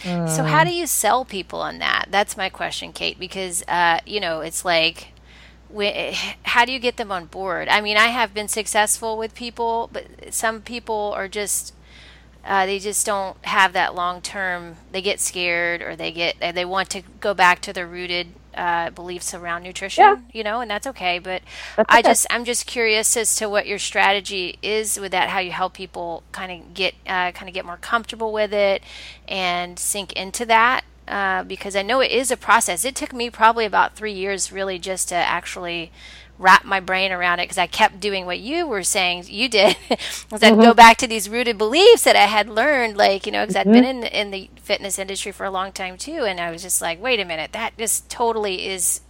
So 0.00 0.42
how 0.44 0.64
do 0.64 0.70
you 0.70 0.86
sell 0.86 1.26
people 1.26 1.60
on 1.60 1.78
that? 1.80 2.06
That's 2.10 2.34
my 2.34 2.48
question, 2.48 2.94
Kate. 2.94 3.18
Because 3.18 3.62
uh, 3.68 4.00
you 4.06 4.20
know, 4.20 4.40
it's 4.40 4.64
like, 4.64 5.08
how 6.44 6.64
do 6.64 6.72
you 6.72 6.78
get 6.78 6.96
them 6.96 7.12
on 7.12 7.26
board? 7.26 7.68
I 7.68 7.82
mean, 7.82 7.98
I 7.98 8.06
have 8.06 8.32
been 8.32 8.48
successful 8.48 9.18
with 9.18 9.34
people, 9.34 9.90
but 9.92 10.06
some 10.30 10.62
people 10.62 11.12
are 11.14 11.28
just 11.28 11.74
uh, 12.46 12.64
they 12.64 12.78
just 12.78 13.04
don't 13.04 13.36
have 13.44 13.74
that 13.74 13.94
long 13.94 14.22
term. 14.22 14.76
They 14.90 15.02
get 15.02 15.20
scared, 15.20 15.82
or 15.82 15.96
they 15.96 16.12
get 16.12 16.54
they 16.54 16.64
want 16.64 16.88
to 16.90 17.02
go 17.20 17.34
back 17.34 17.60
to 17.60 17.74
their 17.74 17.86
rooted 17.86 18.28
uh, 18.54 18.90
beliefs 18.90 19.34
around 19.34 19.62
nutrition, 19.62 20.02
yeah. 20.02 20.16
you 20.32 20.42
know, 20.42 20.60
and 20.60 20.70
that's 20.70 20.86
okay. 20.86 21.18
But 21.18 21.42
that's 21.76 21.88
I 21.88 22.02
just 22.02 22.26
I'm 22.30 22.44
just 22.44 22.66
curious 22.66 23.16
as 23.16 23.34
to 23.36 23.48
what 23.48 23.66
your 23.66 23.78
strategy 23.78 24.58
is 24.62 24.98
with 24.98 25.12
that, 25.12 25.28
how 25.30 25.40
you 25.40 25.52
help 25.52 25.74
people 25.74 26.22
kind 26.32 26.52
of 26.52 26.74
get 26.74 26.94
uh, 27.06 27.32
kind 27.32 27.48
of 27.48 27.54
get 27.54 27.64
more 27.64 27.76
comfortable 27.76 28.32
with 28.32 28.52
it 28.52 28.82
and 29.28 29.78
sink 29.78 30.12
into 30.12 30.46
that. 30.46 30.84
Uh, 31.08 31.42
because 31.42 31.74
I 31.74 31.82
know 31.82 32.00
it 32.00 32.12
is 32.12 32.30
a 32.30 32.36
process. 32.36 32.84
It 32.84 32.94
took 32.94 33.12
me 33.12 33.28
probably 33.28 33.64
about 33.64 33.96
three 33.96 34.12
years, 34.12 34.52
really, 34.52 34.78
just 34.78 35.08
to 35.08 35.16
actually 35.16 35.90
wrap 36.38 36.64
my 36.64 36.80
brain 36.80 37.12
around 37.12 37.38
it 37.38 37.44
because 37.44 37.58
I 37.58 37.66
kept 37.66 38.00
doing 38.00 38.26
what 38.26 38.40
you 38.40 38.66
were 38.66 38.82
saying 38.82 39.24
you 39.28 39.48
did. 39.48 39.76
was 40.30 40.42
I'd 40.42 40.54
mm-hmm. 40.54 40.62
go 40.62 40.74
back 40.74 40.96
to 40.98 41.06
these 41.06 41.28
rooted 41.28 41.58
beliefs 41.58 42.04
that 42.04 42.16
I 42.16 42.26
had 42.26 42.48
learned, 42.48 42.96
like 42.96 43.26
you 43.26 43.32
know, 43.32 43.46
because 43.46 43.56
mm-hmm. 43.56 43.70
I'd 43.70 43.72
been 43.72 43.84
in 43.84 44.02
in 44.04 44.30
the 44.30 44.50
fitness 44.56 44.98
industry 44.98 45.32
for 45.32 45.44
a 45.44 45.50
long 45.50 45.72
time 45.72 45.96
too, 45.96 46.24
and 46.24 46.40
I 46.40 46.50
was 46.50 46.62
just 46.62 46.82
like, 46.82 47.00
wait 47.00 47.20
a 47.20 47.24
minute, 47.24 47.52
that 47.52 47.76
just 47.78 48.08
totally 48.08 48.66
is, 48.66 49.00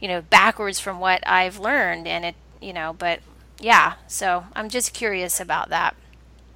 you 0.00 0.08
know, 0.08 0.22
backwards 0.22 0.80
from 0.80 1.00
what 1.00 1.26
I've 1.26 1.58
learned, 1.58 2.06
and 2.06 2.24
it, 2.24 2.34
you 2.60 2.72
know, 2.72 2.94
but 2.98 3.20
yeah, 3.60 3.94
so 4.06 4.46
I'm 4.54 4.68
just 4.68 4.94
curious 4.94 5.40
about 5.40 5.68
that. 5.70 5.94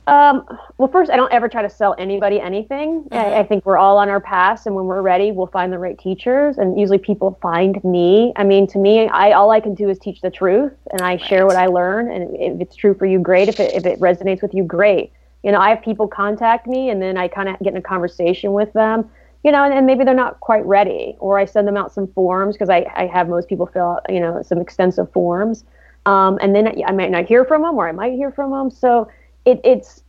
Um, 0.08 0.44
well, 0.78 0.88
first, 0.88 1.12
I 1.12 1.16
don't 1.16 1.32
ever 1.32 1.48
try 1.48 1.62
to 1.62 1.70
sell 1.70 1.94
anybody 1.96 2.40
anything. 2.40 3.04
Mm-hmm. 3.04 3.14
I, 3.14 3.38
I, 3.38 3.42
think 3.44 3.64
we're 3.64 3.78
all 3.78 3.98
on 3.98 4.08
our 4.08 4.20
paths, 4.20 4.66
and 4.66 4.74
when 4.74 4.86
we're 4.86 5.00
ready, 5.00 5.30
we'll 5.30 5.46
find 5.46 5.72
the 5.72 5.78
right 5.78 5.96
teachers. 5.96 6.58
And 6.58 6.78
usually, 6.78 6.98
people 6.98 7.38
find 7.40 7.82
me. 7.84 8.32
I 8.34 8.42
mean, 8.42 8.66
to 8.68 8.78
me, 8.78 9.06
I 9.08 9.32
all 9.32 9.52
I 9.52 9.60
can 9.60 9.74
do 9.74 9.88
is 9.88 10.00
teach 10.00 10.20
the 10.20 10.30
truth, 10.30 10.72
and 10.90 11.02
I 11.02 11.12
right. 11.12 11.20
share 11.20 11.46
what 11.46 11.54
I 11.54 11.66
learn. 11.66 12.10
And 12.10 12.34
if 12.36 12.60
it's 12.60 12.74
true 12.74 12.94
for 12.94 13.06
you, 13.06 13.20
great. 13.20 13.48
If 13.48 13.60
it 13.60 13.74
if 13.74 13.86
it 13.86 14.00
resonates 14.00 14.42
with 14.42 14.54
you, 14.54 14.64
great. 14.64 15.12
You 15.44 15.52
know, 15.52 15.60
I 15.60 15.70
have 15.70 15.82
people 15.82 16.08
contact 16.08 16.66
me, 16.66 16.90
and 16.90 17.00
then 17.00 17.16
I 17.16 17.28
kind 17.28 17.48
of 17.48 17.58
get 17.60 17.68
in 17.68 17.76
a 17.76 17.82
conversation 17.82 18.52
with 18.52 18.72
them. 18.72 19.08
You 19.44 19.52
know, 19.52 19.64
and, 19.64 19.72
and 19.72 19.86
maybe 19.86 20.04
they're 20.04 20.14
not 20.14 20.40
quite 20.40 20.64
ready, 20.66 21.16
or 21.20 21.38
I 21.38 21.44
send 21.44 21.68
them 21.68 21.76
out 21.76 21.92
some 21.92 22.08
forms 22.08 22.56
because 22.56 22.70
I 22.70 22.86
I 22.96 23.06
have 23.06 23.28
most 23.28 23.48
people 23.48 23.66
fill 23.66 23.92
out 23.92 24.06
you 24.08 24.18
know 24.18 24.42
some 24.42 24.58
extensive 24.58 25.12
forms, 25.12 25.62
um, 26.06 26.40
and 26.42 26.56
then 26.56 26.82
I 26.84 26.90
might 26.90 27.12
not 27.12 27.26
hear 27.26 27.44
from 27.44 27.62
them, 27.62 27.76
or 27.76 27.88
I 27.88 27.92
might 27.92 28.14
hear 28.14 28.32
from 28.32 28.50
them. 28.50 28.68
So 28.68 29.08
it, 29.44 29.60
it's 29.64 30.02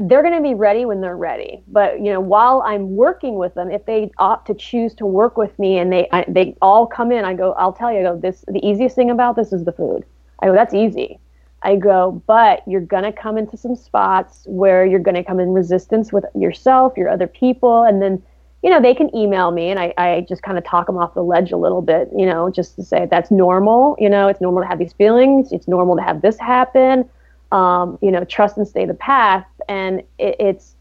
they're 0.00 0.22
going 0.22 0.34
to 0.34 0.42
be 0.42 0.54
ready 0.54 0.84
when 0.84 1.00
they're 1.00 1.16
ready. 1.16 1.62
But 1.68 1.98
you 1.98 2.12
know, 2.12 2.20
while 2.20 2.62
I'm 2.64 2.94
working 2.94 3.34
with 3.34 3.54
them, 3.54 3.70
if 3.70 3.84
they 3.84 4.10
opt 4.18 4.46
to 4.46 4.54
choose 4.54 4.94
to 4.94 5.06
work 5.06 5.36
with 5.36 5.58
me 5.58 5.78
and 5.78 5.92
they 5.92 6.08
I, 6.12 6.24
they 6.28 6.56
all 6.62 6.86
come 6.86 7.10
in, 7.10 7.24
I 7.24 7.34
go, 7.34 7.52
I'll 7.52 7.72
tell 7.72 7.92
you, 7.92 8.00
I 8.00 8.02
go, 8.02 8.16
this 8.16 8.44
the 8.46 8.64
easiest 8.64 8.94
thing 8.94 9.10
about 9.10 9.36
this 9.36 9.52
is 9.52 9.64
the 9.64 9.72
food. 9.72 10.04
I 10.40 10.46
go, 10.46 10.52
that's 10.54 10.74
easy. 10.74 11.18
I 11.62 11.74
go, 11.74 12.22
but 12.28 12.62
you're 12.68 12.80
going 12.80 13.02
to 13.02 13.12
come 13.12 13.36
into 13.36 13.56
some 13.56 13.74
spots 13.74 14.44
where 14.46 14.86
you're 14.86 15.00
going 15.00 15.16
to 15.16 15.24
come 15.24 15.40
in 15.40 15.52
resistance 15.52 16.12
with 16.12 16.24
yourself, 16.36 16.96
your 16.96 17.08
other 17.08 17.26
people, 17.26 17.82
and 17.82 18.00
then 18.00 18.22
you 18.62 18.70
know 18.70 18.80
they 18.80 18.94
can 18.94 19.14
email 19.14 19.50
me 19.50 19.70
and 19.70 19.78
I, 19.78 19.94
I 19.96 20.26
just 20.28 20.42
kind 20.42 20.58
of 20.58 20.64
talk 20.64 20.86
them 20.86 20.98
off 20.98 21.14
the 21.14 21.22
ledge 21.22 21.52
a 21.52 21.56
little 21.56 21.80
bit 21.80 22.08
you 22.16 22.26
know 22.26 22.50
just 22.50 22.74
to 22.76 22.82
say 22.82 23.06
that's 23.08 23.30
normal 23.30 23.96
you 24.00 24.10
know 24.10 24.26
it's 24.26 24.40
normal 24.40 24.62
to 24.62 24.68
have 24.68 24.80
these 24.80 24.92
feelings 24.92 25.52
it's 25.52 25.68
normal 25.68 25.96
to 25.96 26.02
have 26.02 26.22
this 26.22 26.38
happen 26.38 27.08
um, 27.52 27.98
you 28.02 28.10
know, 28.10 28.24
trust 28.24 28.56
and 28.56 28.66
stay 28.66 28.84
the 28.84 28.94
path. 28.94 29.46
And 29.68 30.00
it, 30.18 30.36
it's 30.38 30.74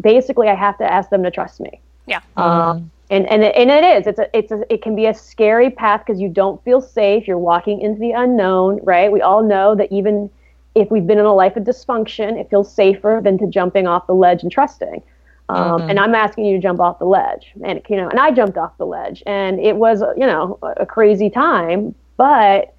basically 0.00 0.48
I 0.48 0.54
have 0.54 0.78
to 0.78 0.84
ask 0.84 1.10
them 1.10 1.22
to 1.22 1.30
trust 1.30 1.60
me. 1.60 1.80
Yeah. 2.06 2.20
Um, 2.36 2.90
and 3.10 3.26
and 3.26 3.42
it, 3.42 3.54
and 3.56 3.70
it 3.70 3.84
is. 3.84 4.06
It's 4.06 4.18
a 4.18 4.36
it's 4.36 4.52
a, 4.52 4.72
it 4.72 4.82
can 4.82 4.94
be 4.94 5.06
a 5.06 5.14
scary 5.14 5.70
path 5.70 6.02
because 6.06 6.20
you 6.20 6.28
don't 6.28 6.62
feel 6.64 6.80
safe. 6.80 7.26
You're 7.26 7.38
walking 7.38 7.80
into 7.80 8.00
the 8.00 8.12
unknown, 8.12 8.80
right? 8.82 9.10
We 9.10 9.22
all 9.22 9.42
know 9.42 9.74
that 9.74 9.90
even 9.90 10.30
if 10.74 10.90
we've 10.90 11.06
been 11.06 11.18
in 11.18 11.24
a 11.24 11.34
life 11.34 11.56
of 11.56 11.64
dysfunction, 11.64 12.38
it 12.38 12.50
feels 12.50 12.72
safer 12.72 13.20
than 13.22 13.38
to 13.38 13.46
jumping 13.46 13.86
off 13.86 14.06
the 14.06 14.14
ledge 14.14 14.42
and 14.42 14.52
trusting. 14.52 15.02
Um, 15.48 15.80
mm-hmm. 15.80 15.90
And 15.90 15.98
I'm 15.98 16.14
asking 16.14 16.44
you 16.44 16.56
to 16.56 16.62
jump 16.62 16.80
off 16.80 16.98
the 16.98 17.06
ledge, 17.06 17.52
and 17.64 17.80
you 17.88 17.96
know, 17.96 18.08
and 18.08 18.20
I 18.20 18.30
jumped 18.30 18.58
off 18.58 18.76
the 18.76 18.86
ledge, 18.86 19.22
and 19.26 19.58
it 19.58 19.76
was 19.76 20.02
you 20.16 20.26
know 20.26 20.58
a 20.62 20.84
crazy 20.84 21.30
time, 21.30 21.94
but 22.18 22.74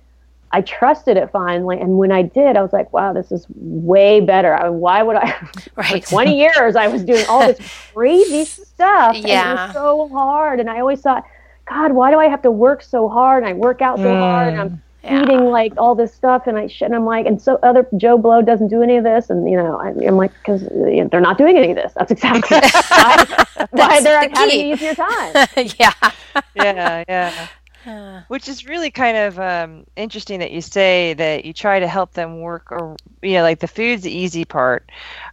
I 0.51 0.61
trusted 0.61 1.15
it 1.15 1.29
finally. 1.31 1.79
And 1.79 1.97
when 1.97 2.11
I 2.11 2.23
did, 2.23 2.57
I 2.57 2.61
was 2.61 2.73
like, 2.73 2.91
wow, 2.91 3.13
this 3.13 3.31
is 3.31 3.45
way 3.55 4.19
better. 4.19 4.55
I 4.55 4.69
mean, 4.69 4.79
why 4.79 5.03
would 5.03 5.15
I? 5.15 5.35
Right. 5.75 6.03
For 6.03 6.09
20 6.09 6.37
years, 6.37 6.75
I 6.75 6.87
was 6.87 7.03
doing 7.03 7.25
all 7.27 7.39
this 7.39 7.59
crazy 7.93 8.43
stuff. 8.45 9.15
Yeah. 9.15 9.51
And 9.51 9.59
it 9.59 9.63
was 9.63 9.73
so 9.73 10.09
hard. 10.09 10.59
And 10.59 10.69
I 10.69 10.79
always 10.79 11.01
thought, 11.01 11.23
God, 11.65 11.93
why 11.93 12.11
do 12.11 12.19
I 12.19 12.25
have 12.25 12.41
to 12.41 12.51
work 12.51 12.81
so 12.81 13.07
hard? 13.07 13.43
And 13.43 13.49
I 13.49 13.53
work 13.53 13.81
out 13.81 13.97
so 13.97 14.05
mm. 14.05 14.19
hard. 14.19 14.47
And 14.49 14.61
I'm, 14.61 14.81
yeah. 15.03 15.23
eating 15.23 15.45
like 15.45 15.73
all 15.77 15.95
this 15.95 16.13
stuff 16.13 16.45
and 16.45 16.57
I 16.57 16.67
shit 16.67 16.87
and 16.87 16.93
I'm 16.93 17.05
like 17.05 17.25
and 17.25 17.41
so 17.41 17.57
other 17.63 17.87
Joe 17.95 18.17
Blow 18.17 18.41
doesn't 18.41 18.67
do 18.67 18.81
any 18.81 18.97
of 18.97 19.05
this 19.05 19.29
and 19.29 19.49
you 19.49 19.55
know 19.55 19.77
I, 19.77 19.91
am 19.91 20.17
like 20.17 20.33
because 20.33 20.63
you 20.63 21.03
know, 21.03 21.07
they're 21.09 21.21
not 21.21 21.37
doing 21.37 21.57
any 21.57 21.69
of 21.69 21.77
this 21.77 21.93
that's 21.95 22.11
exactly 22.11 22.57
why, 22.89 23.25
why 23.71 24.01
they're 24.01 24.27
the 24.27 24.35
having 24.37 24.59
an 24.59 24.65
easier 24.73 24.93
time 24.93 25.47
yeah 25.79 25.93
yeah 26.53 27.03
yeah 27.07 27.47
which 28.27 28.47
is 28.47 28.65
really 28.65 28.91
kind 28.91 29.17
of 29.17 29.39
um, 29.39 29.85
interesting 29.95 30.39
that 30.39 30.51
you 30.51 30.61
say 30.61 31.13
that 31.13 31.45
you 31.45 31.53
try 31.53 31.79
to 31.79 31.87
help 31.87 32.13
them 32.13 32.41
work 32.41 32.71
or 32.71 32.95
you 33.21 33.33
know 33.33 33.43
like 33.43 33.59
the 33.59 33.67
food's 33.67 34.03
the 34.03 34.11
easy 34.11 34.45
part. 34.45 34.89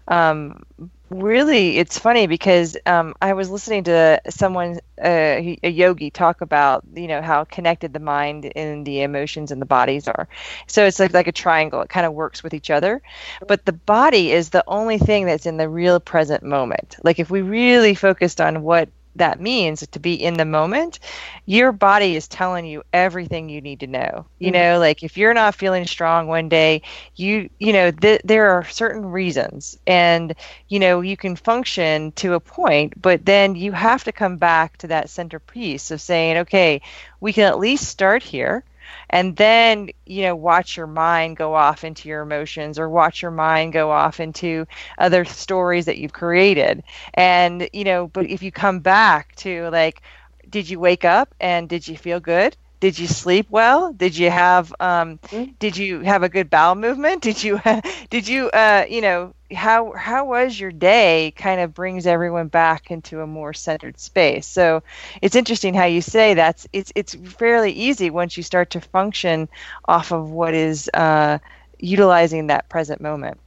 Um, 0.09 0.65
really 1.11 1.79
it's 1.79 1.99
funny 1.99 2.27
because 2.27 2.77
um, 2.85 3.15
i 3.21 3.33
was 3.33 3.49
listening 3.49 3.85
to 3.85 4.21
someone 4.29 4.81
uh, 5.01 5.39
a 5.63 5.71
yogi 5.71 6.11
talk 6.11 6.41
about 6.41 6.83
you 6.95 7.07
know 7.07 7.23
how 7.23 7.45
connected 7.45 7.93
the 7.93 8.01
mind 8.01 8.51
and 8.57 8.85
the 8.85 9.03
emotions 9.03 9.51
and 9.51 9.61
the 9.61 9.67
bodies 9.67 10.09
are. 10.09 10.27
So 10.67 10.87
it's 10.87 10.99
like, 10.99 11.13
like 11.13 11.27
a 11.27 11.33
triangle. 11.33 11.83
It 11.83 11.91
kind 11.91 12.07
of 12.07 12.15
works 12.15 12.43
with 12.43 12.55
each 12.55 12.71
other. 12.71 13.03
But 13.47 13.65
the 13.67 13.73
body 13.73 14.33
is 14.33 14.51
the 14.51 14.65
only 14.67 14.99
thing 14.99 15.27
that's 15.27 15.47
in 15.47 15.59
the 15.59 15.69
real 15.69 16.01
present 16.01 16.43
moment. 16.43 16.97
Like 17.03 17.19
if 17.19 17.31
we 17.31 17.43
really 17.43 17.95
focused 17.95 18.41
on 18.41 18.63
what 18.63 18.89
that 19.19 19.41
means 19.41 19.87
to 19.87 19.99
be 19.99 20.15
in 20.15 20.35
the 20.35 20.45
moment, 20.45 20.99
your 21.45 21.73
body 21.73 22.17
is 22.17 22.29
telling 22.29 22.67
you 22.67 22.83
everything 22.93 23.49
you 23.49 23.61
need 23.61 23.81
to 23.81 23.87
know. 23.87 24.27
You 24.39 24.49
mm-hmm. 24.49 24.53
know, 24.53 24.79
like 24.79 25.03
if 25.03 25.17
you're 25.17 25.35
not 25.35 25.55
feeling 25.55 25.87
strong 25.87 26.27
one 26.27 26.49
day, 26.49 26.83
you 27.15 27.49
you 27.59 27.73
know 27.73 27.91
th- 27.91 28.23
there 28.25 28.51
are 28.51 28.65
certain 28.65 29.07
reasons, 29.07 29.79
and 29.87 30.35
you 30.69 30.79
know 30.79 31.01
you 31.01 31.17
can 31.17 31.37
function 31.37 32.13
to 32.13 32.35
a 32.35 32.41
point, 32.41 33.01
but 33.01 33.25
then 33.25 33.55
you 33.55 33.73
have 33.73 34.05
to 34.05 34.13
come 34.13 34.37
back 34.37 34.77
to 34.79 34.89
that 34.89 35.11
centerpiece 35.11 35.91
of 35.91 36.01
saying, 36.01 36.39
okay, 36.39 36.83
we 37.21 37.33
can 37.33 37.45
at 37.45 37.59
least 37.59 37.89
start 37.89 38.23
here 38.23 38.65
and 39.11 39.37
then 39.37 39.89
you 40.07 40.23
know 40.23 40.35
watch 40.37 40.77
your 40.77 40.87
mind 40.87 41.37
go 41.37 41.55
off 41.55 41.85
into 41.85 42.09
your 42.09 42.23
emotions 42.23 42.79
or 42.79 42.89
watch 42.89 43.23
your 43.23 43.31
mind 43.31 43.73
go 43.73 43.91
off 43.91 44.21
into 44.21 44.67
other 44.99 45.25
stories 45.25 45.87
that 45.87 45.99
you've 45.99 46.13
created. 46.13 46.83
And 47.15 47.69
you 47.73 47.85
know 47.85 48.09
but 48.09 48.27
if 48.27 48.43
you 48.43 48.53
come 48.53 48.81
back 48.81 49.35
to 49.37 49.69
like 49.71 50.03
did 50.49 50.69
you 50.69 50.79
wake 50.81 51.05
up 51.05 51.35
and 51.41 51.69
did 51.69 51.87
you 51.87 51.97
feel 51.97 52.21
good 52.21 52.57
did 52.81 52.99
you 52.99 53.07
sleep 53.07 53.47
well? 53.51 53.93
Did 53.93 54.17
you 54.17 54.31
have 54.31 54.75
um, 54.81 55.19
mm-hmm. 55.19 55.53
did 55.59 55.77
you 55.77 56.01
have 56.01 56.23
a 56.23 56.29
good 56.29 56.51
bowel 56.51 56.75
movement? 56.75 57.23
Did 57.23 57.43
you 57.43 57.61
did 58.11 58.29
you 58.29 58.51
uh, 58.51 58.85
you 58.89 59.01
know 59.01 59.35
how 59.53 59.93
how 59.93 60.25
was 60.27 60.59
your 60.59 60.73
day 60.73 61.33
kind 61.37 61.61
of 61.61 61.73
brings 61.73 62.07
everyone 62.07 62.49
back 62.49 62.91
into 62.91 63.21
a 63.21 63.27
more 63.27 63.53
centered 63.55 63.99
space. 63.99 64.47
So 64.47 64.83
it's 65.23 65.37
interesting 65.37 65.75
how 65.75 65.85
you 65.85 66.03
say 66.03 66.35
that's 66.35 66.67
it's 66.73 66.93
it's 66.95 67.15
fairly 67.15 67.73
easy 67.73 68.11
once 68.11 68.37
you 68.37 68.43
start 68.43 68.71
to 68.71 68.81
function 68.81 69.49
off 69.85 70.13
of 70.13 70.31
what 70.31 70.55
is 70.55 70.91
uh, 70.93 71.39
utilizing 71.79 72.49
that 72.49 72.69
present 72.69 73.01
moment. 73.01 73.39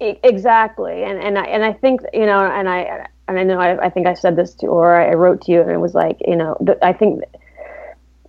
Exactly. 0.00 1.04
And 1.04 1.18
and 1.18 1.38
I, 1.38 1.44
and 1.44 1.64
I 1.64 1.72
think 1.72 2.00
you 2.12 2.26
know 2.26 2.40
and 2.44 2.68
I 2.68 3.06
and 3.28 3.38
I 3.38 3.44
know 3.44 3.60
I, 3.60 3.86
I 3.86 3.90
think 3.90 4.06
I 4.06 4.14
said 4.14 4.36
this 4.36 4.54
to 4.56 4.66
or 4.66 4.96
I 4.96 5.12
wrote 5.14 5.42
to 5.42 5.52
you 5.52 5.60
and 5.60 5.70
it 5.70 5.78
was 5.78 5.94
like 5.94 6.18
you 6.26 6.36
know 6.36 6.56
I 6.80 6.92
think 6.92 7.22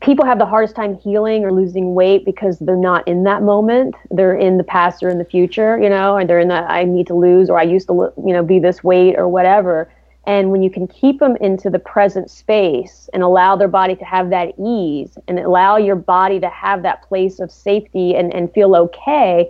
people 0.03 0.25
have 0.25 0.37
the 0.37 0.45
hardest 0.45 0.75
time 0.75 0.95
healing 0.99 1.45
or 1.45 1.51
losing 1.51 1.95
weight 1.95 2.25
because 2.25 2.59
they're 2.59 2.75
not 2.75 3.07
in 3.07 3.23
that 3.23 3.41
moment. 3.41 3.95
They're 4.11 4.35
in 4.35 4.57
the 4.57 4.63
past 4.63 5.01
or 5.01 5.09
in 5.09 5.17
the 5.17 5.25
future, 5.25 5.81
you 5.81 5.89
know, 5.89 6.17
and 6.17 6.29
they're 6.29 6.39
in 6.39 6.49
that 6.49 6.69
I 6.69 6.83
need 6.83 7.07
to 7.07 7.15
lose 7.15 7.49
or 7.49 7.57
I 7.57 7.63
used 7.63 7.87
to, 7.87 8.13
you 8.17 8.33
know, 8.33 8.43
be 8.43 8.59
this 8.59 8.83
weight 8.83 9.15
or 9.17 9.29
whatever. 9.29 9.89
And 10.25 10.51
when 10.51 10.61
you 10.61 10.69
can 10.69 10.87
keep 10.87 11.19
them 11.19 11.37
into 11.37 11.69
the 11.69 11.79
present 11.79 12.29
space 12.29 13.09
and 13.13 13.23
allow 13.23 13.55
their 13.55 13.67
body 13.67 13.95
to 13.95 14.05
have 14.05 14.29
that 14.29 14.53
ease 14.59 15.17
and 15.27 15.39
allow 15.39 15.77
your 15.77 15.95
body 15.95 16.39
to 16.39 16.49
have 16.49 16.83
that 16.83 17.01
place 17.03 17.39
of 17.39 17.51
safety 17.51 18.15
and, 18.15 18.33
and 18.33 18.53
feel 18.53 18.75
okay, 18.75 19.49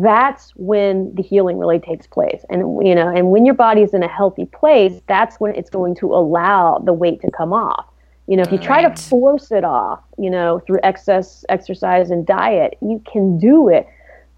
that's 0.00 0.52
when 0.56 1.14
the 1.14 1.22
healing 1.22 1.58
really 1.58 1.78
takes 1.78 2.06
place. 2.06 2.44
And, 2.48 2.86
you 2.86 2.94
know, 2.94 3.08
and 3.08 3.30
when 3.30 3.44
your 3.44 3.54
body 3.54 3.82
is 3.82 3.94
in 3.94 4.02
a 4.02 4.08
healthy 4.08 4.46
place, 4.46 5.00
that's 5.06 5.40
when 5.40 5.54
it's 5.54 5.70
going 5.70 5.96
to 5.96 6.14
allow 6.14 6.78
the 6.78 6.92
weight 6.92 7.20
to 7.22 7.30
come 7.30 7.52
off 7.52 7.91
you 8.26 8.36
know, 8.36 8.42
if 8.42 8.52
you 8.52 8.58
try 8.58 8.84
right. 8.84 8.96
to 8.96 9.02
force 9.02 9.50
it 9.50 9.64
off, 9.64 10.00
you 10.18 10.30
know, 10.30 10.60
through 10.60 10.78
excess 10.82 11.44
exercise 11.48 12.10
and 12.10 12.24
diet, 12.24 12.78
you 12.80 13.02
can 13.10 13.38
do 13.38 13.68
it, 13.68 13.88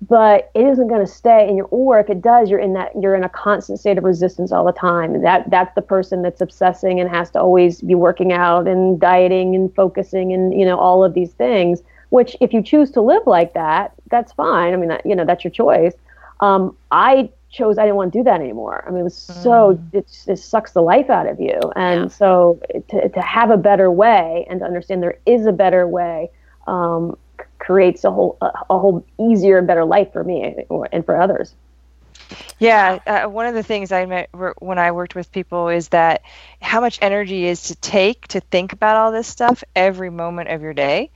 but 0.09 0.51
it 0.55 0.67
isn't 0.67 0.89
going 0.89 1.05
to 1.05 1.13
stay 1.13 1.49
in 1.49 1.57
your. 1.57 1.67
Or 1.67 2.01
if 2.01 2.09
it 2.09 2.23
does, 2.23 2.49
you're 2.49 2.59
in 2.59 2.73
that 2.75 2.93
you're 3.01 3.15
in 3.15 3.25
a 3.25 3.29
constant 3.29 3.79
state 3.79 3.99
of 3.99 4.05
resistance 4.05 4.53
all 4.53 4.65
the 4.65 4.73
time. 4.73 5.23
That 5.23 5.51
that's 5.51 5.75
the 5.75 5.83
person 5.83 6.23
that's 6.23 6.41
obsessing 6.41 6.99
and 6.99 7.11
has 7.11 7.31
to 7.33 7.41
always 7.41 7.83
be 7.83 7.95
working 7.95 8.33
out 8.33 8.67
and 8.67 8.99
dieting 8.99 9.55
and 9.55 9.75
focusing 9.75 10.33
and 10.33 10.59
you 10.59 10.65
know 10.65 10.79
all 10.79 11.05
of 11.05 11.15
these 11.15 11.33
things. 11.33 11.83
Which, 12.11 12.37
if 12.41 12.53
you 12.53 12.63
choose 12.63 12.91
to 12.93 13.01
live 13.01 13.27
like 13.27 13.55
that, 13.55 13.93
that's 14.11 14.33
fine. 14.33 14.73
I 14.73 14.77
mean, 14.77 14.89
that, 14.89 15.05
you 15.05 15.17
know, 15.17 15.25
that's 15.25 15.43
your 15.43 15.51
choice. 15.51 15.95
Um, 16.41 16.77
I 16.93 17.29
chose 17.55 17.79
I 17.79 17.83
didn't 17.83 17.97
want 17.97 18.13
to 18.13 18.19
do 18.19 18.25
that 18.25 18.41
anymore. 18.41 18.85
I 18.87 18.91
mean, 18.91 19.01
it 19.01 19.05
was 19.05 19.17
so 19.17 19.77
mm. 19.77 19.95
it, 19.95 20.25
it 20.27 20.39
sucks 20.39 20.73
the 20.73 20.83
life 20.83 21.09
out 21.09 21.27
of 21.27 21.41
you, 21.41 21.59
and 21.77 22.03
yeah. 22.03 22.09
so 22.09 22.61
to 22.91 23.09
to 23.09 23.21
have 23.21 23.51
a 23.51 23.57
better 23.57 23.91
way 23.91 24.47
and 24.51 24.61
to 24.61 24.67
understand 24.67 25.03
there 25.03 25.19
is 25.25 25.47
a 25.47 25.53
better 25.53 25.87
way 25.87 26.31
um, 26.67 27.17
creates 27.59 28.05
a 28.05 28.11
whole 28.11 28.37
a, 28.43 28.47
a, 28.71 28.79
whole 28.79 29.07
easier 29.19 29.59
and 29.59 29.67
better 29.67 29.85
life 29.85 30.13
for 30.13 30.25
me 30.25 30.57
and 30.93 31.07
for 31.07 31.21
others. 31.21 31.55
Yeah, 32.59 33.01
uh, 33.07 33.29
one 33.29 33.47
of 33.47 33.55
the 33.55 33.63
things 33.63 33.93
I 33.93 34.07
met 34.07 34.31
when 34.59 34.79
I 34.79 34.93
worked 34.93 35.15
with 35.15 35.31
people 35.31 35.69
is 35.69 35.89
that 35.89 36.23
how 36.61 36.81
much 36.81 36.99
energy 37.03 37.47
is 37.47 37.65
to 37.65 37.77
take 37.77 38.29
to 38.29 38.41
think 38.41 38.73
about 38.73 38.97
all 38.97 39.13
this 39.13 39.27
stuff 39.27 39.65
every 39.75 40.11
moment 40.11 40.49
of 40.49 40.63
your 40.63 40.73
day, 40.73 41.11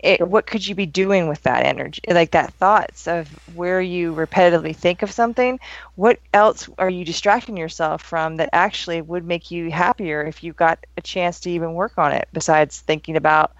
it, 0.00 0.26
what 0.26 0.46
could 0.46 0.66
you 0.66 0.74
be 0.74 0.86
doing 0.86 1.28
with 1.28 1.42
that 1.42 1.64
energy? 1.64 2.02
Like 2.08 2.30
that 2.32 2.54
thoughts 2.54 3.08
of 3.08 3.28
where 3.54 3.80
you 3.80 4.14
repetitively 4.14 4.74
think 4.74 5.02
of 5.02 5.10
something 5.10 5.58
what 5.96 6.20
else 6.32 6.68
are 6.78 6.88
you 6.88 7.04
distracting 7.04 7.56
yourself 7.56 8.02
from 8.02 8.36
that 8.36 8.48
actually 8.52 9.00
would 9.00 9.24
make 9.24 9.50
you 9.50 9.70
happier 9.70 10.22
if 10.22 10.44
you 10.44 10.52
got 10.52 10.78
a 10.96 11.00
chance 11.00 11.40
to 11.40 11.50
even 11.50 11.74
work 11.74 11.98
on 11.98 12.12
it 12.12 12.28
besides 12.32 12.80
thinking 12.80 13.16
about 13.16 13.52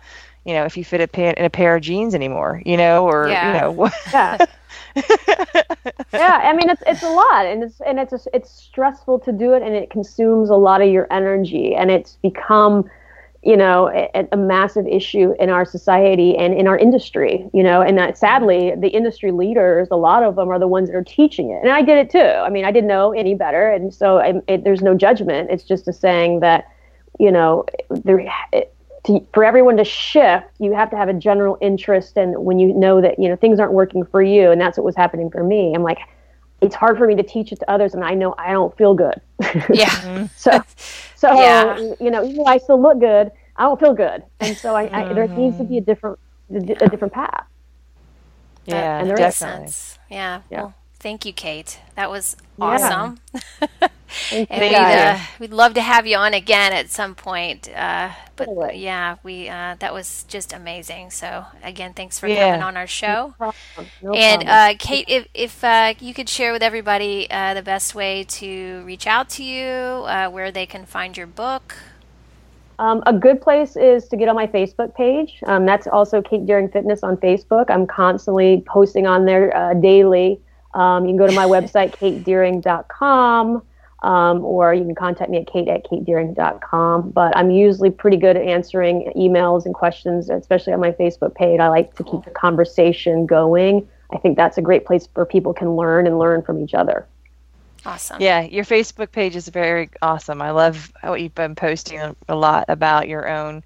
you 0.44 0.54
know 0.54 0.64
if 0.64 0.76
you 0.76 0.84
fit 0.84 1.00
a 1.00 1.08
pa- 1.08 1.34
in 1.36 1.44
a 1.44 1.50
pair 1.50 1.74
of 1.76 1.82
jeans 1.82 2.14
anymore 2.14 2.62
you 2.64 2.76
know 2.76 3.06
or 3.06 3.28
yeah. 3.28 3.52
you 3.52 3.60
know 3.60 3.72
what? 3.72 3.92
Yeah. 4.12 4.46
Yeah 6.12 6.40
i 6.42 6.52
mean 6.54 6.70
it's 6.70 6.82
it's 6.86 7.02
a 7.02 7.08
lot 7.08 7.46
and 7.46 7.62
it's 7.62 7.80
and 7.80 7.98
it's 7.98 8.10
just, 8.10 8.28
it's 8.32 8.50
stressful 8.50 9.18
to 9.20 9.32
do 9.32 9.52
it 9.54 9.62
and 9.62 9.74
it 9.74 9.90
consumes 9.90 10.50
a 10.50 10.54
lot 10.54 10.80
of 10.80 10.88
your 10.88 11.06
energy 11.12 11.74
and 11.74 11.90
it's 11.90 12.16
become 12.22 12.88
you 13.42 13.56
know, 13.56 13.88
a, 13.88 14.26
a, 14.32 14.36
massive 14.36 14.86
issue 14.86 15.32
in 15.38 15.48
our 15.48 15.64
society 15.64 16.36
and 16.36 16.54
in 16.54 16.66
our 16.66 16.76
industry, 16.76 17.48
you 17.54 17.62
know, 17.62 17.80
and 17.80 17.96
that 17.96 18.18
sadly, 18.18 18.72
the 18.76 18.88
industry 18.88 19.30
leaders, 19.30 19.86
a 19.92 19.96
lot 19.96 20.24
of 20.24 20.34
them 20.34 20.48
are 20.48 20.58
the 20.58 20.66
ones 20.66 20.88
that 20.88 20.96
are 20.96 21.04
teaching 21.04 21.50
it. 21.50 21.62
And 21.62 21.70
I 21.70 21.82
did 21.82 21.98
it 21.98 22.10
too. 22.10 22.18
I 22.18 22.50
mean, 22.50 22.64
I 22.64 22.72
didn't 22.72 22.88
know 22.88 23.12
any 23.12 23.34
better. 23.34 23.70
And 23.70 23.94
so 23.94 24.18
it, 24.18 24.64
there's 24.64 24.82
no 24.82 24.94
judgment. 24.94 25.50
It's 25.50 25.62
just 25.62 25.86
a 25.86 25.92
saying 25.92 26.40
that, 26.40 26.68
you 27.20 27.30
know, 27.30 27.64
there, 27.90 28.26
it, 28.52 28.74
to, 29.04 29.24
for 29.32 29.44
everyone 29.44 29.76
to 29.76 29.84
shift, 29.84 30.46
you 30.58 30.74
have 30.74 30.90
to 30.90 30.96
have 30.96 31.08
a 31.08 31.14
general 31.14 31.58
interest. 31.60 32.16
And 32.16 32.44
when 32.44 32.58
you 32.58 32.74
know 32.74 33.00
that, 33.00 33.20
you 33.20 33.28
know, 33.28 33.36
things 33.36 33.60
aren't 33.60 33.72
working 33.72 34.04
for 34.04 34.20
you, 34.20 34.50
and 34.50 34.60
that's 34.60 34.76
what 34.76 34.84
was 34.84 34.96
happening 34.96 35.30
for 35.30 35.44
me, 35.44 35.74
I'm 35.74 35.84
like, 35.84 35.98
it's 36.60 36.74
hard 36.74 36.98
for 36.98 37.06
me 37.06 37.14
to 37.14 37.22
teach 37.22 37.52
it 37.52 37.60
to 37.60 37.70
others 37.70 37.94
and 37.94 38.04
I 38.04 38.14
know 38.14 38.34
I 38.38 38.52
don't 38.52 38.76
feel 38.76 38.94
good. 38.94 39.20
Yeah. 39.72 39.88
Mm-hmm. 39.88 40.26
so, 40.36 40.62
so, 41.14 41.32
yeah. 41.40 41.78
you 42.00 42.10
know, 42.10 42.24
even 42.24 42.36
though 42.36 42.44
I 42.44 42.58
still 42.58 42.80
look 42.80 42.98
good, 42.98 43.30
I 43.56 43.64
don't 43.64 43.78
feel 43.78 43.94
good. 43.94 44.22
And 44.40 44.56
so 44.56 44.74
I, 44.74 44.88
I 44.92 45.12
there 45.12 45.28
needs 45.28 45.58
to 45.58 45.64
be 45.64 45.78
a 45.78 45.80
mm-hmm. 45.80 45.86
different, 45.86 46.18
a 46.50 46.88
different 46.88 47.12
path. 47.12 47.46
Yeah, 48.66 49.00
and 49.00 49.08
there 49.08 49.16
definitely. 49.16 49.68
Sense. 49.68 49.98
Yeah. 50.10 50.42
yeah. 50.50 50.62
Well, 50.62 50.74
thank 51.08 51.24
you, 51.24 51.32
Kate. 51.32 51.80
That 51.94 52.10
was 52.10 52.36
awesome. 52.60 53.18
Yeah. 54.32 54.46
and 54.50 54.60
we'd, 54.60 54.74
uh, 54.74 55.18
we'd 55.38 55.52
love 55.52 55.74
to 55.74 55.82
have 55.82 56.06
you 56.06 56.16
on 56.16 56.32
again 56.32 56.72
at 56.72 56.88
some 56.88 57.14
point. 57.14 57.68
Uh, 57.68 58.08
but 58.36 58.46
totally. 58.46 58.78
yeah, 58.78 59.16
we 59.22 59.50
uh, 59.50 59.76
that 59.80 59.92
was 59.92 60.24
just 60.28 60.54
amazing. 60.54 61.10
So 61.10 61.44
again, 61.62 61.92
thanks 61.92 62.18
for 62.18 62.26
yeah. 62.26 62.52
coming 62.52 62.62
on 62.62 62.76
our 62.78 62.86
show. 62.86 63.34
No 63.38 63.52
no 64.02 64.12
and 64.14 64.48
uh, 64.48 64.74
Kate, 64.78 65.04
if 65.08 65.28
if 65.34 65.62
uh, 65.62 65.92
you 66.00 66.14
could 66.14 66.28
share 66.28 66.52
with 66.52 66.62
everybody 66.62 67.30
uh, 67.30 67.52
the 67.52 67.62
best 67.62 67.94
way 67.94 68.24
to 68.24 68.82
reach 68.86 69.06
out 69.06 69.28
to 69.30 69.44
you, 69.44 70.06
where 70.30 70.50
they 70.50 70.64
can 70.64 70.86
find 70.86 71.14
your 71.14 71.26
book. 71.26 71.76
Um, 72.78 73.02
a 73.04 73.12
good 73.12 73.42
place 73.42 73.76
is 73.76 74.08
to 74.08 74.16
get 74.16 74.28
on 74.28 74.36
my 74.36 74.46
Facebook 74.46 74.94
page. 74.94 75.38
Um, 75.46 75.66
that's 75.66 75.86
also 75.86 76.22
Kate 76.22 76.46
Deering 76.46 76.70
Fitness 76.70 77.02
on 77.02 77.18
Facebook. 77.18 77.66
I'm 77.68 77.86
constantly 77.86 78.64
posting 78.66 79.06
on 79.06 79.26
there 79.26 79.74
daily. 79.82 80.40
Um, 80.74 81.04
you 81.04 81.10
can 81.10 81.16
go 81.16 81.26
to 81.26 81.34
my 81.34 81.46
website, 81.46 81.92
katedeering.com, 81.96 83.62
um, 84.02 84.44
or 84.44 84.74
you 84.74 84.84
can 84.84 84.94
contact 84.94 85.30
me 85.30 85.38
at 85.38 85.46
kate 85.46 85.68
at 85.68 85.84
katedeering.com. 85.84 87.10
But 87.10 87.36
I'm 87.36 87.50
usually 87.50 87.90
pretty 87.90 88.16
good 88.16 88.36
at 88.36 88.42
answering 88.42 89.12
emails 89.16 89.66
and 89.66 89.74
questions, 89.74 90.30
especially 90.30 90.72
on 90.72 90.80
my 90.80 90.92
Facebook 90.92 91.34
page. 91.34 91.60
I 91.60 91.68
like 91.68 91.94
to 91.96 92.04
keep 92.04 92.24
the 92.24 92.30
conversation 92.30 93.26
going. 93.26 93.88
I 94.10 94.18
think 94.18 94.36
that's 94.36 94.58
a 94.58 94.62
great 94.62 94.86
place 94.86 95.08
where 95.14 95.26
people 95.26 95.52
can 95.52 95.76
learn 95.76 96.06
and 96.06 96.18
learn 96.18 96.42
from 96.42 96.62
each 96.62 96.74
other. 96.74 97.06
Awesome. 97.84 98.20
Yeah, 98.20 98.42
your 98.42 98.64
Facebook 98.64 99.12
page 99.12 99.36
is 99.36 99.48
very 99.48 99.90
awesome. 100.02 100.42
I 100.42 100.50
love 100.50 100.92
what 101.02 101.20
you've 101.20 101.34
been 101.34 101.54
posting 101.54 102.14
a 102.28 102.34
lot 102.34 102.66
about 102.68 103.08
your 103.08 103.28
own 103.28 103.62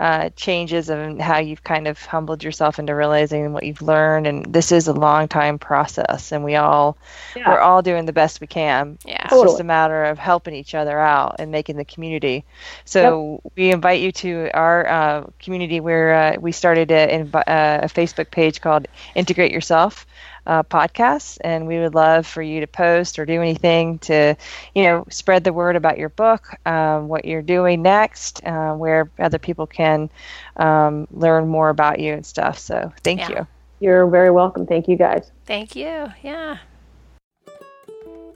uh, 0.00 0.30
changes 0.36 0.88
and 0.88 1.20
how 1.20 1.38
you've 1.38 1.62
kind 1.62 1.86
of 1.86 2.04
humbled 2.04 2.42
yourself 2.42 2.78
into 2.78 2.94
realizing 2.94 3.52
what 3.52 3.64
you've 3.64 3.82
learned. 3.82 4.26
And 4.26 4.44
this 4.46 4.72
is 4.72 4.88
a 4.88 4.92
long 4.92 5.28
time 5.28 5.58
process, 5.58 6.32
and 6.32 6.44
we 6.44 6.56
all 6.56 6.96
yeah. 7.36 7.48
we're 7.48 7.60
all 7.60 7.82
doing 7.82 8.06
the 8.06 8.12
best 8.12 8.40
we 8.40 8.46
can. 8.46 8.98
Yeah, 9.04 9.22
it's 9.22 9.30
totally. 9.30 9.48
just 9.48 9.60
a 9.60 9.64
matter 9.64 10.04
of 10.04 10.18
helping 10.18 10.54
each 10.54 10.74
other 10.74 10.98
out 10.98 11.36
and 11.38 11.50
making 11.50 11.76
the 11.76 11.84
community. 11.84 12.44
So 12.84 13.40
yep. 13.44 13.52
we 13.56 13.70
invite 13.70 14.00
you 14.00 14.12
to 14.12 14.50
our 14.54 14.88
uh, 14.88 15.26
community 15.38 15.80
where 15.80 16.14
uh, 16.14 16.36
we 16.40 16.52
started 16.52 16.90
a, 16.90 17.20
uh, 17.20 17.80
a 17.82 17.86
Facebook 17.86 18.30
page 18.30 18.60
called 18.60 18.88
Integrate 19.14 19.52
Yourself 19.52 20.06
uh, 20.46 20.62
podcasts, 20.62 21.38
and 21.42 21.66
we 21.66 21.78
would 21.78 21.94
love 21.94 22.26
for 22.26 22.42
you 22.42 22.60
to 22.60 22.66
post 22.66 23.18
or 23.18 23.26
do 23.26 23.40
anything 23.40 23.98
to, 24.00 24.36
you 24.74 24.82
know, 24.82 25.04
spread 25.10 25.44
the 25.44 25.52
word 25.52 25.76
about 25.76 25.98
your 25.98 26.10
book, 26.10 26.54
um, 26.66 27.08
what 27.08 27.24
you're 27.24 27.42
doing 27.42 27.82
next, 27.82 28.44
uh, 28.44 28.74
where 28.74 29.10
other 29.18 29.38
people 29.38 29.66
can 29.66 30.10
um, 30.56 31.06
learn 31.10 31.48
more 31.48 31.68
about 31.68 31.98
you 31.98 32.12
and 32.12 32.26
stuff. 32.26 32.58
So 32.58 32.92
thank 33.02 33.20
yeah. 33.20 33.30
you. 33.30 33.46
You're 33.80 34.06
very 34.06 34.30
welcome. 34.30 34.66
Thank 34.66 34.88
you 34.88 34.96
guys. 34.96 35.30
Thank 35.44 35.76
you. 35.76 36.06
Yeah. 36.22 36.58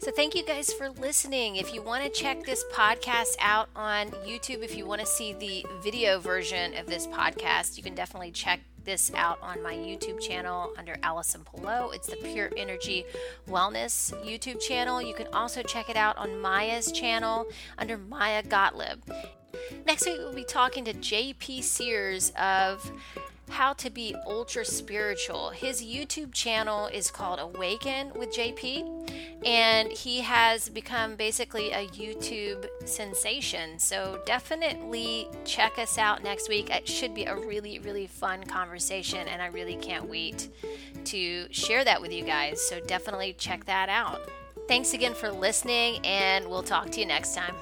So, 0.01 0.13
thank 0.13 0.37
you 0.37 0.45
guys 0.45 0.73
for 0.73 0.91
listening. 0.91 1.57
If 1.57 1.75
you 1.75 1.83
want 1.83 2.05
to 2.05 2.11
check 2.11 2.45
this 2.45 2.65
podcast 2.73 3.35
out 3.41 3.69
on 3.75 4.11
YouTube, 4.25 4.63
if 4.63 4.77
you 4.77 4.87
want 4.87 5.01
to 5.01 5.07
see 5.07 5.33
the 5.33 5.67
video 5.83 6.21
version 6.21 6.77
of 6.77 6.87
this 6.87 7.09
podcast, 7.09 7.77
you 7.77 7.83
can 7.83 7.97
definitely 7.97 8.31
check 8.31 8.61
this 8.89 9.13
out 9.15 9.39
on 9.43 9.63
my 9.63 9.75
YouTube 9.75 10.19
channel 10.19 10.73
under 10.79 10.97
Allison 11.03 11.43
Pelot. 11.43 11.95
It's 11.95 12.07
the 12.07 12.17
Pure 12.17 12.53
Energy 12.57 13.05
Wellness 13.47 14.15
YouTube 14.25 14.63
channel. 14.63 15.03
You 15.03 15.13
can 15.13 15.27
also 15.35 15.63
check 15.63 15.91
it 15.91 15.97
out 15.99 16.17
on 16.17 16.41
Maya's 16.41 16.91
channel 16.91 17.47
under 17.77 17.99
Maya 17.99 18.43
Gottlieb. 18.43 19.03
Next 19.87 20.07
week, 20.07 20.17
we'll 20.21 20.33
be 20.33 20.43
talking 20.43 20.87
to 20.87 20.95
JP 20.95 21.63
Sears 21.65 22.33
of 22.41 22.91
how 23.49 23.73
to 23.75 23.91
be 23.91 24.15
ultra 24.27 24.65
spiritual. 24.65 25.51
His 25.51 25.83
YouTube 25.83 26.33
channel 26.33 26.87
is 26.87 27.11
called 27.11 27.39
Awaken 27.41 28.13
with 28.15 28.35
JP, 28.35 29.45
and 29.45 29.91
he 29.91 30.21
has 30.21 30.69
become 30.69 31.17
basically 31.17 31.71
a 31.73 31.87
YouTube 31.89 32.67
sensation. 32.85 33.79
So 33.79 34.21
definitely 34.27 35.29
check 35.45 35.79
us 35.79 35.99
out 35.99 36.23
next 36.23 36.49
week. 36.49 36.71
It 36.71 36.89
should 36.89 37.15
be 37.15 37.25
a 37.25 37.37
really, 37.37 37.79
really 37.79 38.07
fun 38.07 38.45
conversation, 38.45 39.27
and 39.29 39.41
I 39.43 39.47
really 39.47 39.77
can't 39.77 40.09
wait 40.09 40.49
to 41.07 41.53
share 41.53 41.85
that 41.85 42.01
with 42.01 42.13
you 42.13 42.25
guys. 42.25 42.61
So 42.61 42.81
definitely 42.81 43.35
check 43.39 43.65
that 43.67 43.89
out. 43.89 44.21
Thanks 44.67 44.93
again 44.93 45.15
for 45.15 45.31
listening, 45.31 46.05
and 46.05 46.47
we'll 46.47 46.63
talk 46.63 46.91
to 46.91 47.01
you 47.01 47.07
next 47.07 47.35
time. 47.35 47.55